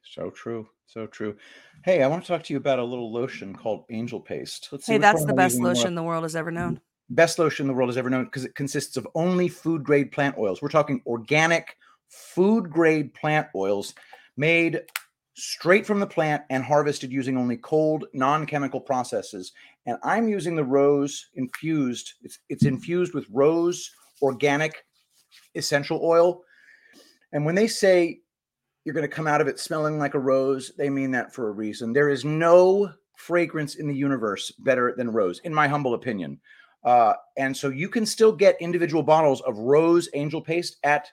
So 0.03 0.29
true. 0.29 0.67
So 0.87 1.07
true. 1.07 1.37
Hey, 1.85 2.03
I 2.03 2.07
want 2.07 2.23
to 2.23 2.27
talk 2.27 2.43
to 2.43 2.53
you 2.53 2.57
about 2.57 2.79
a 2.79 2.83
little 2.83 3.13
lotion 3.13 3.55
called 3.55 3.85
Angel 3.89 4.19
Paste. 4.19 4.69
Let's 4.71 4.85
see. 4.85 4.93
Hey, 4.93 4.97
that's 4.97 5.23
the 5.23 5.33
best 5.33 5.59
lotion 5.59 5.95
more. 5.95 6.03
the 6.03 6.07
world 6.07 6.23
has 6.23 6.35
ever 6.35 6.51
known. 6.51 6.81
Best 7.09 7.39
lotion 7.39 7.67
the 7.67 7.73
world 7.73 7.89
has 7.89 7.97
ever 7.97 8.09
known 8.09 8.25
because 8.25 8.43
it 8.43 8.55
consists 8.55 8.97
of 8.97 9.07
only 9.15 9.47
food 9.47 9.83
grade 9.83 10.11
plant 10.11 10.37
oils. 10.37 10.61
We're 10.61 10.69
talking 10.69 11.01
organic 11.05 11.77
food 12.15 12.69
grade 12.69 13.13
plant 13.13 13.47
oils 13.55 13.93
made 14.37 14.81
straight 15.35 15.85
from 15.85 15.99
the 15.99 16.07
plant 16.07 16.43
and 16.49 16.63
harvested 16.63 17.11
using 17.11 17.37
only 17.37 17.57
cold, 17.57 18.05
non-chemical 18.13 18.79
processes. 18.79 19.51
And 19.85 19.97
I'm 20.03 20.29
using 20.29 20.55
the 20.55 20.63
rose 20.63 21.27
infused. 21.35 22.13
It's 22.21 22.39
it's 22.49 22.65
infused 22.65 23.13
with 23.13 23.25
rose 23.31 23.91
organic 24.21 24.85
essential 25.55 25.99
oil. 26.03 26.41
And 27.33 27.45
when 27.45 27.55
they 27.55 27.67
say 27.67 28.21
you're 28.83 28.95
going 28.95 29.09
to 29.09 29.15
come 29.15 29.27
out 29.27 29.41
of 29.41 29.47
it 29.47 29.59
smelling 29.59 29.99
like 29.99 30.13
a 30.13 30.19
rose, 30.19 30.71
they 30.77 30.89
mean 30.89 31.11
that 31.11 31.33
for 31.33 31.49
a 31.49 31.51
reason. 31.51 31.91
There 31.91 32.09
is 32.09 32.23
no 32.23 32.91
fragrance 33.17 33.75
in 33.75 33.87
the 33.87 33.95
universe 33.95 34.51
better 34.59 34.93
than 34.95 35.11
rose, 35.11 35.39
in 35.39 35.53
my 35.53 35.67
humble 35.67 35.95
opinion. 35.95 36.39
Uh, 36.83 37.13
and 37.37 37.55
so 37.55 37.69
you 37.69 37.89
can 37.89 38.05
still 38.05 38.31
get 38.31 38.55
individual 38.61 39.01
bottles 39.01 39.41
of 39.41 39.57
rose 39.57 40.07
angel 40.13 40.39
paste 40.39 40.77
at 40.83 41.09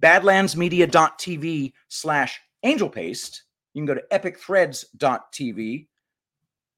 badlandsmedia.tv 0.00 1.72
slash 1.88 2.40
angel 2.62 2.88
paste 2.88 3.44
you 3.74 3.80
can 3.80 3.86
go 3.86 3.94
to 3.94 4.04
epicthreads.tv, 4.12 5.86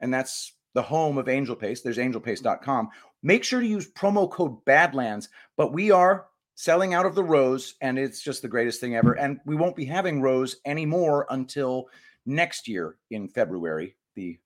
and 0.00 0.12
that's 0.12 0.54
the 0.74 0.82
home 0.82 1.18
of 1.18 1.28
Angel 1.28 1.54
Paste. 1.54 1.84
There's 1.84 1.98
angelpaste.com. 1.98 2.88
Make 3.22 3.44
sure 3.44 3.60
to 3.60 3.66
use 3.66 3.90
promo 3.92 4.30
code 4.30 4.64
Badlands, 4.64 5.28
but 5.56 5.72
we 5.72 5.90
are 5.90 6.26
selling 6.54 6.94
out 6.94 7.06
of 7.06 7.14
the 7.14 7.24
rose, 7.24 7.74
and 7.82 7.98
it's 7.98 8.22
just 8.22 8.40
the 8.42 8.48
greatest 8.48 8.80
thing 8.80 8.96
ever. 8.96 9.12
And 9.18 9.40
we 9.44 9.56
won't 9.56 9.76
be 9.76 9.84
having 9.84 10.22
rose 10.22 10.56
anymore 10.64 11.26
until 11.30 11.86
next 12.24 12.66
year 12.66 12.96
in 13.10 13.28
February, 13.28 13.94
the 14.14 14.38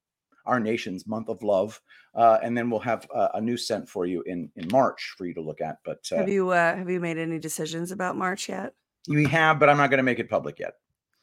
our 0.51 0.61
nation's 0.61 1.07
month 1.07 1.29
of 1.29 1.43
love, 1.43 1.81
uh, 2.15 2.39
and 2.43 2.59
then 2.59 2.69
we'll 2.69 2.81
have 2.81 3.07
a, 3.15 3.31
a, 3.35 3.41
new 3.41 3.57
scent 3.57 3.89
for 3.89 4.05
you 4.05 4.21
in 4.23 4.51
in 4.57 4.69
March 4.69 5.15
for 5.17 5.25
you 5.25 5.33
to 5.35 5.41
look 5.41 5.61
at. 5.61 5.79
But 5.85 6.01
uh, 6.13 6.17
have 6.17 6.29
you 6.29 6.51
uh, 6.51 6.77
have 6.77 6.91
you 6.91 7.01
made 7.01 7.17
any 7.17 7.39
decisions 7.39 7.93
about 7.93 8.17
March 8.17 8.49
yet? 8.49 8.75
We 9.09 9.25
have, 9.27 9.59
but 9.59 9.69
I'm 9.69 9.77
not 9.77 9.91
going 9.91 9.99
to 9.99 10.05
make 10.05 10.19
it 10.19 10.29
public 10.29 10.59
yet. 10.59 10.75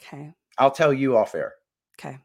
Okay. 0.02 0.34
I'll 0.58 0.72
tell 0.72 0.94
you 0.94 1.18
off 1.18 1.36
air. 1.36 1.54
Okay. 2.00 2.18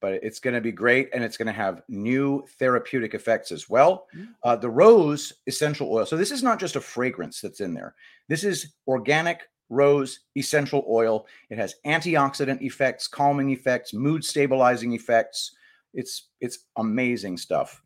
But 0.00 0.14
it's 0.22 0.38
going 0.38 0.54
to 0.54 0.60
be 0.60 0.72
great 0.72 1.10
and 1.12 1.24
it's 1.24 1.36
going 1.36 1.46
to 1.46 1.52
have 1.52 1.82
new 1.88 2.46
therapeutic 2.58 3.14
effects 3.14 3.50
as 3.50 3.68
well. 3.68 4.06
Mm. 4.16 4.28
Uh, 4.44 4.56
the 4.56 4.70
rose 4.70 5.32
essential 5.48 5.92
oil. 5.92 6.06
So, 6.06 6.16
this 6.16 6.30
is 6.30 6.42
not 6.42 6.60
just 6.60 6.76
a 6.76 6.80
fragrance 6.80 7.40
that's 7.40 7.60
in 7.60 7.74
there, 7.74 7.94
this 8.28 8.44
is 8.44 8.74
organic 8.86 9.42
rose 9.70 10.20
essential 10.36 10.84
oil. 10.88 11.26
It 11.50 11.58
has 11.58 11.74
antioxidant 11.84 12.62
effects, 12.62 13.06
calming 13.06 13.50
effects, 13.50 13.92
mood 13.92 14.24
stabilizing 14.24 14.92
effects. 14.92 15.56
It's 15.98 16.28
it's 16.40 16.66
amazing 16.76 17.36
stuff, 17.36 17.82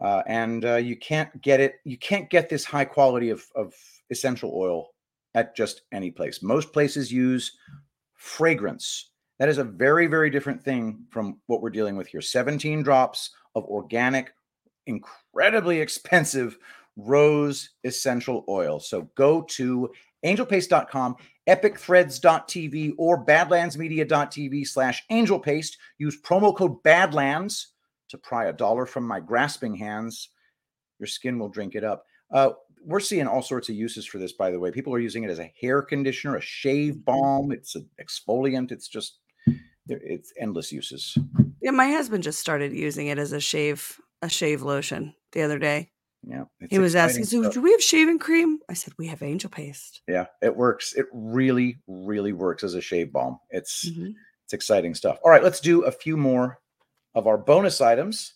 uh, 0.00 0.22
and 0.26 0.64
uh, 0.64 0.76
you 0.76 0.96
can't 0.96 1.42
get 1.42 1.60
it. 1.60 1.76
You 1.84 1.98
can't 1.98 2.30
get 2.30 2.48
this 2.48 2.64
high 2.64 2.84
quality 2.86 3.30
of, 3.30 3.44
of 3.54 3.74
essential 4.10 4.52
oil 4.54 4.88
at 5.34 5.54
just 5.54 5.82
any 5.92 6.10
place. 6.10 6.42
Most 6.42 6.72
places 6.72 7.12
use 7.12 7.56
fragrance 8.14 9.10
that 9.38 9.48
is 9.48 9.58
a 9.58 9.64
very, 9.64 10.06
very 10.06 10.30
different 10.30 10.62
thing 10.62 11.04
from 11.10 11.38
what 11.46 11.62
we're 11.62 11.70
dealing 11.70 11.96
with 11.96 12.08
here. 12.08 12.20
17 12.20 12.82
drops 12.82 13.30
of 13.54 13.64
organic, 13.64 14.34
incredibly 14.86 15.80
expensive 15.80 16.58
rose 16.96 17.70
essential 17.84 18.44
oil. 18.48 18.80
So 18.80 19.08
go 19.14 19.42
to 19.42 19.90
angelpaste.com, 20.24 21.16
epicthreads.tv, 21.48 22.94
or 22.98 23.24
badlandsmedia.tv 23.24 24.66
slash 24.66 25.04
angelpaste. 25.10 25.76
Use 25.98 26.20
promo 26.20 26.56
code 26.56 26.82
badlands 26.82 27.72
to 28.08 28.18
pry 28.18 28.46
a 28.46 28.52
dollar 28.52 28.86
from 28.86 29.06
my 29.06 29.20
grasping 29.20 29.74
hands. 29.74 30.30
Your 30.98 31.06
skin 31.06 31.38
will 31.38 31.48
drink 31.48 31.74
it 31.74 31.84
up. 31.84 32.04
Uh, 32.32 32.50
we're 32.84 33.00
seeing 33.00 33.26
all 33.26 33.42
sorts 33.42 33.68
of 33.68 33.74
uses 33.74 34.06
for 34.06 34.18
this, 34.18 34.32
by 34.32 34.50
the 34.50 34.58
way. 34.58 34.70
People 34.70 34.94
are 34.94 35.00
using 35.00 35.24
it 35.24 35.30
as 35.30 35.38
a 35.38 35.52
hair 35.60 35.82
conditioner, 35.82 36.36
a 36.36 36.40
shave 36.40 36.94
mm-hmm. 36.94 37.02
balm, 37.02 37.52
it's 37.52 37.74
an 37.74 37.88
exfoliant. 38.00 38.72
It's 38.72 38.88
just 38.88 39.18
it's 39.88 40.32
endless 40.38 40.70
uses. 40.70 41.16
Yeah, 41.62 41.70
my 41.70 41.90
husband 41.90 42.22
just 42.22 42.38
started 42.38 42.72
using 42.72 43.06
it 43.06 43.18
as 43.18 43.32
a 43.32 43.40
shave 43.40 43.98
a 44.22 44.28
shave 44.28 44.62
lotion 44.62 45.14
the 45.32 45.42
other 45.42 45.58
day. 45.58 45.90
Yeah, 46.26 46.44
he 46.68 46.78
was 46.78 46.94
asking, 46.94 47.24
"So, 47.24 47.50
do 47.50 47.60
we 47.60 47.72
have 47.72 47.82
shaving 47.82 48.18
cream?" 48.18 48.58
I 48.68 48.74
said, 48.74 48.94
"We 48.98 49.06
have 49.08 49.22
angel 49.22 49.50
paste." 49.50 50.02
Yeah, 50.08 50.26
it 50.42 50.56
works. 50.56 50.94
It 50.94 51.06
really, 51.12 51.78
really 51.86 52.32
works 52.32 52.64
as 52.64 52.74
a 52.74 52.80
shave 52.80 53.12
balm. 53.12 53.38
It's 53.50 53.88
mm-hmm. 53.88 54.10
it's 54.44 54.52
exciting 54.52 54.94
stuff. 54.94 55.18
All 55.24 55.30
right, 55.30 55.42
let's 55.42 55.60
do 55.60 55.82
a 55.82 55.90
few 55.92 56.16
more 56.16 56.60
of 57.14 57.26
our 57.26 57.38
bonus 57.38 57.80
items. 57.80 58.34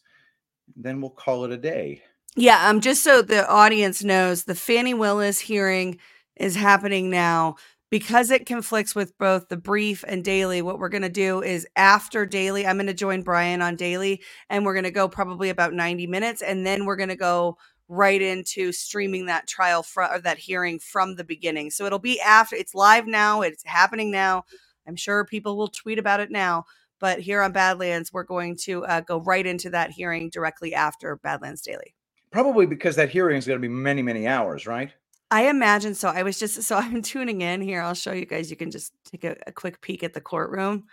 Then 0.77 1.01
we'll 1.01 1.11
call 1.11 1.45
it 1.45 1.53
a 1.53 1.59
day. 1.59 2.03
Yeah, 2.37 2.69
um, 2.69 2.81
just 2.81 3.05
so 3.05 3.21
the 3.21 3.47
audience 3.49 4.03
knows, 4.03 4.45
the 4.45 4.55
Fani 4.55 4.95
Willis 4.95 5.39
hearing 5.39 5.99
is 6.37 6.57
happening 6.57 7.11
now 7.11 7.57
because 7.93 8.31
it 8.31 8.47
conflicts 8.47 8.95
with 8.95 9.17
both 9.19 9.51
the 9.51 9.57
brief 9.59 10.03
and 10.09 10.25
daily, 10.25 10.63
what 10.63 10.79
we're 10.79 10.89
going 10.89 11.03
to 11.03 11.11
do 11.11 11.43
is 11.43 11.67
after 11.77 12.25
daily, 12.25 12.67
I'm 12.67 12.77
going 12.77 12.87
to 12.87 12.95
join 12.95 13.21
Brian 13.21 13.61
on 13.61 13.77
daily 13.77 14.23
and 14.49 14.65
we're 14.65 14.73
going 14.73 14.85
to 14.85 14.91
go 14.91 15.09
probably 15.09 15.51
about 15.51 15.75
90 15.75 16.07
minutes 16.07 16.41
and 16.41 16.65
then 16.67 16.87
we're 16.87 16.97
going 16.97 17.11
to 17.11 17.17
go 17.17 17.59
right 17.93 18.23
into 18.23 18.73
streaming 18.73 19.27
that 19.27 19.47
trial 19.47 19.83
fr- 19.83 20.05
or 20.05 20.19
that 20.21 20.39
hearing 20.39 20.79
from 20.79 21.15
the 21.15 21.25
beginning. 21.25 21.71
So 21.71 21.85
it'll 21.85 21.99
be 21.99 22.19
after 22.21 22.57
it's 22.57 22.75
live 22.75 23.07
now, 23.07 23.43
it's 23.43 23.63
happening 23.67 24.11
now. 24.11 24.45
I'm 24.89 24.97
sure 24.97 25.27
people 25.27 25.59
will 25.59 25.69
tweet 25.69 25.99
about 25.99 26.21
it 26.21 26.31
now, 26.31 26.65
but 27.01 27.21
here 27.21 27.43
on 27.43 27.53
Badlands, 27.53 28.11
we're 28.11 28.25
going 28.25 28.57
to 28.63 28.85
uh, 28.87 29.01
go 29.03 29.21
right 29.21 29.47
into 29.47 29.69
that 29.71 29.91
hearing 29.91 30.31
directly 30.31 30.75
after 30.75 31.17
Badlands 31.17 31.61
Daily. 31.61 31.95
Probably 32.31 32.65
because 32.65 32.97
that 32.97 33.11
hearing 33.11 33.37
is 33.37 33.47
going 33.47 33.61
to 33.61 33.69
be 33.69 33.73
many, 33.73 34.01
many 34.01 34.27
hours, 34.27 34.67
right? 34.67 34.91
I 35.31 35.49
imagine 35.49 35.95
so. 35.95 36.09
I 36.09 36.23
was 36.23 36.39
just 36.39 36.63
so 36.63 36.77
I'm 36.79 37.03
tuning 37.03 37.43
in 37.43 37.61
here. 37.61 37.83
I'll 37.83 37.95
show 37.95 38.13
you 38.13 38.25
guys. 38.25 38.51
You 38.51 38.57
can 38.57 38.71
just 38.71 38.95
take 39.05 39.25
a, 39.25 39.37
a 39.47 39.53
quick 39.53 39.83
peek 39.83 40.03
at 40.03 40.15
the 40.15 40.21
courtroom. 40.21 40.85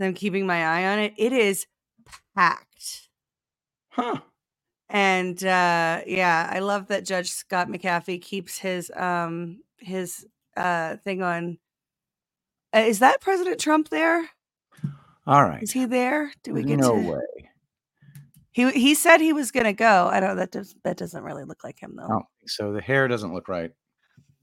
I'm 0.00 0.14
keeping 0.14 0.46
my 0.46 0.64
eye 0.64 0.92
on 0.92 0.98
it. 0.98 1.12
It 1.18 1.32
is 1.32 1.66
packed. 2.34 3.08
Huh. 3.90 4.20
And 4.90 5.42
uh 5.44 6.00
yeah, 6.06 6.50
I 6.50 6.60
love 6.60 6.88
that 6.88 7.04
Judge 7.04 7.30
Scott 7.30 7.68
McAfee 7.68 8.22
keeps 8.22 8.58
his 8.58 8.90
um 8.96 9.60
his 9.78 10.26
uh 10.56 10.96
thing 10.96 11.22
on. 11.22 11.58
Uh, 12.74 12.80
is 12.80 12.98
that 13.00 13.20
President 13.20 13.60
Trump 13.60 13.88
there? 13.90 14.28
All 15.26 15.44
right. 15.44 15.62
Is 15.62 15.72
he 15.72 15.84
there? 15.84 16.32
Do 16.42 16.54
we 16.54 16.62
get 16.62 16.78
no 16.78 16.94
to... 16.94 17.12
way. 17.12 17.50
He 18.52 18.70
he 18.72 18.94
said 18.94 19.20
he 19.20 19.32
was 19.32 19.50
gonna 19.50 19.74
go. 19.74 20.08
I 20.10 20.20
don't. 20.20 20.36
That 20.36 20.50
does 20.50 20.74
that 20.84 20.96
doesn't 20.96 21.22
really 21.22 21.44
look 21.44 21.62
like 21.62 21.78
him 21.78 21.94
though. 21.96 22.08
Oh, 22.10 22.22
so 22.46 22.72
the 22.72 22.80
hair 22.80 23.06
doesn't 23.08 23.32
look 23.32 23.46
right. 23.46 23.70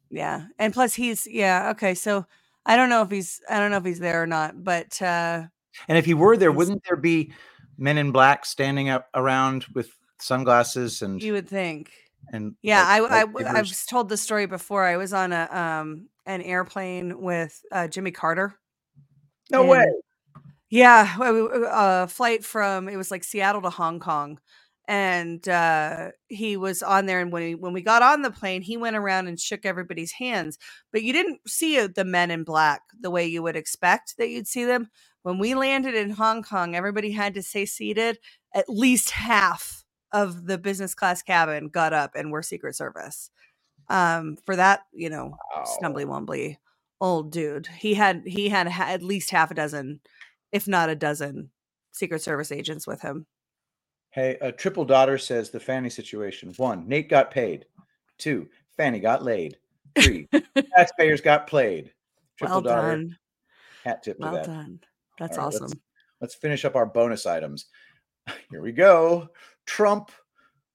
Yeah, 0.09 0.45
and 0.59 0.73
plus 0.73 0.93
he's 0.93 1.27
yeah 1.27 1.71
okay. 1.71 1.95
So 1.95 2.25
I 2.65 2.75
don't 2.75 2.89
know 2.89 3.01
if 3.01 3.09
he's 3.09 3.41
I 3.49 3.59
don't 3.59 3.71
know 3.71 3.77
if 3.77 3.85
he's 3.85 3.99
there 3.99 4.21
or 4.21 4.27
not, 4.27 4.63
but 4.63 5.01
uh 5.01 5.43
and 5.87 5.97
if 5.97 6.05
he 6.05 6.13
were 6.13 6.37
there, 6.37 6.51
wouldn't 6.51 6.83
there 6.87 6.95
be 6.95 7.33
men 7.77 7.97
in 7.97 8.11
black 8.11 8.45
standing 8.45 8.89
up 8.89 9.09
around 9.15 9.65
with 9.73 9.91
sunglasses 10.19 11.01
and 11.01 11.21
you 11.21 11.33
would 11.33 11.47
think 11.47 11.91
and 12.31 12.55
yeah 12.61 12.81
like, 12.99 13.11
I, 13.11 13.21
I 13.21 13.57
I 13.57 13.61
was 13.61 13.85
told 13.85 14.09
the 14.09 14.17
story 14.17 14.45
before. 14.45 14.83
I 14.83 14.97
was 14.97 15.13
on 15.13 15.31
a 15.33 15.47
um 15.51 16.07
an 16.25 16.41
airplane 16.41 17.21
with 17.21 17.61
uh, 17.71 17.87
Jimmy 17.87 18.11
Carter. 18.11 18.55
No 19.51 19.61
And- 19.61 19.69
way. 19.69 19.85
Yeah, 20.71 21.15
a 21.21 22.07
flight 22.07 22.43
from 22.43 22.89
it 22.89 22.97
was 22.97 23.11
like 23.11 23.23
Seattle 23.23 23.61
to 23.61 23.69
Hong 23.69 23.99
Kong, 23.99 24.39
and 24.87 25.47
uh, 25.47 26.09
he 26.27 26.57
was 26.57 26.81
on 26.81 27.05
there. 27.05 27.19
And 27.21 27.31
when 27.31 27.43
we, 27.43 27.55
when 27.55 27.71
we 27.71 27.81
got 27.81 28.01
on 28.01 28.23
the 28.23 28.31
plane, 28.31 28.63
he 28.63 28.75
went 28.75 28.95
around 28.95 29.27
and 29.27 29.39
shook 29.39 29.63
everybody's 29.63 30.11
hands. 30.13 30.57
But 30.91 31.03
you 31.03 31.13
didn't 31.13 31.39
see 31.47 31.79
uh, 31.79 31.89
the 31.95 32.03
men 32.03 32.31
in 32.31 32.43
black 32.43 32.81
the 32.99 33.11
way 33.11 33.27
you 33.27 33.43
would 33.43 33.55
expect 33.55 34.17
that 34.17 34.29
you'd 34.29 34.47
see 34.47 34.65
them. 34.65 34.89
When 35.21 35.37
we 35.37 35.53
landed 35.53 35.93
in 35.93 36.09
Hong 36.09 36.41
Kong, 36.41 36.75
everybody 36.75 37.11
had 37.11 37.35
to 37.35 37.43
stay 37.43 37.67
seated. 37.67 38.17
At 38.53 38.67
least 38.67 39.11
half 39.11 39.84
of 40.15 40.45
the 40.47 40.57
business 40.57 40.95
class 40.95 41.21
cabin 41.21 41.67
got 41.67 41.93
up 41.93 42.11
and 42.15 42.31
were 42.31 42.41
Secret 42.41 42.75
Service. 42.75 43.29
Um, 43.89 44.37
for 44.45 44.55
that, 44.55 44.81
you 44.93 45.09
know, 45.09 45.37
Wow. 45.55 45.63
stumbly 45.65 46.05
wumbly 46.05 46.57
old 47.01 47.31
dude. 47.31 47.67
He 47.67 47.93
had 47.93 48.23
he 48.25 48.49
had 48.49 48.67
ha- 48.67 48.87
at 48.89 49.03
least 49.03 49.29
half 49.29 49.51
a 49.51 49.53
dozen, 49.53 49.99
if 50.51 50.67
not 50.67 50.89
a 50.89 50.95
dozen, 50.95 51.51
Secret 51.91 52.21
Service 52.21 52.51
agents 52.51 52.87
with 52.87 53.01
him. 53.01 53.25
Hey, 54.11 54.37
a 54.41 54.51
triple 54.51 54.85
daughter 54.85 55.17
says 55.17 55.49
the 55.49 55.59
Fanny 55.59 55.89
situation. 55.89 56.53
One, 56.57 56.87
Nate 56.87 57.09
got 57.09 57.29
paid. 57.31 57.65
Two, 58.17 58.47
Fanny 58.77 58.99
got 58.99 59.23
laid. 59.23 59.57
Three, 59.99 60.27
taxpayers 60.75 61.21
got 61.21 61.45
played. 61.47 61.91
Triple 62.37 62.55
well 62.55 62.75
daughter, 62.75 62.91
done, 62.95 63.17
hat 63.83 64.03
tip 64.03 64.17
to 64.17 64.23
well 64.23 64.33
that. 64.33 64.45
done. 64.45 64.79
That's 65.19 65.37
right, 65.37 65.43
let's- 65.45 65.61
awesome. 65.61 65.79
Let's 66.21 66.33
finish 66.35 66.63
up 66.65 66.75
our 66.77 66.85
bonus 66.85 67.25
items. 67.25 67.65
Here 68.49 68.61
we 68.61 68.71
go. 68.71 69.29
Trump, 69.65 70.11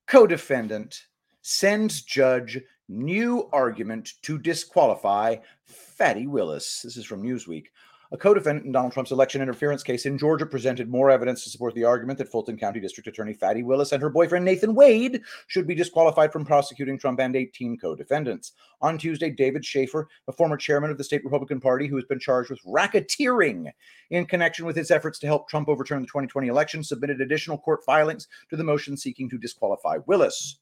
co 0.07 0.27
defendant, 0.27 1.07
sends 1.43 2.03
judge 2.03 2.61
new 2.89 3.49
argument 3.53 4.15
to 4.23 4.39
disqualify 4.39 5.37
Fatty 5.65 6.27
Willis. 6.27 6.83
This 6.83 6.97
is 6.97 7.05
from 7.07 7.23
Newsweek. 7.23 7.67
A 8.13 8.17
co 8.17 8.35
defendant 8.35 8.67
in 8.67 8.73
Donald 8.73 8.93
Trump's 8.93 9.13
election 9.13 9.41
interference 9.41 9.85
case 9.85 10.05
in 10.05 10.19
Georgia 10.19 10.45
presented 10.45 10.89
more 10.89 11.13
evidence 11.13 11.45
to 11.45 11.51
support 11.51 11.77
the 11.77 11.85
argument 11.85 12.19
that 12.19 12.29
Fulton 12.29 12.59
County 12.59 12.81
District 12.81 13.07
Attorney 13.07 13.35
Fatty 13.35 13.63
Willis 13.63 13.93
and 13.93 14.03
her 14.03 14.11
boyfriend 14.11 14.45
Nathan 14.45 14.75
Wade 14.75 15.23
should 15.47 15.65
be 15.65 15.77
disqualified 15.77 16.33
from 16.33 16.45
prosecuting 16.45 16.99
Trump 16.99 17.21
and 17.21 17.37
18 17.37 17.79
co 17.79 17.95
defendants. 17.95 18.51
On 18.81 18.99
Tuesday, 18.99 19.31
David 19.31 19.65
Shafer, 19.65 20.09
a 20.27 20.33
former 20.33 20.57
chairman 20.57 20.91
of 20.91 20.99
the 20.99 21.05
state 21.05 21.23
Republican 21.25 21.61
Party 21.61 21.87
who 21.87 21.95
has 21.95 22.05
been 22.05 22.19
charged 22.19 22.51
with 22.51 22.63
racketeering 22.65 23.71
in 24.11 24.27
connection 24.27 24.67
with 24.67 24.75
his 24.75 24.91
efforts 24.91 25.21
to 25.21 25.29
help 25.29 25.49
Trump 25.49 25.69
overturn 25.69 26.01
the 26.01 26.09
2020 26.09 26.49
election, 26.49 26.83
submitted 26.83 27.21
additional 27.21 27.59
court 27.59 27.85
filings 27.85 28.27
to 28.49 28.57
the 28.57 28.65
motion 28.65 28.97
seeking 28.97 29.31
to 29.31 29.39
disqualify 29.39 29.99
Willis. 30.07 30.60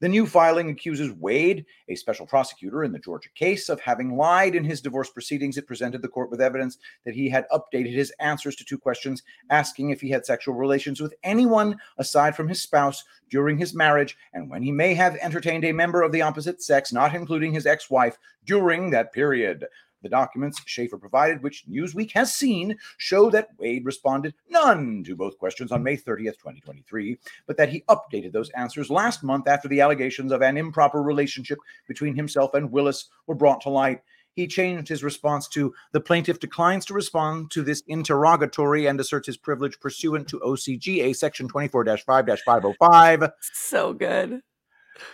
The 0.00 0.08
new 0.08 0.26
filing 0.26 0.68
accuses 0.68 1.12
Wade, 1.12 1.64
a 1.88 1.94
special 1.94 2.26
prosecutor 2.26 2.84
in 2.84 2.92
the 2.92 2.98
Georgia 2.98 3.30
case, 3.34 3.70
of 3.70 3.80
having 3.80 4.16
lied 4.16 4.54
in 4.54 4.64
his 4.64 4.82
divorce 4.82 5.08
proceedings. 5.08 5.56
It 5.56 5.66
presented 5.66 6.02
the 6.02 6.08
court 6.08 6.30
with 6.30 6.40
evidence 6.40 6.76
that 7.06 7.14
he 7.14 7.30
had 7.30 7.46
updated 7.50 7.94
his 7.94 8.12
answers 8.20 8.56
to 8.56 8.64
two 8.64 8.76
questions 8.76 9.22
asking 9.48 9.90
if 9.90 10.00
he 10.00 10.10
had 10.10 10.26
sexual 10.26 10.54
relations 10.54 11.00
with 11.00 11.14
anyone 11.22 11.76
aside 11.96 12.36
from 12.36 12.48
his 12.48 12.60
spouse 12.60 13.04
during 13.30 13.56
his 13.56 13.74
marriage 13.74 14.16
and 14.34 14.50
when 14.50 14.62
he 14.62 14.70
may 14.70 14.94
have 14.94 15.16
entertained 15.16 15.64
a 15.64 15.72
member 15.72 16.02
of 16.02 16.12
the 16.12 16.22
opposite 16.22 16.62
sex, 16.62 16.92
not 16.92 17.14
including 17.14 17.52
his 17.52 17.66
ex 17.66 17.88
wife, 17.90 18.18
during 18.44 18.90
that 18.90 19.12
period. 19.12 19.64
The 20.06 20.10
documents 20.10 20.62
Shafer 20.66 20.98
provided, 20.98 21.42
which 21.42 21.64
Newsweek 21.68 22.12
has 22.12 22.32
seen, 22.32 22.76
show 22.96 23.28
that 23.30 23.48
Wade 23.58 23.84
responded 23.84 24.34
none 24.48 25.02
to 25.02 25.16
both 25.16 25.36
questions 25.36 25.72
on 25.72 25.82
May 25.82 25.96
30th, 25.96 26.38
2023, 26.38 27.18
but 27.48 27.56
that 27.56 27.70
he 27.70 27.82
updated 27.88 28.30
those 28.30 28.50
answers 28.50 28.88
last 28.88 29.24
month 29.24 29.48
after 29.48 29.66
the 29.66 29.80
allegations 29.80 30.30
of 30.30 30.42
an 30.42 30.56
improper 30.56 31.02
relationship 31.02 31.58
between 31.88 32.14
himself 32.14 32.54
and 32.54 32.70
Willis 32.70 33.08
were 33.26 33.34
brought 33.34 33.60
to 33.62 33.68
light. 33.68 34.02
He 34.36 34.46
changed 34.46 34.86
his 34.86 35.02
response 35.02 35.48
to 35.48 35.74
the 35.90 36.00
plaintiff 36.00 36.38
declines 36.38 36.84
to 36.84 36.94
respond 36.94 37.50
to 37.50 37.64
this 37.64 37.82
interrogatory 37.88 38.86
and 38.86 39.00
asserts 39.00 39.26
his 39.26 39.36
privilege 39.36 39.80
pursuant 39.80 40.28
to 40.28 40.38
OCGA 40.38 41.16
section 41.16 41.48
24 41.48 41.84
5 41.84 42.26
505. 42.44 43.30
So 43.40 43.92
good. 43.92 44.42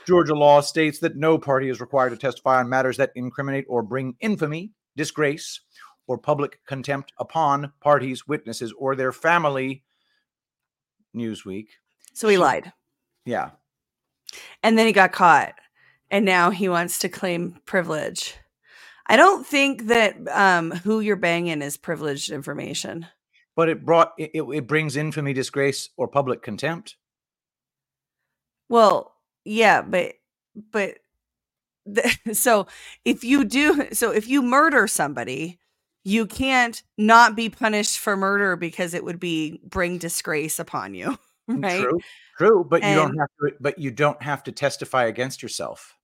Georgia 0.06 0.34
law 0.34 0.60
states 0.60 0.98
that 1.00 1.16
no 1.16 1.38
party 1.38 1.68
is 1.68 1.80
required 1.80 2.10
to 2.10 2.16
testify 2.16 2.58
on 2.58 2.68
matters 2.68 2.96
that 2.96 3.12
incriminate 3.14 3.64
or 3.68 3.82
bring 3.82 4.16
infamy, 4.20 4.72
disgrace, 4.96 5.60
or 6.06 6.18
public 6.18 6.60
contempt 6.66 7.12
upon 7.18 7.72
parties, 7.80 8.26
witnesses, 8.26 8.72
or 8.78 8.94
their 8.96 9.12
family. 9.12 9.84
Newsweek. 11.14 11.68
So 12.14 12.28
he 12.28 12.38
lied, 12.38 12.72
Yeah. 13.24 13.50
and 14.62 14.76
then 14.78 14.86
he 14.86 14.92
got 14.92 15.12
caught, 15.12 15.54
and 16.10 16.24
now 16.24 16.50
he 16.50 16.68
wants 16.68 16.98
to 17.00 17.08
claim 17.08 17.60
privilege. 17.64 18.34
I 19.06 19.16
don't 19.16 19.46
think 19.46 19.86
that 19.88 20.16
um, 20.28 20.70
who 20.70 21.00
you're 21.00 21.16
banging 21.16 21.60
is 21.62 21.76
privileged 21.76 22.30
information. 22.30 23.06
But 23.54 23.68
it 23.68 23.84
brought 23.84 24.12
it, 24.18 24.30
it, 24.34 24.66
brings 24.66 24.96
infamy, 24.96 25.32
disgrace, 25.34 25.90
or 25.96 26.08
public 26.08 26.42
contempt. 26.42 26.96
Well, 28.68 29.14
yeah, 29.44 29.82
but 29.82 30.14
but 30.70 30.98
the, 31.86 32.18
so 32.32 32.66
if 33.04 33.24
you 33.24 33.44
do 33.44 33.88
so 33.92 34.10
if 34.10 34.28
you 34.28 34.42
murder 34.42 34.86
somebody, 34.86 35.58
you 36.04 36.26
can't 36.26 36.82
not 36.98 37.36
be 37.36 37.48
punished 37.48 37.98
for 37.98 38.16
murder 38.16 38.56
because 38.56 38.94
it 38.94 39.04
would 39.04 39.20
be 39.20 39.60
bring 39.64 39.98
disgrace 39.98 40.58
upon 40.58 40.94
you, 40.94 41.18
mm, 41.50 41.62
right? 41.62 41.82
True. 41.82 42.00
True. 42.38 42.66
But 42.68 42.82
you 42.82 42.94
don't 42.94 43.18
have 43.18 43.28
to 43.40 43.56
but 43.60 43.78
you 43.78 43.90
don't 43.90 44.20
have 44.22 44.42
to 44.44 44.52
testify 44.52 45.04
against 45.04 45.42
yourself. 45.42 45.96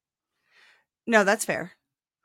No, 1.06 1.24
that's 1.24 1.44
fair. 1.44 1.72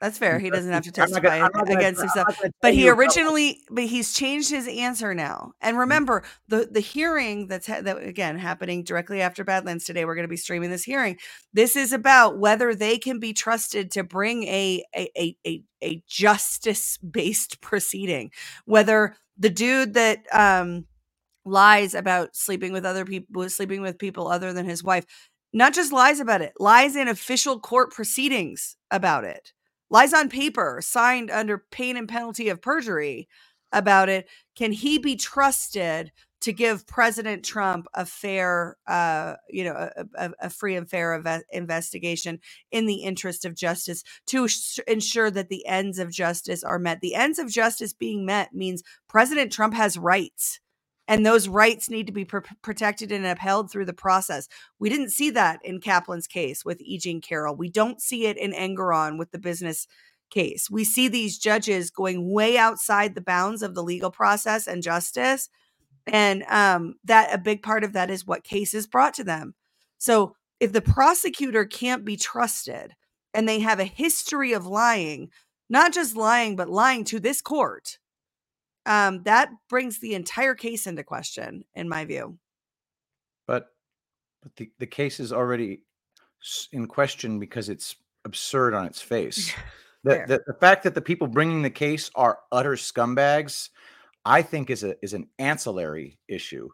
That's 0.04 0.18
fair. 0.18 0.38
He 0.38 0.50
doesn't 0.50 0.70
have 0.70 0.84
to 0.84 0.92
testify 0.92 1.40
gonna- 1.40 1.50
gonna- 1.54 1.78
against 1.78 2.02
himself. 2.02 2.38
But 2.62 2.74
he 2.74 2.90
originally, 2.90 3.62
but 3.72 3.86
he's 3.86 4.12
changed 4.14 4.50
his 4.50 4.68
answer 4.68 5.14
now. 5.16 5.54
And 5.62 5.78
remember, 5.78 6.24
the 6.50 6.68
the 6.70 6.82
hearing 6.82 7.48
that's 7.48 7.68
ha- 7.68 7.80
that 7.80 8.04
again 8.04 8.38
happening 8.38 8.84
directly 8.84 9.22
after 9.22 9.46
Badlands 9.46 9.86
today. 9.86 10.04
We're 10.04 10.16
going 10.16 10.26
to 10.26 10.30
be 10.30 10.36
streaming 10.36 10.72
this 10.72 10.84
hearing. 10.84 11.18
This 11.54 11.78
is 11.78 11.94
about 11.94 12.38
whether 12.38 12.76
they 12.76 12.98
can 12.98 13.20
be 13.22 13.32
trusted 13.32 13.92
to 13.92 14.04
bring 14.04 14.44
a 14.44 14.84
a 14.94 15.10
a 15.18 15.38
a, 15.48 15.64
a 15.82 16.04
justice 16.06 16.98
based 16.98 17.62
proceeding. 17.62 18.32
Whether 18.66 19.16
the 19.38 19.50
dude 19.50 19.94
that 19.94 20.26
um 20.34 20.86
lies 21.46 21.94
about 21.94 22.36
sleeping 22.36 22.74
with 22.74 22.86
other 22.86 23.06
people, 23.06 23.50
sleeping 23.50 23.82
with 23.82 23.98
people 23.98 24.28
other 24.28 24.52
than 24.52 24.66
his 24.66 24.84
wife, 24.84 25.06
not 25.54 25.74
just 25.74 25.94
lies 25.94 26.20
about 26.20 26.42
it, 26.42 26.52
lies 26.60 26.98
in 26.98 27.08
official 27.08 27.58
court 27.58 27.94
proceedings 27.94 28.76
about 28.92 29.24
it 29.24 29.54
lies 29.94 30.14
on 30.14 30.30
paper 30.30 30.82
signed 30.84 31.32
under 31.32 31.60
pain 31.72 31.98
and 31.98 32.10
penalty 32.10 32.50
of 32.50 32.62
perjury 32.62 33.30
about 33.74 34.10
it 34.10 34.28
can 34.58 34.74
he 34.74 35.00
be 35.00 35.18
trusted 35.18 36.12
to 36.42 36.54
give 36.54 36.88
president 36.88 37.46
trump 37.46 37.88
a 37.96 38.06
fair 38.06 38.78
uh 38.88 39.36
you 39.50 39.66
know 39.66 39.90
a, 40.18 40.32
a, 40.42 40.52
free 40.52 40.76
and 40.78 40.90
fair 40.90 41.20
eve- 41.20 41.44
investigation 41.52 42.40
in 42.72 42.88
the 42.88 43.04
interest 43.04 43.46
of 43.46 43.56
justice 43.56 44.04
to 44.28 44.48
sh- 44.50 44.80
ensure 44.88 45.32
that 45.32 45.50
the 45.50 45.66
ends 45.68 46.00
of 46.00 46.12
justice 46.12 46.64
are 46.64 46.80
met? 46.80 47.02
The 47.02 47.16
ends 47.16 47.40
of 47.40 47.50
justice 47.52 47.94
being 47.94 48.26
met 48.26 48.54
means 48.54 48.84
president 49.10 49.54
trump 49.54 49.76
has 49.76 49.98
rights 49.98 50.62
and 51.08 51.26
those 51.26 51.48
rights 51.48 51.90
need 51.90 52.08
to 52.08 52.14
be 52.14 52.26
pr- 52.26 52.40
protected 52.62 53.12
and 53.12 53.26
upheld 53.26 53.70
through 53.70 53.86
the 53.86 53.94
process. 53.94 54.48
We 54.80 54.90
didn't 54.90 55.10
see 55.10 55.30
that 55.32 55.60
in 55.64 55.82
Kaplan's 55.82 56.28
case 56.28 56.64
with 56.64 56.82
E. 56.82 56.98
Jean 56.98 57.22
Carroll. 57.22 57.56
We 57.56 57.70
don't 57.70 58.02
see 58.02 58.26
it 58.26 58.38
in 58.38 58.54
Engoron 58.54 59.18
with 59.18 59.32
the 59.32 59.40
business 59.40 59.88
case. 60.30 60.70
We 60.70 60.84
see 60.84 61.08
these 61.08 61.38
judges 61.38 61.92
going 61.92 62.32
way 62.32 62.58
outside 62.58 63.16
the 63.16 63.22
bounds 63.22 63.62
of 63.62 63.76
the 63.76 63.84
legal 63.84 64.12
process 64.12 64.68
and 64.68 64.82
justice. 64.82 65.50
And 66.08 66.44
um, 66.44 66.96
that 67.04 67.34
a 67.34 67.38
big 67.38 67.64
part 67.64 67.84
of 67.84 67.94
that 67.94 68.10
is 68.10 68.26
what 68.26 68.44
cases 68.44 68.88
brought 68.88 69.14
to 69.16 69.24
them. 69.24 69.56
So 69.98 70.36
if 70.60 70.72
the 70.72 70.82
prosecutor 70.82 71.66
can't 71.66 72.04
be 72.04 72.18
trusted 72.18 72.96
and 73.34 73.48
they 73.48 73.60
have 73.60 73.80
a 73.80 73.86
history 73.86 74.54
of 74.54 74.66
lying, 74.66 75.30
not 75.70 75.94
just 75.94 76.16
lying, 76.16 76.56
but 76.56 76.70
lying 76.70 77.04
to 77.06 77.20
this 77.20 77.42
court, 77.42 78.00
um, 78.86 79.24
that 79.24 79.50
brings 79.70 80.00
the 80.00 80.14
entire 80.14 80.56
case 80.56 80.88
into 80.88 81.04
question, 81.04 81.64
in 81.74 81.88
my 81.88 82.06
view. 82.06 82.38
but 83.48 83.68
but 84.42 84.56
the, 84.58 84.70
the 84.80 84.88
case 84.88 85.20
is 85.20 85.32
already 85.32 85.84
in 86.72 86.88
question 86.88 87.40
because 87.40 87.70
it's 87.70 87.96
absurd 88.26 88.74
on 88.74 88.86
its 88.86 89.02
face. 89.02 89.54
The, 90.06 90.26
the, 90.28 90.44
the 90.48 90.60
fact 90.60 90.84
that 90.84 90.96
the 90.96 91.02
people 91.02 91.28
bringing 91.28 91.62
the 91.62 91.70
case 91.70 92.12
are 92.14 92.40
utter 92.52 92.74
scumbags, 92.74 93.70
I 94.26 94.42
think 94.42 94.70
is 94.70 94.84
a 94.84 95.02
is 95.02 95.14
an 95.14 95.30
ancillary 95.40 96.20
issue. 96.28 96.68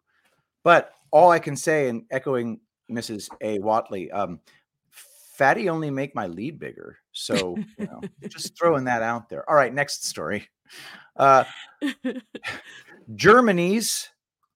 But 0.64 0.94
all 1.12 1.30
I 1.30 1.38
can 1.38 1.56
say, 1.56 1.90
and 1.90 2.06
echoing 2.10 2.60
Mrs. 2.92 3.30
A. 3.42 3.60
Watley, 3.60 4.10
um, 4.10 4.40
Fatty 4.90 5.70
only 5.70 5.92
make 5.92 6.16
my 6.16 6.26
lead 6.26 6.58
bigger. 6.58 6.98
So 7.12 7.56
you 7.78 7.86
know, 7.86 8.02
just 8.28 8.58
throwing 8.58 8.86
that 8.86 9.04
out 9.04 9.30
there. 9.30 9.48
All 9.48 9.56
right, 9.56 9.74
next 9.74 10.06
story. 10.08 10.48
Uh, 11.20 11.44
Germany's 13.16 14.10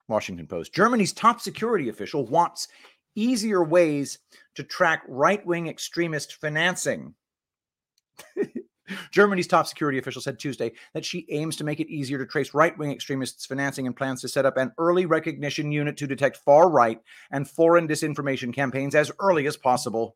Washington 0.07 0.47
Post. 0.47 0.73
Germany's 0.73 1.13
top 1.13 1.41
security 1.41 1.89
official 1.89 2.25
wants 2.25 2.67
easier 3.15 3.63
ways 3.63 4.19
to 4.55 4.63
track 4.63 5.03
right-wing 5.07 5.67
extremist 5.67 6.35
financing. 6.35 7.13
Germany's 9.11 9.47
top 9.47 9.65
security 9.65 9.97
official 9.97 10.21
said 10.21 10.39
Tuesday 10.39 10.71
that 10.93 11.05
she 11.05 11.25
aims 11.29 11.55
to 11.57 11.63
make 11.63 11.79
it 11.79 11.89
easier 11.89 12.17
to 12.17 12.25
trace 12.25 12.53
right 12.53 12.77
wing 12.77 12.91
extremists' 12.91 13.45
financing 13.45 13.87
and 13.87 13.95
plans 13.95 14.21
to 14.21 14.27
set 14.27 14.45
up 14.45 14.57
an 14.57 14.71
early 14.77 15.05
recognition 15.05 15.71
unit 15.71 15.97
to 15.97 16.07
detect 16.07 16.37
far 16.37 16.69
right 16.69 16.99
and 17.31 17.49
foreign 17.49 17.87
disinformation 17.87 18.53
campaigns 18.53 18.95
as 18.95 19.11
early 19.19 19.47
as 19.47 19.57
possible. 19.57 20.15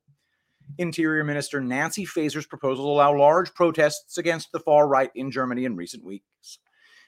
Interior 0.77 1.23
Minister 1.23 1.61
Nancy 1.61 2.05
Faeser's 2.05 2.45
proposals 2.45 2.85
allow 2.85 3.17
large 3.17 3.53
protests 3.53 4.17
against 4.17 4.51
the 4.51 4.59
far 4.59 4.87
right 4.87 5.11
in 5.15 5.31
Germany 5.31 5.65
in 5.65 5.75
recent 5.75 6.03
weeks. 6.03 6.59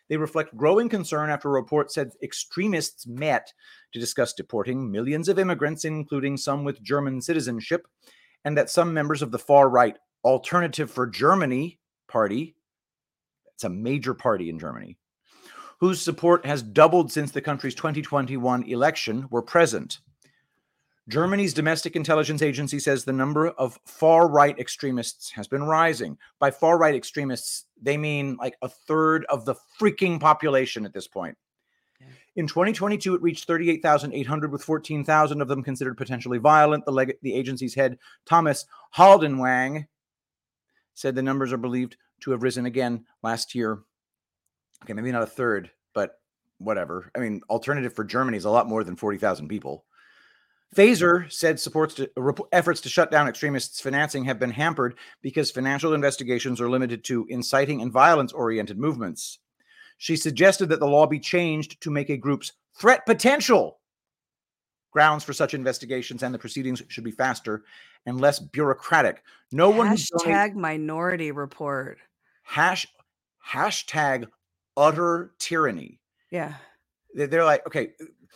They 0.09 0.17
reflect 0.17 0.57
growing 0.57 0.89
concern 0.89 1.29
after 1.29 1.49
a 1.49 1.51
report 1.51 1.91
said 1.91 2.11
extremists 2.23 3.05
met 3.05 3.53
to 3.93 3.99
discuss 3.99 4.33
deporting 4.33 4.91
millions 4.91 5.29
of 5.29 5.37
immigrants, 5.37 5.85
including 5.85 6.35
some 6.35 6.63
with 6.63 6.81
German 6.81 7.21
citizenship, 7.21 7.87
and 8.43 8.57
that 8.57 8.69
some 8.69 8.93
members 8.93 9.21
of 9.21 9.31
the 9.31 9.39
far 9.39 9.69
right 9.69 9.97
Alternative 10.23 10.91
for 10.91 11.07
Germany 11.07 11.79
party, 12.09 12.55
it's 13.53 13.63
a 13.63 13.69
major 13.69 14.13
party 14.13 14.49
in 14.49 14.59
Germany, 14.59 14.97
whose 15.79 16.01
support 16.01 16.45
has 16.45 16.61
doubled 16.61 17.09
since 17.09 17.31
the 17.31 17.41
country's 17.41 17.75
2021 17.75 18.63
election, 18.63 19.27
were 19.29 19.41
present. 19.41 19.99
Germany's 21.09 21.55
domestic 21.55 21.95
intelligence 21.95 22.43
agency 22.43 22.77
says 22.77 23.03
the 23.03 23.11
number 23.11 23.49
of 23.49 23.79
far 23.83 24.29
right 24.29 24.57
extremists 24.59 25.31
has 25.31 25.47
been 25.47 25.63
rising. 25.63 26.17
By 26.37 26.51
far 26.51 26.77
right 26.77 26.93
extremists, 26.93 27.65
they 27.81 27.97
mean 27.97 28.37
like 28.37 28.55
a 28.61 28.69
third 28.69 29.25
of 29.25 29.43
the 29.43 29.55
freaking 29.79 30.19
population 30.19 30.85
at 30.85 30.93
this 30.93 31.07
point. 31.07 31.35
In 32.35 32.45
2022, 32.45 33.15
it 33.15 33.21
reached 33.23 33.45
38,800, 33.45 34.51
with 34.51 34.63
14,000 34.63 35.41
of 35.41 35.47
them 35.47 35.63
considered 35.63 35.97
potentially 35.97 36.37
violent. 36.37 36.85
The, 36.85 36.91
leg- 36.91 37.17
the 37.23 37.33
agency's 37.33 37.73
head, 37.73 37.97
Thomas 38.25 38.65
Haldenwang, 38.95 39.87
said 40.93 41.15
the 41.15 41.23
numbers 41.23 41.51
are 41.51 41.57
believed 41.57 41.97
to 42.21 42.31
have 42.31 42.43
risen 42.43 42.67
again 42.67 43.05
last 43.23 43.55
year. 43.55 43.79
Okay, 44.83 44.93
maybe 44.93 45.11
not 45.11 45.23
a 45.23 45.27
third, 45.27 45.71
but 45.93 46.19
whatever. 46.59 47.11
I 47.15 47.19
mean, 47.19 47.41
alternative 47.49 47.93
for 47.93 48.03
Germany 48.03 48.37
is 48.37 48.45
a 48.45 48.49
lot 48.49 48.69
more 48.69 48.83
than 48.83 48.95
40,000 48.95 49.47
people. 49.47 49.85
Faeser 50.75 51.31
said 51.31 51.59
supports 51.59 51.95
to, 51.95 52.09
efforts 52.51 52.81
to 52.81 52.89
shut 52.89 53.09
down 53.09 53.27
extremists' 53.27 53.81
financing 53.81 54.25
have 54.25 54.39
been 54.39 54.51
hampered 54.51 54.95
because 55.21 55.49
financial 55.49 55.93
investigations 55.93 56.61
are 56.61 56.69
limited 56.69 57.03
to 57.05 57.25
inciting 57.29 57.81
and 57.81 57.91
violence 57.91 58.31
oriented 58.31 58.77
movements. 58.77 59.39
She 59.97 60.15
suggested 60.15 60.69
that 60.69 60.79
the 60.79 60.87
law 60.87 61.07
be 61.07 61.19
changed 61.19 61.81
to 61.81 61.91
make 61.91 62.09
a 62.09 62.17
group's 62.17 62.53
threat 62.77 63.05
potential 63.05 63.79
grounds 64.91 65.23
for 65.23 65.33
such 65.33 65.53
investigations 65.53 66.23
and 66.23 66.33
the 66.33 66.39
proceedings 66.39 66.81
should 66.87 67.03
be 67.03 67.11
faster 67.11 67.63
and 68.05 68.21
less 68.21 68.39
bureaucratic. 68.39 69.23
No 69.51 69.69
one 69.69 69.87
hashtag 69.87 70.53
minority 70.55 71.31
report. 71.31 71.97
Hash 72.43 72.87
hashtag 73.45 74.27
utter 74.77 75.31
tyranny. 75.39 75.99
Yeah. 76.31 76.53
They're 77.13 77.43
like, 77.43 77.65
okay. 77.67 77.89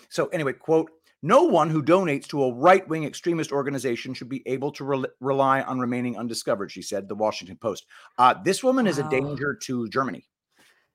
So 0.10 0.28
anyway, 0.28 0.54
quote, 0.54 0.92
no 1.24 1.44
one 1.44 1.70
who 1.70 1.82
donates 1.82 2.28
to 2.28 2.44
a 2.44 2.54
right 2.54 2.88
wing 2.88 3.06
extremist 3.06 3.54
organization 3.54 4.14
should 4.14 4.28
be 4.28 4.44
able 4.46 4.72
to 4.74 4.84
re- 4.84 5.06
rely 5.22 5.62
on 5.62 5.80
remaining 5.80 6.18
undiscovered, 6.18 6.70
she 6.70 6.82
said, 6.82 7.08
the 7.08 7.16
Washington 7.16 7.56
Post. 7.56 7.86
Uh, 8.18 8.36
this 8.44 8.62
woman 8.62 8.86
wow. 8.86 8.92
is 8.92 9.00
a 9.00 9.10
danger 9.10 9.58
to 9.64 9.88
Germany. 9.88 10.28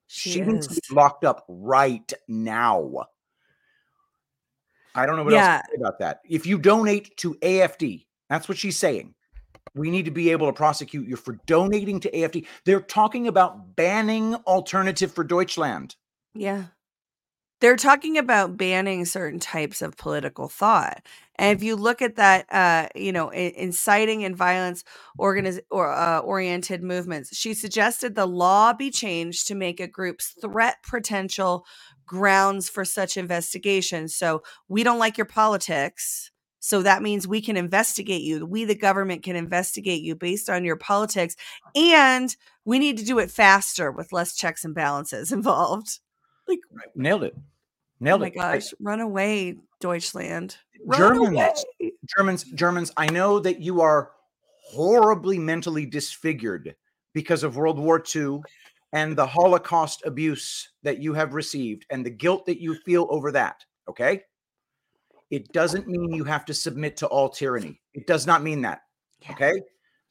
She, 0.06 0.30
she 0.30 0.40
needs 0.42 0.66
to 0.66 0.74
be 0.74 0.94
locked 0.94 1.24
up 1.24 1.44
right 1.48 2.12
now. 2.28 3.06
I 4.94 5.06
don't 5.06 5.16
know 5.16 5.24
what 5.24 5.32
yeah. 5.32 5.54
else 5.54 5.62
to 5.62 5.70
say 5.70 5.80
about 5.80 5.98
that. 6.00 6.20
If 6.28 6.46
you 6.46 6.58
donate 6.58 7.16
to 7.18 7.34
AFD, 7.36 8.04
that's 8.28 8.48
what 8.48 8.58
she's 8.58 8.78
saying. 8.78 9.14
We 9.74 9.90
need 9.90 10.04
to 10.04 10.10
be 10.10 10.30
able 10.30 10.46
to 10.46 10.52
prosecute 10.52 11.08
you 11.08 11.16
for 11.16 11.38
donating 11.46 12.00
to 12.00 12.10
AFD. 12.10 12.46
They're 12.64 12.80
talking 12.80 13.28
about 13.28 13.76
banning 13.76 14.34
Alternative 14.34 15.10
for 15.12 15.24
Deutschland. 15.24 15.96
Yeah. 16.34 16.64
They're 17.60 17.76
talking 17.76 18.18
about 18.18 18.56
banning 18.56 19.04
certain 19.04 19.40
types 19.40 19.82
of 19.82 19.96
political 19.96 20.48
thought. 20.48 21.02
And 21.36 21.56
if 21.56 21.62
you 21.62 21.76
look 21.76 22.02
at 22.02 22.16
that, 22.16 22.46
uh, 22.52 22.88
you 22.94 23.12
know, 23.12 23.30
inciting 23.30 24.24
and 24.24 24.36
violence 24.36 24.84
organiz- 25.18 25.60
or 25.70 25.92
uh, 25.92 26.20
oriented 26.20 26.82
movements, 26.82 27.36
she 27.36 27.54
suggested 27.54 28.14
the 28.14 28.26
law 28.26 28.72
be 28.72 28.90
changed 28.90 29.46
to 29.48 29.54
make 29.54 29.80
a 29.80 29.88
group's 29.88 30.34
threat 30.40 30.76
potential 30.88 31.64
grounds 32.06 32.68
for 32.68 32.84
such 32.84 33.16
investigations. 33.16 34.14
So 34.14 34.42
we 34.68 34.82
don't 34.82 34.98
like 34.98 35.18
your 35.18 35.26
politics. 35.26 36.30
So 36.60 36.82
that 36.82 37.02
means 37.02 37.26
we 37.26 37.40
can 37.40 37.56
investigate 37.56 38.22
you. 38.22 38.44
We, 38.44 38.64
the 38.64 38.74
government, 38.74 39.22
can 39.22 39.36
investigate 39.36 40.02
you 40.02 40.16
based 40.16 40.50
on 40.50 40.64
your 40.64 40.76
politics. 40.76 41.36
And 41.76 42.34
we 42.64 42.78
need 42.78 42.98
to 42.98 43.04
do 43.04 43.18
it 43.18 43.30
faster 43.30 43.92
with 43.92 44.12
less 44.12 44.34
checks 44.34 44.64
and 44.64 44.74
balances 44.74 45.30
involved. 45.32 46.00
Like 46.48 46.60
nailed 46.94 47.24
it. 47.24 47.34
Oh 47.36 47.42
nailed 48.00 48.22
oh 48.22 48.24
it. 48.24 48.36
my 48.36 48.42
gosh, 48.42 48.72
I, 48.72 48.76
run 48.80 49.00
away, 49.00 49.56
Deutschland. 49.80 50.56
Run 50.84 50.98
Germans, 50.98 51.64
away. 51.80 51.92
Germans, 52.16 52.44
Germans, 52.44 52.92
I 52.96 53.06
know 53.10 53.38
that 53.40 53.60
you 53.60 53.80
are 53.80 54.12
horribly 54.62 55.38
mentally 55.38 55.86
disfigured 55.86 56.74
because 57.14 57.42
of 57.42 57.56
World 57.56 57.78
War 57.78 58.02
II 58.14 58.40
and 58.92 59.16
the 59.16 59.26
Holocaust 59.26 60.02
abuse 60.04 60.70
that 60.82 60.98
you 60.98 61.12
have 61.14 61.34
received 61.34 61.86
and 61.90 62.04
the 62.04 62.10
guilt 62.10 62.46
that 62.46 62.60
you 62.60 62.74
feel 62.74 63.06
over 63.10 63.32
that. 63.32 63.64
Okay. 63.88 64.22
It 65.30 65.52
doesn't 65.52 65.88
mean 65.88 66.12
you 66.12 66.24
have 66.24 66.44
to 66.46 66.54
submit 66.54 66.96
to 66.98 67.06
all 67.06 67.28
tyranny. 67.28 67.80
It 67.92 68.06
does 68.06 68.26
not 68.26 68.42
mean 68.42 68.62
that. 68.62 68.82
Yeah. 69.20 69.32
Okay. 69.32 69.60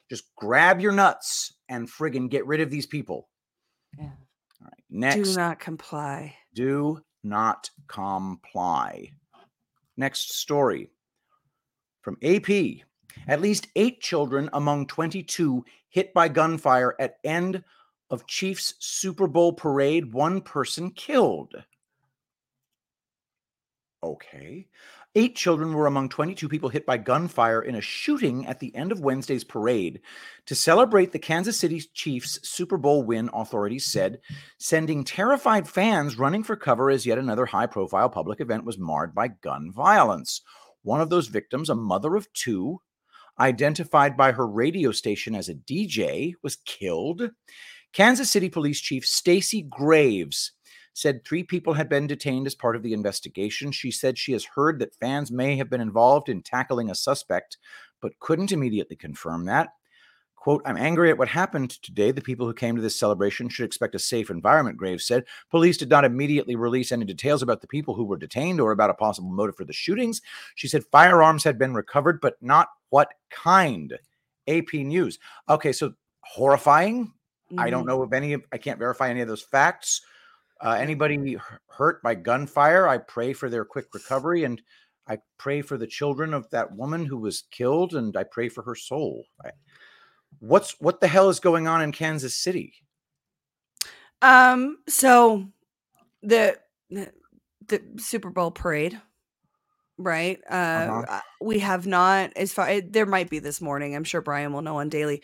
Just 0.10 0.36
grab 0.36 0.80
your 0.80 0.92
nuts 0.92 1.54
and 1.70 1.90
friggin' 1.90 2.30
get 2.30 2.46
rid 2.46 2.62
of 2.62 2.70
these 2.70 2.86
people. 2.86 3.28
Yeah. 3.98 4.10
All 4.62 4.66
right. 4.66 4.84
Next. 4.89 5.16
Do 5.16 5.36
not 5.36 5.60
comply. 5.60 6.36
Do 6.53 7.01
not 7.24 7.70
comply. 7.88 9.12
Next 9.95 10.38
story 10.38 10.89
from 12.01 12.18
AP. 12.24 12.49
At 13.28 13.41
least 13.41 13.68
eight 13.76 13.99
children 13.99 14.49
among 14.53 14.88
22 14.88 15.66
hit 15.89 16.14
by 16.14 16.28
gunfire 16.28 16.95
at 16.99 17.18
end 17.24 17.64
of 18.10 18.28
Chiefs 18.28 18.76
Super 18.80 19.28
Bowl 19.28 19.53
parade. 19.53 20.14
One 20.14 20.41
person 20.41 20.91
killed. 20.91 21.53
Okay. 24.03 24.68
Eight 25.18 25.36
children 25.36 25.74
were 25.74 25.88
among 25.88 26.09
22 26.09 26.47
people 26.47 26.70
hit 26.70 26.86
by 26.86 26.97
gunfire 26.97 27.63
in 27.63 27.74
a 27.74 27.82
shooting 27.82 28.45
at 28.45 28.59
the 28.59 28.76
end 28.76 28.91
of 28.91 28.99
Wednesday's 28.99 29.43
parade. 29.43 29.99
To 30.45 30.53
celebrate 30.53 31.11
the 31.11 31.18
Kansas 31.18 31.59
City 31.59 31.82
Chiefs 31.95 32.38
Super 32.47 32.78
Bowl 32.78 33.01
win, 33.01 33.28
authorities 33.34 33.88
said, 33.88 34.20
sending 34.59 35.03
terrified 35.03 35.68
fans 35.68 36.20
running 36.20 36.43
for 36.43 36.55
cover 36.55 36.91
as 36.91 37.03
yet 37.07 37.18
another 37.18 37.47
high 37.47 37.65
profile 37.65 38.11
public 38.11 38.39
event 38.41 38.63
was 38.63 38.78
marred 38.78 39.15
by 39.15 39.30
gun 39.30 39.72
violence. 39.72 40.43
One 40.84 41.01
of 41.01 41.09
those 41.09 41.30
victims, 41.30 41.72
a 41.72 41.76
mother 41.76 42.15
of 42.15 42.32
two, 42.34 42.80
identified 43.39 44.18
by 44.18 44.34
her 44.34 44.45
radio 44.47 44.91
station 44.91 45.34
as 45.34 45.49
a 45.49 45.55
DJ, 45.55 46.34
was 46.43 46.57
killed. 46.57 47.32
Kansas 47.91 48.30
City 48.30 48.49
Police 48.49 48.80
Chief 48.80 49.03
Stacy 49.03 49.63
Graves 49.63 50.51
said 50.98 51.24
three 51.24 51.43
people 51.43 51.76
had 51.76 51.89
been 51.89 52.08
detained 52.08 52.48
as 52.48 52.56
part 52.56 52.76
of 52.76 52.82
the 52.82 52.93
investigation. 52.93 53.72
She 53.72 53.91
said 53.91 54.18
she 54.18 54.32
has 54.32 54.43
heard 54.43 54.80
that 54.80 54.95
fans 54.95 55.32
may 55.32 55.56
have 55.56 55.70
been 55.70 55.80
involved 55.80 56.28
in 56.28 56.41
tackling 56.41 56.89
a 56.89 56.95
suspect, 56.95 57.58
but 58.02 58.20
couldn't 58.20 58.52
immediately 58.52 58.95
confirm 58.95 59.45
that. 59.45 59.70
Quote, 60.36 60.64
I'm 60.66 60.78
angry 60.78 61.12
at 61.12 61.18
what 61.20 61.28
happened 61.28 61.70
today. 61.84 62.10
The 62.10 62.22
people 62.22 62.48
who 62.48 62.54
came 62.54 62.76
to 62.76 62.82
this 62.82 63.00
celebration 63.00 63.48
should 63.48 63.66
expect 63.66 63.93
a 63.93 64.00
safe 64.00 64.32
environment, 64.32 64.78
Graves 64.78 65.06
said. 65.06 65.26
Police 65.52 65.78
did 65.78 65.89
not 65.89 66.04
immediately 66.04 66.56
release 66.56 66.91
any 66.91 67.06
details 67.06 67.43
about 67.43 67.62
the 67.62 67.68
people 67.68 67.93
who 67.93 68.06
were 68.06 68.18
detained 68.18 68.60
or 68.60 68.72
about 68.72 68.89
a 68.89 68.95
possible 68.95 69.30
motive 69.30 69.56
for 69.56 69.66
the 69.66 69.74
shootings. 69.74 70.22
She 70.56 70.68
said 70.68 70.84
firearms 70.91 71.43
had 71.43 71.60
been 71.60 71.76
recovered, 71.76 72.20
but 72.22 72.38
not 72.41 72.70
what 72.89 73.10
kind. 73.30 73.93
AP 74.48 74.74
News. 74.74 75.20
Okay, 75.48 75.74
so 75.74 75.93
horrifying. 76.22 77.06
Mm-hmm. 77.06 77.60
I 77.60 77.70
don't 77.70 77.82
mm-hmm. 77.82 77.89
know 77.89 78.04
if 78.04 78.14
any, 78.14 78.38
I 78.52 78.58
can't 78.58 78.80
verify 78.80 79.10
any 79.10 79.22
of 79.22 79.28
those 79.28 79.43
facts. 79.43 80.02
Uh, 80.60 80.78
anybody 80.80 81.38
hurt 81.68 82.01
by 82.01 82.16
gunfire, 82.16 82.88
I 82.88 82.97
pray 82.97 83.34
for 83.34 83.49
their 83.49 83.66
quick 83.66 83.88
recovery, 83.93 84.43
and 84.43 84.62
I 85.08 85.20
pray 85.38 85.62
for 85.62 85.78
the 85.78 85.88
children 85.88 86.34
of 86.34 86.49
that 86.49 86.76
woman 86.76 87.05
who 87.05 87.18
was 87.18 87.43
killed, 87.51 87.93
and 87.93 88.16
I 88.18 88.24
pray 88.24 88.49
for 88.49 88.64
her 88.64 88.76
soul. 88.76 89.26
I, 89.43 89.51
what's 90.39 90.76
what 90.80 90.99
the 90.99 91.08
hell 91.08 91.30
is 91.30 91.39
going 91.39 91.68
on 91.68 91.82
in 91.82 91.91
Kansas 91.91 92.36
City? 92.36 92.74
Um, 94.22 94.78
so 94.88 95.47
the 96.24 96.58
the 96.89 97.82
Super 97.97 98.30
Bowl 98.30 98.51
parade, 98.51 98.99
right? 99.97 100.39
Uh, 100.49 100.53
uh-huh. 100.53 101.05
Uh, 101.08 101.22
we 101.41 101.60
have 101.60 101.86
not 101.86 102.32
as 102.36 102.51
far. 102.51 102.82
There 102.82 103.05
might 103.05 103.30
be 103.30 103.39
this 103.39 103.62
morning. 103.62 103.95
I'm 103.95 104.03
sure 104.03 104.22
Brian 104.22 104.53
will 104.53 104.62
know 104.62 104.80
on 104.80 104.89
daily, 104.89 105.24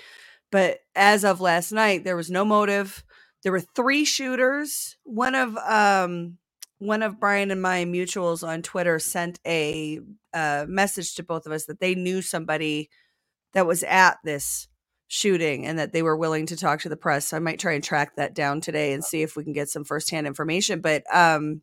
but 0.51 0.79
as 0.95 1.25
of 1.25 1.41
last 1.41 1.71
night, 1.71 2.03
there 2.03 2.15
was 2.15 2.29
no 2.29 2.45
motive 2.45 3.03
there 3.43 3.51
were 3.51 3.61
three 3.61 4.05
shooters. 4.05 4.97
One 5.03 5.35
of 5.35 5.57
um 5.57 6.37
one 6.79 7.01
of 7.01 7.19
Brian 7.19 7.51
and 7.51 7.61
my 7.61 7.85
mutuals 7.85 8.45
on 8.45 8.61
Twitter 8.61 8.99
sent 8.99 9.39
a 9.47 9.99
uh, 10.33 10.65
message 10.67 11.15
to 11.15 11.23
both 11.23 11.45
of 11.45 11.53
us 11.53 11.65
that 11.65 11.79
they 11.79 11.95
knew 11.95 12.21
somebody 12.21 12.89
that 13.53 13.65
was 13.65 13.83
at 13.83 14.17
this 14.23 14.67
shooting 15.07 15.65
and 15.65 15.79
that 15.79 15.93
they 15.93 16.01
were 16.01 16.17
willing 16.17 16.45
to 16.47 16.57
talk 16.57 16.81
to 16.81 16.89
the 16.89 16.97
press. 16.97 17.27
So 17.27 17.37
I 17.37 17.39
might 17.39 17.59
try 17.59 17.73
and 17.73 17.83
track 17.83 18.15
that 18.17 18.33
down 18.33 18.61
today 18.61 18.93
and 18.93 19.03
see 19.03 19.21
if 19.21 19.35
we 19.35 19.43
can 19.43 19.53
get 19.53 19.69
some 19.69 19.85
firsthand 19.85 20.27
information. 20.27 20.81
But 20.81 21.03
um, 21.13 21.61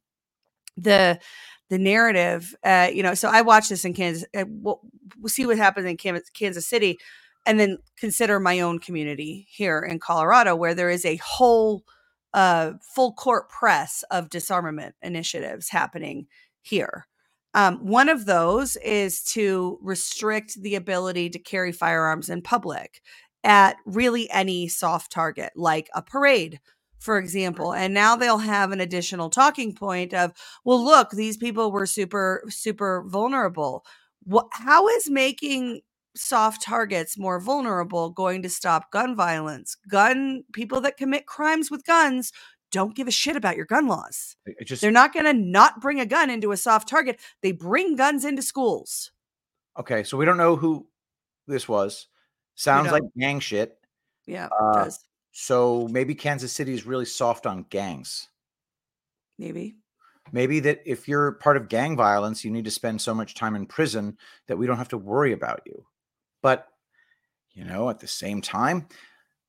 the 0.76 1.20
the 1.68 1.78
narrative, 1.78 2.55
uh, 2.64 2.89
you 2.93 3.03
know, 3.03 3.14
so 3.14 3.28
I 3.28 3.43
watched 3.43 3.68
this 3.68 3.85
in 3.85 3.95
Kansas. 3.95 4.24
Uh, 4.37 4.45
we'll, 4.49 4.81
we'll 5.18 5.28
see 5.28 5.47
what 5.47 5.57
happens 5.57 5.87
in 5.87 5.97
Kansas 5.97 6.66
City, 6.66 6.99
and 7.47 7.59
then 7.59 7.78
consider 7.99 8.38
my 8.38 8.61
own 8.61 8.78
community 8.78 9.47
here 9.51 9.80
in 9.80 9.99
Colorado, 9.99 10.55
where 10.55 10.74
there 10.74 10.91
is 10.91 11.05
a 11.05 11.16
whole 11.16 11.84
uh, 12.34 12.72
full 12.95 13.12
court 13.12 13.49
press 13.49 14.05
of 14.11 14.30
disarmament 14.30 14.95
initiatives 15.03 15.70
happening 15.70 16.26
here. 16.62 17.07
Um, 17.55 17.78
one 17.78 18.09
of 18.09 18.26
those 18.26 18.76
is 18.76 19.24
to 19.24 19.78
restrict 19.82 20.62
the 20.62 20.76
ability 20.76 21.30
to 21.30 21.38
carry 21.38 21.72
firearms 21.72 22.28
in 22.28 22.43
public 22.43 23.03
at 23.43 23.76
really 23.84 24.30
any 24.30 24.68
soft 24.68 25.11
target, 25.11 25.51
like 25.57 25.88
a 25.95 26.03
parade, 26.03 26.61
for 26.99 27.18
example. 27.18 27.72
And 27.72 27.93
now 27.93 28.14
they'll 28.14 28.38
have 28.38 28.70
an 28.70 28.80
additional 28.80 29.30
talking 29.30 29.74
point 29.74 30.14
of, 30.14 30.32
well, 30.64 30.84
look, 30.84 31.11
these 31.11 31.36
people 31.36 31.72
were 31.72 31.86
super, 31.86 32.45
super 32.49 33.03
vulnerable. 33.09 33.84
What, 34.22 34.47
how 34.53 34.86
is 34.88 35.11
making 35.11 35.80
soft 36.17 36.63
targets 36.63 37.19
more 37.19 37.41
vulnerable 37.41 38.11
going 38.11 38.43
to 38.43 38.49
stop 38.49 38.91
gun 38.91 39.15
violence? 39.15 39.77
Gun 39.89 40.45
people 40.53 40.81
that 40.83 40.97
commit 40.97 41.27
crimes 41.27 41.71
with 41.71 41.85
guns 41.85 42.33
don't 42.71 42.95
give 42.95 43.09
a 43.09 43.13
shit 43.13 43.37
about 43.37 43.57
your 43.57 43.67
gun 43.67 43.87
laws. 43.87 44.37
Just, 44.65 44.81
They're 44.81 44.91
not 44.91 45.13
going 45.13 45.27
to 45.27 45.33
not 45.33 45.81
bring 45.81 46.01
a 46.01 46.07
gun 46.07 46.31
into 46.31 46.53
a 46.53 46.57
soft 46.57 46.89
target. 46.89 47.19
They 47.43 47.53
bring 47.53 47.97
guns 47.97 48.25
into 48.25 48.43
schools. 48.43 49.11
Okay, 49.79 50.03
so 50.05 50.17
we 50.17 50.25
don't 50.25 50.37
know 50.37 50.57
who 50.57 50.87
this 51.47 51.69
was. 51.69 52.07
Sounds 52.55 52.93
like 52.93 53.03
gang 53.19 53.41
shit. 53.41 53.79
Yeah, 54.27 54.49
uh, 54.61 54.85
does. 54.85 55.01
So 55.33 55.89
maybe 55.91 56.15
Kansas 56.15 56.53
City 56.53 56.75
is 56.75 56.87
really 56.87 57.05
soft 57.05 57.47
on 57.47 57.65
gangs. 57.71 58.29
Maybe. 59.39 59.77
Maybe 60.33 60.61
that 60.61 60.81
if 60.85 61.09
you're 61.09 61.33
part 61.33 61.57
of 61.57 61.69
gang 61.69 61.97
violence, 61.97 62.45
you 62.45 62.51
need 62.51 62.65
to 62.67 62.71
spend 62.71 63.01
so 63.01 63.15
much 63.15 63.35
time 63.35 63.57
in 63.57 63.67
prison 63.67 64.17
that 64.47 64.57
we 64.57 64.67
don't 64.67 64.77
have 64.77 64.89
to 64.91 64.99
worry 64.99 65.33
about 65.33 65.63
you. 65.67 65.85
But, 66.43 66.66
you 67.53 67.64
know, 67.64 67.91
at 67.91 68.01
the 68.01 68.07
same 68.07 68.41
time, 68.41 68.86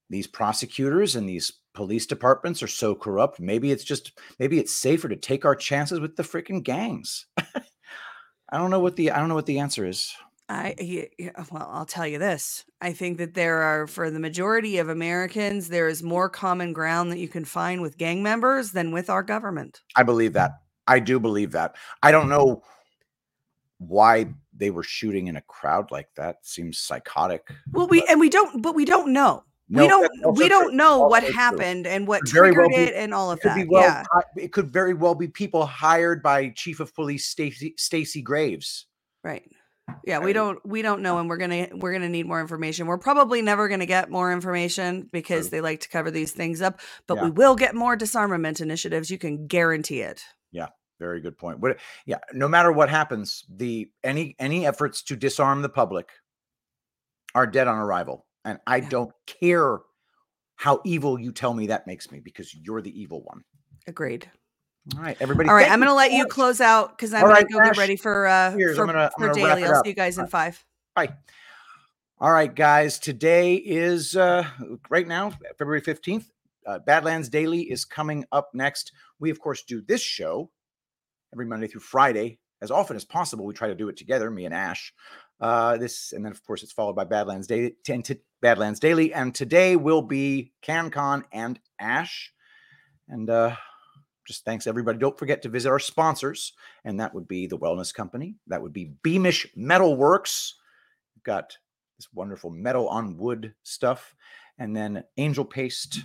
these 0.09 0.27
prosecutors 0.27 1.15
and 1.15 1.27
these 1.27 1.53
police 1.73 2.05
departments 2.05 2.61
are 2.61 2.67
so 2.67 2.93
corrupt. 2.93 3.39
Maybe 3.39 3.71
it's 3.71 3.83
just 3.83 4.11
maybe 4.39 4.59
it's 4.59 4.73
safer 4.73 5.07
to 5.07 5.15
take 5.15 5.45
our 5.45 5.55
chances 5.55 5.99
with 5.99 6.15
the 6.15 6.23
freaking 6.23 6.63
gangs. 6.63 7.25
I 7.37 8.57
don't 8.57 8.71
know 8.71 8.79
what 8.79 8.97
the 8.97 9.11
I 9.11 9.19
don't 9.19 9.29
know 9.29 9.35
what 9.35 9.45
the 9.45 9.59
answer 9.59 9.85
is. 9.85 10.13
I 10.49 10.75
yeah, 10.79 11.29
uh, 11.35 11.45
well, 11.49 11.69
I'll 11.71 11.85
tell 11.85 12.05
you 12.05 12.19
this. 12.19 12.65
I 12.81 12.91
think 12.91 13.17
that 13.19 13.33
there 13.33 13.61
are 13.61 13.87
for 13.87 14.11
the 14.11 14.19
majority 14.19 14.77
of 14.79 14.89
Americans 14.89 15.69
there 15.69 15.87
is 15.87 16.03
more 16.03 16.29
common 16.29 16.73
ground 16.73 17.11
that 17.11 17.19
you 17.19 17.29
can 17.29 17.45
find 17.45 17.81
with 17.81 17.97
gang 17.97 18.21
members 18.21 18.71
than 18.71 18.91
with 18.91 19.09
our 19.09 19.23
government. 19.23 19.81
I 19.95 20.03
believe 20.03 20.33
that. 20.33 20.51
I 20.87 20.99
do 20.99 21.19
believe 21.21 21.51
that. 21.51 21.77
I 22.03 22.11
don't 22.11 22.27
know 22.27 22.63
why 23.77 24.33
they 24.55 24.69
were 24.69 24.83
shooting 24.83 25.27
in 25.27 25.35
a 25.35 25.41
crowd 25.41 25.91
like 25.91 26.09
that. 26.15 26.37
Seems 26.45 26.77
psychotic. 26.77 27.49
Well, 27.71 27.87
we 27.87 28.03
and 28.09 28.19
we 28.19 28.29
don't 28.29 28.61
but 28.61 28.75
we 28.75 28.85
don't 28.85 29.13
know. 29.13 29.43
No, 29.69 29.83
we 29.83 29.87
don't 29.87 30.37
we 30.37 30.49
don't 30.49 30.75
know 30.75 31.07
what 31.07 31.23
happened 31.23 31.87
and 31.87 32.05
what 32.05 32.25
triggered 32.25 32.57
well 32.57 32.69
be, 32.69 32.75
it 32.75 32.93
and 32.93 33.13
all 33.13 33.31
of 33.31 33.39
that. 33.41 33.65
Well, 33.69 33.83
yeah. 33.83 34.03
It 34.35 34.51
could 34.51 34.69
very 34.69 34.93
well 34.93 35.15
be 35.15 35.29
people 35.29 35.65
hired 35.65 36.21
by 36.21 36.49
Chief 36.49 36.81
of 36.81 36.93
Police 36.93 37.25
Stacy 37.25 37.73
Stacy 37.77 38.21
Graves. 38.21 38.85
Right. 39.23 39.49
Yeah, 40.05 40.19
we 40.19 40.33
don't 40.33 40.59
we 40.65 40.81
don't 40.81 41.01
know 41.01 41.19
and 41.19 41.29
we're 41.29 41.37
going 41.37 41.69
to 41.69 41.75
we're 41.75 41.91
going 41.91 42.01
to 42.01 42.09
need 42.09 42.25
more 42.25 42.41
information. 42.41 42.87
We're 42.87 42.97
probably 42.97 43.41
never 43.41 43.67
going 43.67 43.79
to 43.79 43.85
get 43.85 44.09
more 44.09 44.31
information 44.31 45.09
because 45.11 45.49
they 45.49 45.61
like 45.61 45.81
to 45.81 45.89
cover 45.89 46.11
these 46.11 46.31
things 46.31 46.61
up, 46.61 46.79
but 47.07 47.15
yeah. 47.15 47.25
we 47.25 47.31
will 47.31 47.55
get 47.55 47.75
more 47.75 47.95
disarmament 47.95 48.61
initiatives. 48.61 49.09
You 49.09 49.17
can 49.17 49.47
guarantee 49.47 50.01
it. 50.01 50.21
Yeah, 50.51 50.67
very 51.01 51.19
good 51.19 51.37
point. 51.37 51.59
What 51.59 51.77
yeah, 52.05 52.19
no 52.31 52.47
matter 52.47 52.71
what 52.71 52.89
happens, 52.89 53.43
the 53.49 53.89
any 54.03 54.35
any 54.39 54.65
efforts 54.65 55.01
to 55.03 55.15
disarm 55.15 55.61
the 55.61 55.69
public 55.69 56.09
are 57.35 57.47
dead 57.47 57.67
on 57.67 57.77
arrival. 57.77 58.25
And 58.45 58.59
I 58.67 58.77
yeah. 58.77 58.89
don't 58.89 59.11
care 59.25 59.79
how 60.55 60.79
evil 60.85 61.19
you 61.19 61.31
tell 61.31 61.53
me 61.53 61.67
that 61.67 61.87
makes 61.87 62.11
me 62.11 62.19
because 62.19 62.53
you're 62.53 62.81
the 62.81 62.99
evil 62.99 63.23
one. 63.23 63.43
Agreed. 63.87 64.29
All 64.95 65.01
right, 65.01 65.17
everybody. 65.19 65.49
All 65.49 65.55
right, 65.55 65.69
I'm 65.69 65.79
going 65.79 65.89
to 65.89 65.95
let 65.95 66.11
you 66.11 66.25
close 66.25 66.59
out 66.59 66.97
because 66.97 67.13
I'm 67.13 67.21
going 67.21 67.33
right, 67.33 67.47
to 67.47 67.53
go 67.53 67.59
Ashe, 67.59 67.67
get 67.67 67.77
ready 67.77 67.95
for 67.95 68.27
uh 68.27 68.51
for, 68.51 68.81
I'm 68.81 68.87
gonna, 68.87 69.11
for 69.17 69.27
I'm 69.29 69.33
daily. 69.33 69.63
I'll 69.63 69.83
see 69.83 69.89
you 69.89 69.95
guys 69.95 70.17
in 70.17 70.27
five. 70.27 70.63
Bye. 70.95 71.09
All 72.19 72.31
right, 72.31 72.53
guys. 72.53 72.99
Today 72.99 73.55
is 73.55 74.15
uh 74.15 74.43
right 74.89 75.07
now 75.07 75.31
February 75.57 75.81
15th. 75.81 76.25
Uh, 76.65 76.77
Badlands 76.77 77.27
Daily 77.27 77.61
is 77.61 77.85
coming 77.85 78.25
up 78.31 78.49
next. 78.53 78.91
We 79.19 79.31
of 79.31 79.39
course 79.39 79.63
do 79.63 79.81
this 79.81 80.01
show 80.01 80.51
every 81.33 81.45
Monday 81.45 81.67
through 81.67 81.81
Friday 81.81 82.39
as 82.61 82.71
often 82.71 82.95
as 82.95 83.05
possible. 83.05 83.45
We 83.45 83.53
try 83.53 83.67
to 83.67 83.75
do 83.75 83.89
it 83.89 83.97
together, 83.97 84.29
me 84.29 84.45
and 84.45 84.53
Ashe. 84.53 84.93
Uh, 85.39 85.77
this 85.77 86.13
and 86.13 86.23
then 86.23 86.31
of 86.31 86.43
course 86.45 86.61
it's 86.61 86.71
followed 86.71 86.95
by 86.95 87.03
Badlands 87.03 87.47
Daily. 87.47 87.75
Badlands 88.41 88.79
Daily, 88.79 89.13
and 89.13 89.33
today 89.33 89.75
will 89.75 90.01
be 90.01 90.51
CannCon 90.63 91.23
and 91.31 91.59
Ashe. 91.79 92.31
And 93.07 93.29
uh, 93.29 93.55
just 94.27 94.45
thanks 94.45 94.67
everybody. 94.67 94.97
Don't 94.97 95.17
forget 95.17 95.41
to 95.43 95.49
visit 95.49 95.69
our 95.69 95.79
sponsors, 95.79 96.53
and 96.85 96.99
that 96.99 97.13
would 97.13 97.27
be 97.27 97.47
the 97.47 97.57
Wellness 97.57 97.93
Company. 97.93 98.35
That 98.47 98.61
would 98.61 98.73
be 98.73 98.93
Beamish 99.03 99.47
Metal 99.55 99.95
Works. 99.95 100.55
We've 101.15 101.23
got 101.23 101.57
this 101.97 102.07
wonderful 102.13 102.49
metal 102.49 102.87
on 102.87 103.17
wood 103.17 103.53
stuff, 103.63 104.15
and 104.57 104.75
then 104.75 105.03
Angel 105.17 105.45
Paste. 105.45 105.97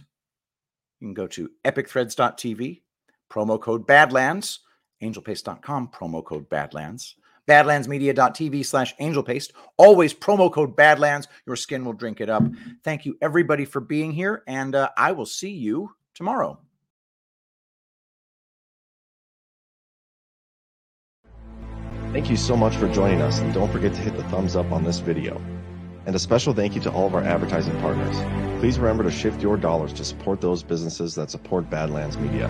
You 1.00 1.08
can 1.08 1.14
go 1.14 1.26
to 1.28 1.50
epicthreads.tv, 1.64 2.82
promo 3.30 3.60
code 3.60 3.86
Badlands, 3.86 4.60
angelpaste.com, 5.02 5.88
promo 5.88 6.24
code 6.24 6.48
Badlands 6.48 7.16
badlandsmedia.tv 7.46 8.64
slash 8.64 8.96
angelpaste. 8.96 9.52
Always 9.76 10.12
promo 10.12 10.52
code 10.52 10.76
badlands. 10.76 11.28
Your 11.46 11.56
skin 11.56 11.84
will 11.84 11.92
drink 11.92 12.20
it 12.20 12.28
up. 12.28 12.42
Thank 12.84 13.06
you, 13.06 13.16
everybody, 13.22 13.64
for 13.64 13.80
being 13.80 14.12
here. 14.12 14.42
And 14.46 14.74
uh, 14.74 14.90
I 14.96 15.12
will 15.12 15.26
see 15.26 15.50
you 15.50 15.90
tomorrow. 16.14 16.58
Thank 22.12 22.30
you 22.30 22.36
so 22.36 22.56
much 22.56 22.76
for 22.76 22.88
joining 22.88 23.20
us. 23.20 23.40
And 23.40 23.52
don't 23.52 23.70
forget 23.70 23.92
to 23.92 24.00
hit 24.00 24.16
the 24.16 24.22
thumbs 24.24 24.56
up 24.56 24.72
on 24.72 24.84
this 24.84 25.00
video. 25.00 25.40
And 26.06 26.14
a 26.14 26.18
special 26.18 26.54
thank 26.54 26.74
you 26.74 26.80
to 26.82 26.90
all 26.92 27.06
of 27.06 27.14
our 27.14 27.22
advertising 27.22 27.78
partners. 27.80 28.16
Please 28.60 28.78
remember 28.78 29.02
to 29.02 29.10
shift 29.10 29.42
your 29.42 29.56
dollars 29.56 29.92
to 29.94 30.04
support 30.04 30.40
those 30.40 30.62
businesses 30.62 31.14
that 31.16 31.30
support 31.30 31.68
Badlands 31.68 32.16
Media. 32.16 32.48